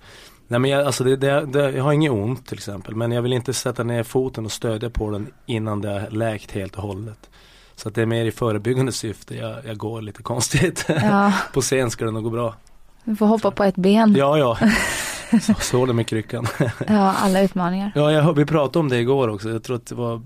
Nej 0.48 0.60
men 0.60 0.72
jag, 0.72 0.86
alltså 0.86 1.04
det, 1.04 1.16
det, 1.16 1.46
det, 1.46 1.72
jag 1.72 1.84
har 1.84 1.94
inget 1.94 2.12
ont 2.12 2.48
till 2.48 2.58
exempel 2.58 2.96
men 2.96 3.12
jag 3.12 3.22
vill 3.22 3.34
inte 3.34 3.54
sätta 3.54 3.84
ner 3.84 4.04
foten 4.04 4.46
och 4.46 4.52
stödja 4.52 4.90
på 4.90 5.12
den 5.12 5.28
innan 5.46 5.82
det 5.82 5.90
har 5.90 6.10
läkt 6.10 6.52
helt 6.52 6.76
och 6.76 6.84
hållet. 6.84 7.30
Så 7.76 7.90
att 7.90 7.96
det 7.96 8.02
är 8.02 8.06
mer 8.06 8.26
i 8.26 8.32
förebyggande 8.32 8.92
syfte 8.92 9.36
jag, 9.36 9.56
jag 9.66 9.78
går 9.78 10.02
lite 10.02 10.24
konstigt. 10.24 10.86
Ja, 10.88 11.34
på 11.54 11.62
scen 11.62 11.92
ska 11.92 12.06
det 12.06 12.12
nog 12.12 12.24
gå 12.24 12.30
bra. 12.30 12.56
du 13.04 13.16
får 13.16 13.26
hoppa 13.26 13.52
på 13.52 13.64
ett 13.64 13.76
ben. 13.76 14.16
Ja, 14.18 14.38
ja. 14.38 14.58
Så, 15.42 15.54
så 15.54 15.86
med 15.86 16.08
kryckan. 16.08 16.48
Ja, 16.88 17.14
alla 17.18 17.42
utmaningar. 17.42 17.92
Ja, 17.96 18.12
jag, 18.12 18.34
vi 18.34 18.46
pratade 18.46 18.80
om 18.80 18.90
det 18.90 19.00
igår 19.00 19.28
också. 19.28 19.50
Jag 19.50 19.64
tror 19.64 19.76
att 19.76 19.86
det 19.86 19.96
var 19.96 20.14
eh, 20.14 20.22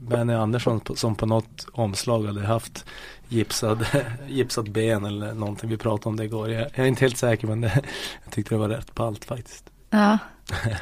Benny 0.00 0.32
Andersson 0.32 0.80
på, 0.80 0.96
som 0.96 1.14
på 1.14 1.26
något 1.26 1.66
omslag 1.72 2.26
hade 2.26 2.46
haft 2.46 2.84
gipsad, 3.28 3.86
gipsat 4.28 4.68
ben 4.68 5.04
eller 5.04 5.34
någonting. 5.34 5.70
Vi 5.70 5.76
pratade 5.76 6.08
om 6.08 6.16
det 6.16 6.24
igår. 6.24 6.50
Jag, 6.50 6.62
jag 6.74 6.84
är 6.84 6.86
inte 6.86 7.00
helt 7.00 7.16
säker 7.16 7.46
men 7.46 7.60
det, 7.60 7.72
jag 8.24 8.32
tyckte 8.32 8.54
det 8.54 8.58
var 8.58 8.68
rätt 8.68 8.94
ballt 8.94 9.24
faktiskt. 9.24 9.64
Ja. 9.98 10.18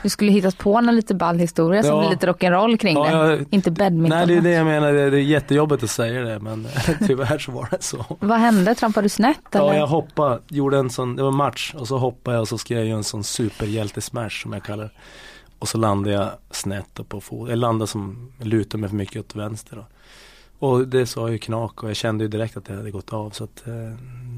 Du 0.02 0.08
skulle 0.08 0.32
hittat 0.32 0.58
på 0.58 0.80
någon 0.80 0.96
lite 0.96 1.14
ball 1.14 1.38
historia 1.38 1.82
som 1.82 1.90
Ja. 1.94 2.00
blir 2.00 2.10
lite 2.10 2.26
rock'n'roll 2.26 2.76
kring 2.76 2.96
Ja, 2.96 3.04
det. 3.24 3.36
jag- 3.36 3.46
Inte 3.50 3.70
badminton. 3.70 4.18
Nej 4.18 4.26
det 4.26 4.34
är 4.36 4.40
det 4.40 4.50
jag 4.50 4.66
menar, 4.66 4.92
det 4.92 5.00
är 5.02 5.12
jättejobbigt 5.12 5.82
att 5.82 5.90
säga 5.90 6.20
det 6.22 6.38
men 6.38 6.66
tyvärr 7.06 7.38
så 7.38 7.52
var 7.52 7.68
det 7.70 7.82
så. 7.82 8.04
Vad 8.20 8.38
hände? 8.38 8.74
Trampade 8.74 9.04
du 9.04 9.08
snett 9.08 9.54
eller? 9.54 9.66
Ja 9.66 9.74
jag 9.76 9.86
hoppade, 9.86 10.38
gjorde 10.48 10.78
en 10.78 10.90
sån, 10.90 11.16
det 11.16 11.22
var 11.22 11.30
match 11.30 11.74
och 11.78 11.88
så 11.88 11.98
hoppade 11.98 12.36
jag 12.36 12.40
och 12.42 12.48
så 12.48 12.58
skrev 12.58 12.78
jag 12.86 12.96
en 12.96 13.04
sån 13.04 13.22
superhjälte-smash 13.24 14.42
som 14.42 14.52
jag 14.52 14.62
kallar 14.62 14.84
det. 14.84 14.90
Och 15.58 15.68
så 15.68 15.78
landade 15.78 16.16
jag 16.16 16.28
snett 16.50 17.08
på 17.08 17.20
fot, 17.20 17.48
jag 17.48 17.58
landade 17.58 17.86
som, 17.88 18.32
lutade 18.40 18.80
mig 18.80 18.88
för 18.90 18.96
mycket 18.96 19.20
åt 19.20 19.36
vänster 19.36 19.76
då. 19.76 19.86
Och 20.66 20.88
det 20.88 21.06
sa 21.06 21.28
ju 21.30 21.38
knak 21.38 21.82
och 21.82 21.88
jag 21.88 21.96
kände 21.96 22.24
ju 22.24 22.28
direkt 22.28 22.56
att 22.56 22.64
det 22.64 22.74
hade 22.76 22.90
gått 22.90 23.12
av 23.12 23.30
så 23.30 23.44
att 23.44 23.66
eh, 23.66 23.72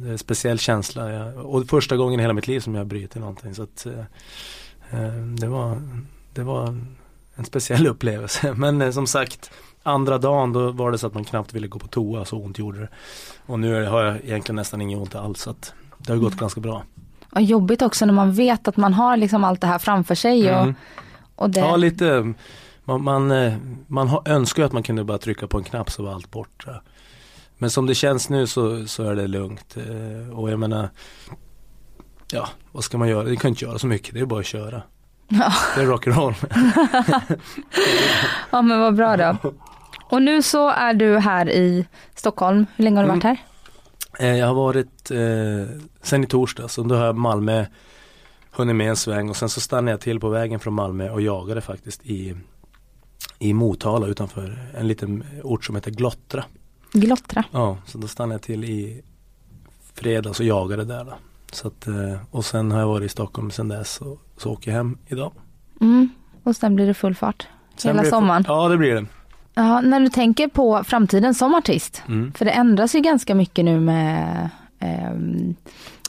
det 0.02 0.08
är 0.08 0.12
en 0.12 0.18
speciell 0.18 0.58
känsla. 0.58 1.10
Jag, 1.12 1.36
och 1.36 1.66
första 1.68 1.96
gången 1.96 2.20
i 2.20 2.22
hela 2.22 2.32
mitt 2.34 2.46
liv 2.48 2.60
som 2.60 2.74
jag 2.74 2.86
bryter 2.86 3.20
någonting 3.20 3.54
så 3.54 3.62
att 3.62 3.86
eh, 3.86 3.92
det 5.40 5.46
var, 5.46 5.82
det 6.32 6.42
var 6.42 6.66
en, 7.36 7.44
speciell 7.44 7.86
upplevelse. 7.92 8.54
Men 8.54 8.82
eh, 8.82 8.90
som 8.90 9.06
sagt 9.06 9.50
andra 9.82 10.18
dagen 10.18 10.52
då 10.52 10.70
var 10.70 10.90
det 10.90 10.98
så 10.98 11.06
att 11.06 11.14
man 11.14 11.24
knappt 11.24 11.52
ville 11.54 11.66
gå 11.68 11.78
på 11.78 11.86
toa 11.88 12.24
så 12.24 12.38
ont 12.38 12.58
gjorde 12.58 12.80
det. 12.80 12.88
Och 13.46 13.60
nu 13.60 13.84
har 13.84 14.02
jag 14.04 14.16
egentligen 14.16 14.56
nästan 14.56 14.80
inget 14.80 14.98
ont 14.98 15.14
alls 15.14 15.40
så 15.40 15.50
att 15.50 15.72
det 15.98 16.12
har 16.12 16.18
gått 16.18 16.36
ganska 16.36 16.60
bra. 16.60 16.82
Och 17.32 17.42
jobbigt 17.42 17.82
också 17.82 18.06
när 18.06 18.12
man 18.14 18.32
vet 18.32 18.68
att 18.68 18.76
man 18.76 18.94
har 18.94 19.16
liksom 19.16 19.44
allt 19.44 19.60
det 19.60 19.66
här 19.66 19.78
framför 19.78 20.14
sig. 20.14 20.50
Och, 20.54 20.62
Mm. 20.62 20.74
och 21.36 21.50
det... 21.50 21.60
Ja 21.60 21.76
lite, 21.76 22.34
man, 22.84 23.02
man, 23.04 23.30
eh, 23.30 23.54
man 23.86 24.08
har, 24.08 24.22
önskar 24.28 24.62
att 24.64 24.72
man 24.72 24.82
kunde 24.82 25.04
bara 25.04 25.18
trycka 25.18 25.46
på 25.46 25.58
en 25.58 25.64
knapp 25.64 25.90
så 25.90 26.02
var 26.02 26.12
allt 26.12 26.30
borta. 26.30 26.80
Men 27.58 27.70
som 27.70 27.86
det 27.86 27.94
känns 27.94 28.28
nu 28.28 28.46
så, 28.46 28.86
så 28.86 29.02
är 29.02 29.14
det 29.14 29.26
lugnt. 29.26 29.76
Eh, 29.76 30.38
Och 30.38 30.50
jag 30.50 30.58
menar, 30.58 30.88
ja 32.32 32.48
vad 32.72 32.84
ska 32.84 32.98
man 32.98 33.08
göra? 33.08 33.22
Det 33.24 33.36
kan 33.36 33.48
inte 33.48 33.64
göra 33.64 33.78
så 33.78 33.86
mycket, 33.86 34.14
det 34.14 34.20
är 34.20 34.26
bara 34.26 34.40
att 34.40 34.46
köra. 34.46 34.82
Ja. 35.28 35.52
Det 35.76 35.82
är 35.82 35.86
rock'n'roll. 35.86 36.34
ja 38.50 38.62
men 38.62 38.80
vad 38.80 38.94
bra 38.96 39.16
då. 39.16 39.36
Och 40.10 40.22
nu 40.22 40.42
så 40.42 40.68
är 40.70 40.94
du 40.94 41.18
här 41.18 41.48
i 41.50 41.86
Stockholm. 42.14 42.66
Hur 42.76 42.84
länge 42.84 42.96
har 42.96 43.04
du 43.04 43.08
varit 43.08 43.22
här? 43.22 43.36
Eh, 44.18 44.36
Jag 44.36 44.46
har 44.46 44.54
varit 44.54 45.10
eh, 45.10 45.80
sen 46.02 46.24
i 46.24 46.26
torsdags 46.26 46.78
och 46.78 46.86
då 46.86 46.94
har 46.94 47.06
jag 47.06 47.16
Malmö 47.16 47.64
hunnit 48.50 48.76
med 48.76 48.88
en 48.88 48.96
sväng 48.96 49.30
och 49.30 49.36
sen 49.36 49.48
så 49.48 49.60
stannade 49.60 49.90
jag 49.90 50.00
till 50.00 50.20
på 50.20 50.28
vägen 50.28 50.60
från 50.60 50.74
Malmö 50.74 51.10
och 51.10 51.20
jagade 51.20 51.60
faktiskt 51.60 52.06
i, 52.06 52.34
i 53.38 53.52
Motala 53.54 54.06
utanför 54.06 54.58
en 54.78 54.88
liten 54.88 55.24
ort 55.42 55.64
som 55.64 55.74
heter 55.74 55.90
Glottra. 55.90 56.44
Glottra. 56.92 57.44
Ja, 57.50 57.78
så 57.86 57.98
då 57.98 58.08
stannade 58.08 58.34
jag 58.34 58.42
till 58.42 58.64
i 58.64 59.02
fredags 59.94 60.40
och 60.40 60.46
jagade 60.46 60.84
där 60.84 61.04
då. 61.04 61.14
Så 61.54 61.68
att, 61.68 61.86
eh, 61.86 62.16
och 62.30 62.44
sen 62.44 62.72
har 62.72 62.80
jag 62.80 62.86
varit 62.86 63.06
i 63.06 63.08
Stockholm 63.08 63.50
sen 63.50 63.68
dess 63.68 64.00
och 64.00 64.18
så 64.36 64.52
åker 64.52 64.70
jag 64.70 64.76
hem 64.76 64.98
idag. 65.06 65.32
Mm. 65.80 66.08
Och 66.42 66.56
sen 66.56 66.74
blir 66.74 66.86
det 66.86 66.94
full 66.94 67.14
fart. 67.14 67.46
Sen 67.76 67.96
Hela 67.96 68.10
sommaren. 68.10 68.44
Ja 68.48 68.68
det 68.68 68.76
blir 68.76 68.94
det. 68.94 69.06
Ja, 69.54 69.80
när 69.80 70.00
du 70.00 70.08
tänker 70.08 70.48
på 70.48 70.84
framtiden 70.84 71.34
som 71.34 71.54
artist. 71.54 72.02
Mm. 72.08 72.32
För 72.32 72.44
det 72.44 72.50
ändras 72.50 72.94
ju 72.94 73.00
ganska 73.00 73.34
mycket 73.34 73.64
nu 73.64 73.80
med 73.80 74.48
ehm, 74.78 75.54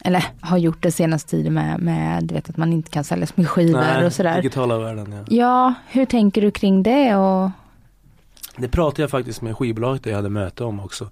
eller 0.04 0.26
har 0.42 0.58
gjort 0.58 0.84
det 0.84 0.92
senaste 0.92 1.30
tiden 1.30 1.54
med, 1.54 1.80
med 1.80 2.24
du 2.24 2.34
vet 2.34 2.50
att 2.50 2.58
man 2.58 2.74
inte 2.74 2.92
kan 2.92 3.04
sälja 3.04 3.28
så 3.28 3.34
mycket 3.36 3.52
skivor 3.52 4.06
och 4.06 4.14
sådär. 4.14 4.36
digitala 4.36 4.78
världen 4.80 5.12
ja. 5.12 5.24
Ja, 5.28 5.74
hur 5.88 6.06
tänker 6.06 6.42
du 6.42 6.52
kring 6.52 6.84
det 6.84 7.16
och 7.16 7.50
Det 8.58 8.68
pratade 8.68 9.02
jag 9.02 9.10
faktiskt 9.10 9.42
med 9.42 9.58
skivbolaget 9.58 10.04
där 10.04 10.12
jag 10.12 10.18
hade 10.18 10.30
möte 10.30 10.64
om 10.64 10.80
också. 10.80 11.10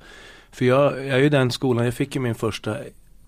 För 0.52 0.66
jag, 0.66 1.06
jag 1.06 1.16
är 1.18 1.20
ju 1.20 1.30
den 1.30 1.52
skolan, 1.52 1.86
jag 1.86 1.94
fick 1.94 2.16
ju 2.16 2.22
min 2.22 2.36
första 2.36 2.78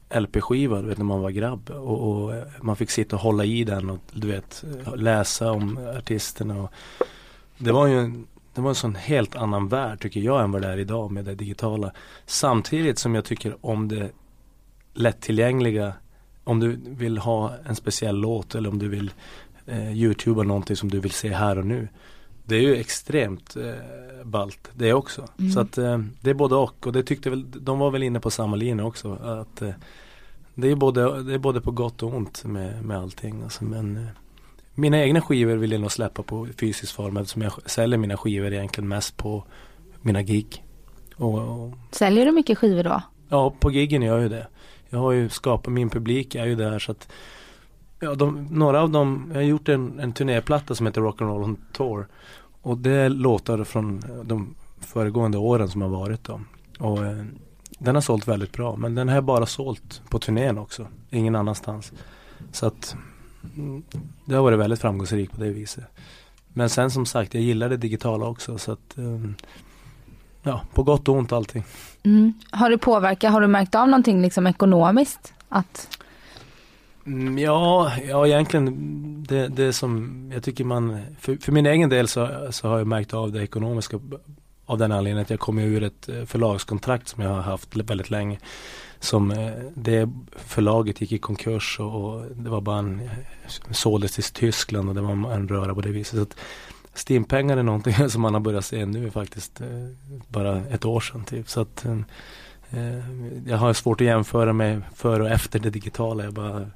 LP-skiva 0.10 0.82
du 0.82 0.88
vet 0.88 0.98
när 0.98 1.06
man 1.06 1.22
var 1.22 1.30
grabb 1.30 1.70
och, 1.70 2.12
och 2.12 2.34
man 2.62 2.76
fick 2.76 2.90
sitta 2.90 3.16
och 3.16 3.22
hålla 3.22 3.46
i 3.46 3.64
den 3.64 3.90
och 3.90 4.00
du 4.12 4.28
vet 4.28 4.64
läsa 4.96 5.52
om 5.52 5.78
artisterna 5.98 6.62
och 6.62 6.72
det 7.58 7.72
var 7.72 7.88
ju 7.88 8.00
en, 8.00 8.28
det 8.54 8.62
var 8.62 8.70
en 8.70 8.76
sån 8.76 8.96
helt 8.96 9.36
annan 9.36 9.68
värld 9.68 10.02
tycker 10.02 10.20
jag 10.20 10.44
än 10.44 10.52
vad 10.52 10.62
det 10.62 10.68
är 10.68 10.78
idag 10.78 11.12
med 11.12 11.26
det 11.26 11.36
digitala. 11.36 11.92
Samtidigt 12.26 13.00
som 13.00 13.16
jag 13.16 13.26
tycker 13.26 13.58
om 13.62 13.88
det 13.88 14.12
lättillgängliga 14.94 15.94
om 16.44 16.60
du 16.60 16.80
vill 16.86 17.18
ha 17.18 17.54
en 17.66 17.76
speciell 17.76 18.16
låt 18.16 18.56
eller 18.56 18.70
om 18.70 18.80
du 18.80 18.90
vill 18.90 19.12
eh, 19.66 19.94
youtuba 19.94 20.44
någonting 20.44 20.76
som 20.76 20.90
du 20.90 21.00
vill 21.00 21.12
se 21.12 21.34
här 21.34 21.58
och 21.58 21.66
nu. 21.66 21.88
Det 22.46 22.56
är 22.56 22.62
ju 22.62 22.76
extremt 22.76 23.56
eh, 23.56 23.74
ballt 24.24 24.70
det 24.74 24.94
också. 24.94 25.28
Mm. 25.40 25.52
Så 25.52 25.60
att 25.60 25.78
eh, 25.78 26.00
det 26.22 26.30
är 26.30 26.34
både 26.34 26.56
och 26.56 26.88
och 26.88 26.94
det 26.94 27.04
tyckte 27.04 27.30
väl, 27.30 27.46
de 27.52 27.80
var 27.80 27.92
väl 27.92 28.04
inne 28.04 28.20
på 28.20 28.32
samma 28.32 28.56
linje 28.56 28.84
också. 28.84 29.14
Att 29.14 29.62
eh, 29.62 29.72
det, 30.54 30.72
är 30.72 30.76
både, 30.76 31.24
det 31.24 31.34
är 31.34 31.38
både 31.38 31.62
på 31.62 31.72
gott 31.72 32.04
och 32.04 32.14
ont 32.14 32.44
med, 32.46 32.86
med 32.86 32.98
allting. 32.98 33.44
Alltså, 33.44 33.64
men 33.64 33.98
eh, 33.98 34.08
mina 34.74 35.04
egna 35.04 35.22
skivor 35.22 35.56
vill 35.56 35.72
jag 35.72 35.82
nog 35.82 35.92
släppa 35.92 36.24
på 36.24 36.48
fysisk 36.60 36.96
form 36.96 37.18
eftersom 37.18 37.42
jag 37.42 37.54
säljer 37.66 37.98
mina 37.98 38.18
skivor 38.18 38.54
egentligen 38.54 38.88
mest 38.88 39.18
på 39.18 39.44
mina 40.02 40.22
gig. 40.22 40.64
Och, 41.16 41.40
och 41.40 41.74
säljer 41.92 42.26
du 42.26 42.32
mycket 42.32 42.58
skivor 42.58 42.84
då? 42.84 43.02
Ja, 43.30 43.56
på 43.60 43.72
giggen 43.72 44.02
gör 44.02 44.14
jag 44.14 44.24
ju 44.24 44.30
det. 44.30 44.48
Jag 44.90 45.00
har 45.00 45.12
ju 45.12 45.30
skapat 45.30 45.74
min 45.74 45.90
publik, 45.90 46.36
är 46.36 46.46
ju 46.46 46.56
där 46.56 46.80
så 46.80 46.92
att 46.92 47.08
Ja, 48.06 48.16
de, 48.16 48.48
några 48.52 48.82
av 48.82 48.90
dem, 48.90 49.26
jag 49.34 49.36
har 49.36 49.46
gjort 49.46 49.70
en, 49.70 50.00
en 50.00 50.14
turnéplatta 50.14 50.76
som 50.76 50.86
heter 50.86 51.02
Rock'n'Roll 51.02 51.44
on 51.44 51.58
Tour 51.74 52.08
Och 52.62 52.78
det 52.78 52.92
är 52.92 53.10
låtar 53.10 53.64
från 53.64 54.04
eh, 54.04 54.24
de 54.24 54.56
föregående 54.80 55.38
åren 55.38 55.70
som 55.70 55.82
har 55.82 55.90
varit 55.90 56.24
då. 56.24 56.42
Och 56.80 57.06
eh, 57.06 57.26
den 57.80 57.96
har 57.96 58.02
sålt 58.02 58.28
väldigt 58.28 58.52
bra 58.52 58.76
men 58.76 58.96
den 58.96 59.08
har 59.08 59.16
jag 59.16 59.24
bara 59.24 59.46
sålt 59.46 60.02
på 60.10 60.20
turnén 60.20 60.58
också, 60.58 60.88
ingen 61.10 61.36
annanstans. 61.36 61.94
Så 62.52 62.66
att 62.66 62.96
mm, 63.58 63.84
det 64.26 64.36
har 64.36 64.44
varit 64.44 64.60
väldigt 64.60 64.82
framgångsrikt 64.82 65.32
på 65.32 65.42
det 65.42 65.50
viset. 65.50 65.86
Men 66.54 66.70
sen 66.70 66.92
som 66.92 67.06
sagt, 67.06 67.34
jag 67.34 67.44
gillar 67.44 67.70
det 67.70 67.78
digitala 67.78 68.26
också 68.26 68.58
så 68.58 68.72
att 68.72 68.98
eh, 68.98 69.20
Ja, 70.44 70.62
på 70.74 70.84
gott 70.84 71.08
och 71.08 71.16
ont 71.16 71.32
allting. 71.32 71.64
Mm. 72.04 72.34
Har 72.52 72.70
det 72.70 72.78
påverkat, 72.78 73.32
har 73.32 73.42
du 73.42 73.48
märkt 73.48 73.76
av 73.76 73.88
någonting 73.88 74.22
liksom 74.22 74.48
ekonomiskt? 74.48 75.34
Att, 75.50 76.00
Mm, 77.06 77.38
ja, 77.38 77.92
ja 78.08 78.28
egentligen 78.28 79.26
det, 79.28 79.48
det 79.48 79.74
som 79.74 80.32
jag 80.34 80.44
tycker 80.44 80.64
man, 80.64 81.02
för, 81.20 81.36
för 81.36 81.52
min 81.52 81.66
egen 81.66 81.90
del 81.90 82.08
så, 82.08 82.48
så 82.52 82.68
har 82.68 82.78
jag 82.78 82.88
märkt 82.88 83.14
av 83.14 83.32
det 83.32 83.44
ekonomiska 83.44 84.00
av 84.66 84.78
den 84.78 84.92
anledningen 84.92 85.22
att 85.22 85.30
jag 85.30 85.40
kom 85.40 85.60
ur 85.60 85.84
ett 85.84 86.10
eh, 86.10 86.26
förlagskontrakt 86.26 87.08
som 87.08 87.24
jag 87.24 87.30
har 87.30 87.42
haft 87.42 87.76
väldigt 87.76 88.10
länge. 88.10 88.40
Som 89.00 89.32
eh, 89.32 89.52
det 89.76 90.10
förlaget 90.36 91.02
gick 91.02 91.12
i 91.12 91.18
konkurs 91.18 91.80
och, 91.80 92.06
och 92.06 92.26
det 92.36 92.50
var 92.50 92.62
bara 92.62 92.80
en, 92.80 93.00
eh, 93.00 93.72
såldes 93.72 94.12
till 94.12 94.24
Tyskland 94.24 94.90
och 94.90 94.96
det 94.96 95.02
var 95.02 95.34
en 95.34 95.48
röra 95.48 95.76
på 95.76 95.82
det 95.82 95.90
viset. 95.90 96.16
Så 96.16 96.22
att 96.22 96.36
Stimpengar 96.94 97.58
är 97.58 97.64
någonting 97.64 98.10
som 98.10 98.22
man 98.22 98.34
har 98.34 98.42
börjat 98.42 98.66
se 98.66 98.86
nu 98.86 99.12
faktiskt 99.12 99.62
bara 100.28 100.58
ett 100.58 100.86
år 100.86 101.00
sedan 101.00 101.24
typ. 101.24 101.50
Så 101.50 101.62
att 101.62 101.86
jag 103.46 103.58
har 103.58 103.74
svårt 103.74 104.02
att 104.02 104.08
jämföra 104.08 104.54
med 104.54 104.82
före 104.96 105.24
och 105.24 105.30
efter 105.30 105.60
det 105.60 105.70
digitala. 105.70 106.24
Jag 106.24 106.34
bara 106.34 106.68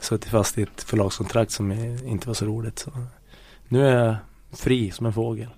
suttit 0.00 0.30
fast 0.30 0.58
i 0.58 0.62
ett 0.62 0.82
förlagskontrakt 0.82 1.50
som 1.50 1.72
inte 2.06 2.26
var 2.26 2.34
så 2.34 2.44
roligt. 2.46 2.78
Så. 2.78 2.90
Nu 3.68 3.88
är 3.88 4.04
jag 4.04 4.16
fri 4.52 4.90
som 4.90 5.06
en 5.06 5.12
fågel. 5.12 5.48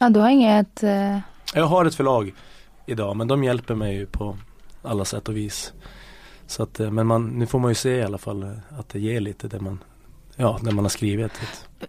ja 0.00 0.08
du 0.08 0.20
har 0.20 0.28
inget, 0.30 0.82
eh, 0.82 1.18
Jag 1.54 1.64
har 1.66 1.84
ett 1.84 1.94
förlag 1.94 2.32
idag 2.86 3.16
men 3.16 3.28
de 3.28 3.44
hjälper 3.44 3.74
mig 3.74 3.94
ju 3.96 4.06
på 4.06 4.36
alla 4.82 5.04
sätt 5.04 5.28
och 5.28 5.36
vis. 5.36 5.72
Så 6.46 6.62
att, 6.62 6.80
eh, 6.80 6.90
men 6.90 7.06
man, 7.06 7.26
nu 7.28 7.46
får 7.46 7.58
man 7.58 7.70
ju 7.70 7.74
se 7.74 7.96
i 7.96 8.02
alla 8.02 8.18
fall 8.18 8.42
eh, 8.42 8.78
att 8.78 8.88
det 8.88 9.00
ger 9.00 9.20
lite 9.20 9.48
det 9.48 9.60
man, 9.60 9.78
ja, 10.36 10.58
det 10.62 10.72
man 10.72 10.84
har 10.84 10.90
skrivit. 10.90 11.32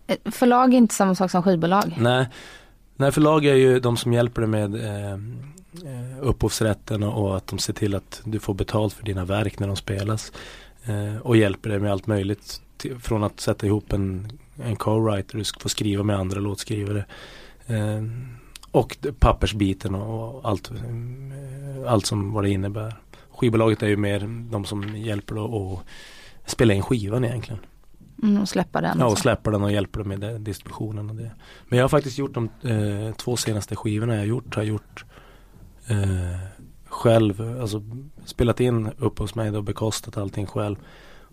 eh, 0.08 0.18
förlag 0.32 0.74
är 0.74 0.78
inte 0.78 0.96
samma 0.96 1.16
sak 1.16 1.32
som 1.32 1.44
skivbolag. 1.44 1.96
Nej, 1.98 2.28
nej 2.96 3.12
förlag 3.12 3.46
är 3.46 3.56
ju 3.56 3.80
de 3.80 3.98
som 3.98 4.14
hjälper 4.14 4.42
dig 4.42 4.50
med 4.50 4.76
eh, 4.76 5.12
eh, 5.12 5.18
upphovsrätten 6.22 7.04
och, 7.04 7.38
att 7.38 7.48
de 7.48 7.60
ser 7.60 7.74
till 7.74 7.96
att 7.96 8.22
du 8.26 8.40
får 8.40 8.54
betalt 8.54 8.94
för 8.94 9.04
dina 9.04 9.26
verk 9.26 9.60
när 9.60 9.68
de 9.68 9.76
spelas. 9.76 10.32
Eh, 10.86 11.18
och 11.18 11.38
hjälper 11.38 11.70
dig 11.70 11.80
med 11.80 11.92
allt 11.92 12.08
möjligt. 12.08 12.62
Från 13.00 13.24
att 13.24 13.40
sätta 13.40 13.68
ihop 13.68 13.94
en, 13.94 14.28
en 14.64 14.76
co-writer, 14.76 15.38
du 15.38 15.44
ska 15.44 15.60
få 15.60 15.70
skriva 15.70 16.04
med 16.04 16.16
andra 16.16 16.40
låtskrivare. 16.40 17.06
Eh, 17.68 18.04
och 18.72 18.98
pappersbiten 19.20 19.96
och, 19.96 20.50
allt, 20.50 20.72
eh, 20.72 21.92
allt 21.92 22.06
som 22.06 22.34
vad 22.34 22.44
det 22.44 22.50
innebär. 22.50 22.96
Skivbolaget 23.32 23.84
är 23.84 23.88
ju 23.88 23.98
mer 23.98 24.48
de 24.52 24.66
som 24.66 24.98
hjälper 24.98 25.46
att 25.46 25.80
spela 26.46 26.74
in 26.74 26.84
skivan 26.84 27.26
egentligen. 27.26 27.60
Mm, 28.24 28.42
och 28.42 28.50
släppa 28.50 28.82
den. 28.82 29.00
Ja, 29.00 29.06
och 29.06 29.12
så. 29.12 29.22
släppa 29.22 29.52
den 29.52 29.64
och 29.64 29.72
hjälpa 29.72 30.00
dem 30.00 30.08
med 30.08 30.42
distributionen 30.42 31.10
och 31.10 31.16
det. 31.16 31.32
Men 31.68 31.78
jag 31.80 31.84
har 31.84 31.90
faktiskt 31.90 32.18
gjort 32.18 32.34
de 32.34 32.50
eh, 32.62 33.14
två 33.16 33.38
senaste 33.38 33.76
skivorna 33.76 34.14
jag 34.14 34.22
har 34.22 34.26
gjort, 34.26 34.56
har 34.56 34.64
gjort 34.64 35.06
eh, 35.88 36.38
själv, 36.86 37.60
alltså 37.62 37.84
spelat 38.26 38.60
in 38.60 38.90
upp 38.98 39.20
hos 39.20 39.36
mig 39.36 39.50
och 39.52 39.64
bekostat 39.64 40.18
allting 40.18 40.46
själv. 40.48 40.76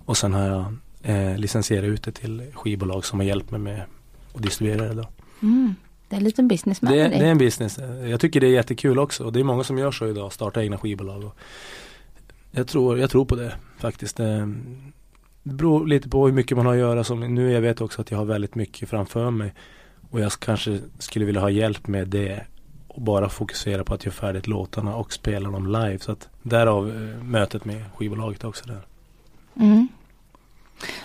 Och 0.04 0.16
sen 0.16 0.32
har 0.34 0.46
jag 0.46 0.64
eh, 1.02 1.38
licensierat 1.38 1.84
ut 1.84 2.02
det 2.02 2.12
till 2.12 2.42
skivbolag 2.54 3.04
som 3.04 3.18
har 3.18 3.26
hjälpt 3.26 3.50
mig 3.50 3.60
med 3.60 3.82
att 4.34 4.42
distribuera 4.42 4.88
det 4.88 4.94
då. 4.94 5.08
Mm, 5.42 5.74
det 6.08 6.16
är 6.16 6.18
en 6.18 6.24
liten 6.24 6.48
business 6.48 6.82
med 6.82 6.92
Det, 6.92 6.96
dig. 7.08 7.18
det 7.18 7.26
är 7.26 7.30
en 7.30 7.38
business. 7.38 7.78
Jag 8.10 8.20
tycker 8.20 8.40
det 8.40 8.46
är 8.46 8.50
jättekul 8.50 8.98
också 8.98 9.24
och 9.24 9.32
det 9.32 9.40
är 9.40 9.44
många 9.44 9.64
som 9.64 9.78
gör 9.78 9.90
så 9.90 10.06
idag, 10.08 10.32
startar 10.32 10.60
egna 10.60 10.78
skivbolag. 10.78 11.24
Och 11.24 11.36
jag, 12.50 12.66
tror, 12.68 12.98
jag 12.98 13.10
tror 13.10 13.24
på 13.24 13.36
det 13.36 13.54
faktiskt. 13.78 14.16
Det, 14.16 14.54
Det 15.42 15.54
beror 15.54 15.86
lite 15.86 16.08
på 16.08 16.26
hur 16.26 16.32
mycket 16.32 16.56
man 16.56 16.66
har 16.66 16.72
att 16.72 16.78
göra. 16.78 17.04
Som 17.04 17.34
nu 17.34 17.52
jag 17.52 17.60
vet 17.60 17.80
också 17.80 18.00
att 18.00 18.10
jag 18.10 18.18
har 18.18 18.24
väldigt 18.24 18.54
mycket 18.54 18.88
framför 18.88 19.30
mig. 19.30 19.54
Och 20.10 20.20
jag 20.20 20.32
kanske 20.32 20.80
skulle 20.98 21.24
vilja 21.24 21.40
ha 21.40 21.50
hjälp 21.50 21.86
med 21.86 22.08
det. 22.08 22.44
Och 22.98 23.04
bara 23.04 23.28
fokusera 23.28 23.84
på 23.84 23.94
att 23.94 24.04
göra 24.04 24.14
färdigt 24.14 24.46
låtarna 24.46 24.96
och 24.96 25.12
spela 25.12 25.50
dem 25.50 25.66
live. 25.66 25.98
Så 25.98 26.12
att 26.12 26.28
därav 26.42 26.88
eh, 26.88 27.24
mötet 27.24 27.64
med 27.64 27.84
skivbolaget 27.96 28.44
också 28.44 28.64
där. 28.66 28.82
Mm. 29.54 29.87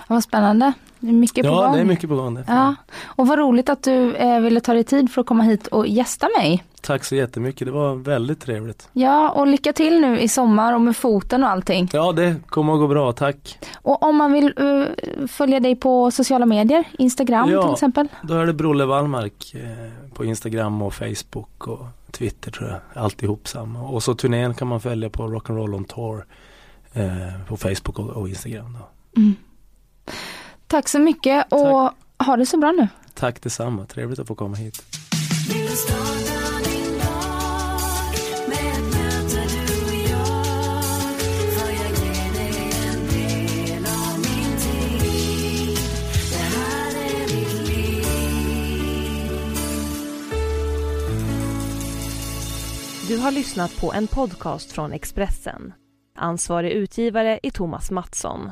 Ja, 0.08 0.14
vad 0.16 0.24
spännande. 0.24 0.74
Det 1.00 1.10
är 1.10 1.14
mycket 1.14 1.46
på 1.46 1.52
ja, 1.52 1.62
gång. 1.62 1.74
det 1.74 1.80
är 1.80 1.86
mycket 1.86 2.10
på 2.10 2.16
gång. 2.16 2.44
Ja. 2.48 2.76
Och 3.06 3.28
vad 3.28 3.40
roligt 3.40 3.70
att 3.70 3.84
du 3.84 4.16
eh, 4.16 4.40
ville 4.40 4.60
ta 4.60 4.74
dig 4.74 4.84
tid 4.84 5.12
för 5.12 5.22
att 5.22 5.28
komma 5.28 5.44
hit 5.44 5.68
och 5.68 5.88
gästa 5.88 6.30
mig. 6.38 6.64
Tack 6.82 7.04
så 7.04 7.16
jättemycket. 7.16 7.68
Det 7.68 7.72
var 7.72 7.96
väldigt 7.96 8.42
trevligt. 8.42 8.90
Ja, 8.94 9.30
och 9.30 9.48
lycka 9.48 9.74
till 9.74 10.02
nu 10.02 10.20
i 10.20 10.28
sommar 10.28 10.74
och 10.74 10.82
med 10.82 10.98
foten 10.98 11.44
och 11.44 11.50
allting. 11.50 11.90
Ja, 11.94 12.12
det 12.12 12.36
kommer 12.48 12.74
att 12.74 12.80
gå 12.80 12.88
bra. 12.88 13.14
Tack. 13.14 13.60
Och 13.76 14.04
om 14.04 14.16
man 14.16 14.34
vill 14.34 14.60
uh, 14.60 14.86
följa 15.28 15.60
dig 15.60 15.76
på 15.76 16.12
sociala 16.12 16.46
medier, 16.46 16.84
Instagram 17.00 17.50
Ja. 17.50 17.62
till 17.64 17.72
exempel? 17.72 18.08
Då 18.24 18.34
är 18.34 18.46
det 18.46 18.54
Brolle 18.54 18.86
Wallmark 18.86 19.56
eh, 19.56 20.14
på 20.14 20.26
Instagram 20.26 20.82
och 20.82 20.94
Facebook 20.94 21.68
och 21.68 21.86
Twitter 22.12 22.52
tror 22.52 22.70
jag. 22.70 23.04
Alltihop 23.04 23.48
samma. 23.48 23.82
Och 23.82 24.04
så 24.04 24.16
turnén 24.16 24.54
kan 24.54 24.68
man 24.68 24.82
följa 24.82 25.10
på 25.10 25.24
Rock'n'Roll 25.24 25.76
on 25.76 25.86
Tour 25.86 26.26
eh, 26.94 27.46
på 27.48 27.58
Facebook 27.58 28.00
och, 28.00 28.10
och 28.10 28.30
Instagram. 28.30 28.78
Då. 28.80 29.22
Mm. 29.22 29.36
Tack 30.68 30.88
så 30.88 31.00
mycket 31.00 31.52
och 31.52 31.92
ha 32.26 32.38
det 32.38 32.46
så 32.46 32.58
bra 32.58 32.72
nu. 32.72 32.88
Tack 33.14 33.42
detsamma. 33.42 33.86
Trevligt 33.86 34.20
att 34.20 34.28
få 34.28 34.36
komma 34.36 34.56
hit. 34.56 34.84
Du 53.08 53.18
har 53.18 53.32
lyssnat 53.32 53.82
på 53.82 53.94
en 53.94 54.08
podcast 54.08 54.72
från 54.72 54.94
Expressen. 54.94 55.74
Ansvarig 56.18 56.72
utgivare 56.72 57.40
är 57.44 57.50
Thomas 57.50 57.92
Mattsson. 57.92 58.52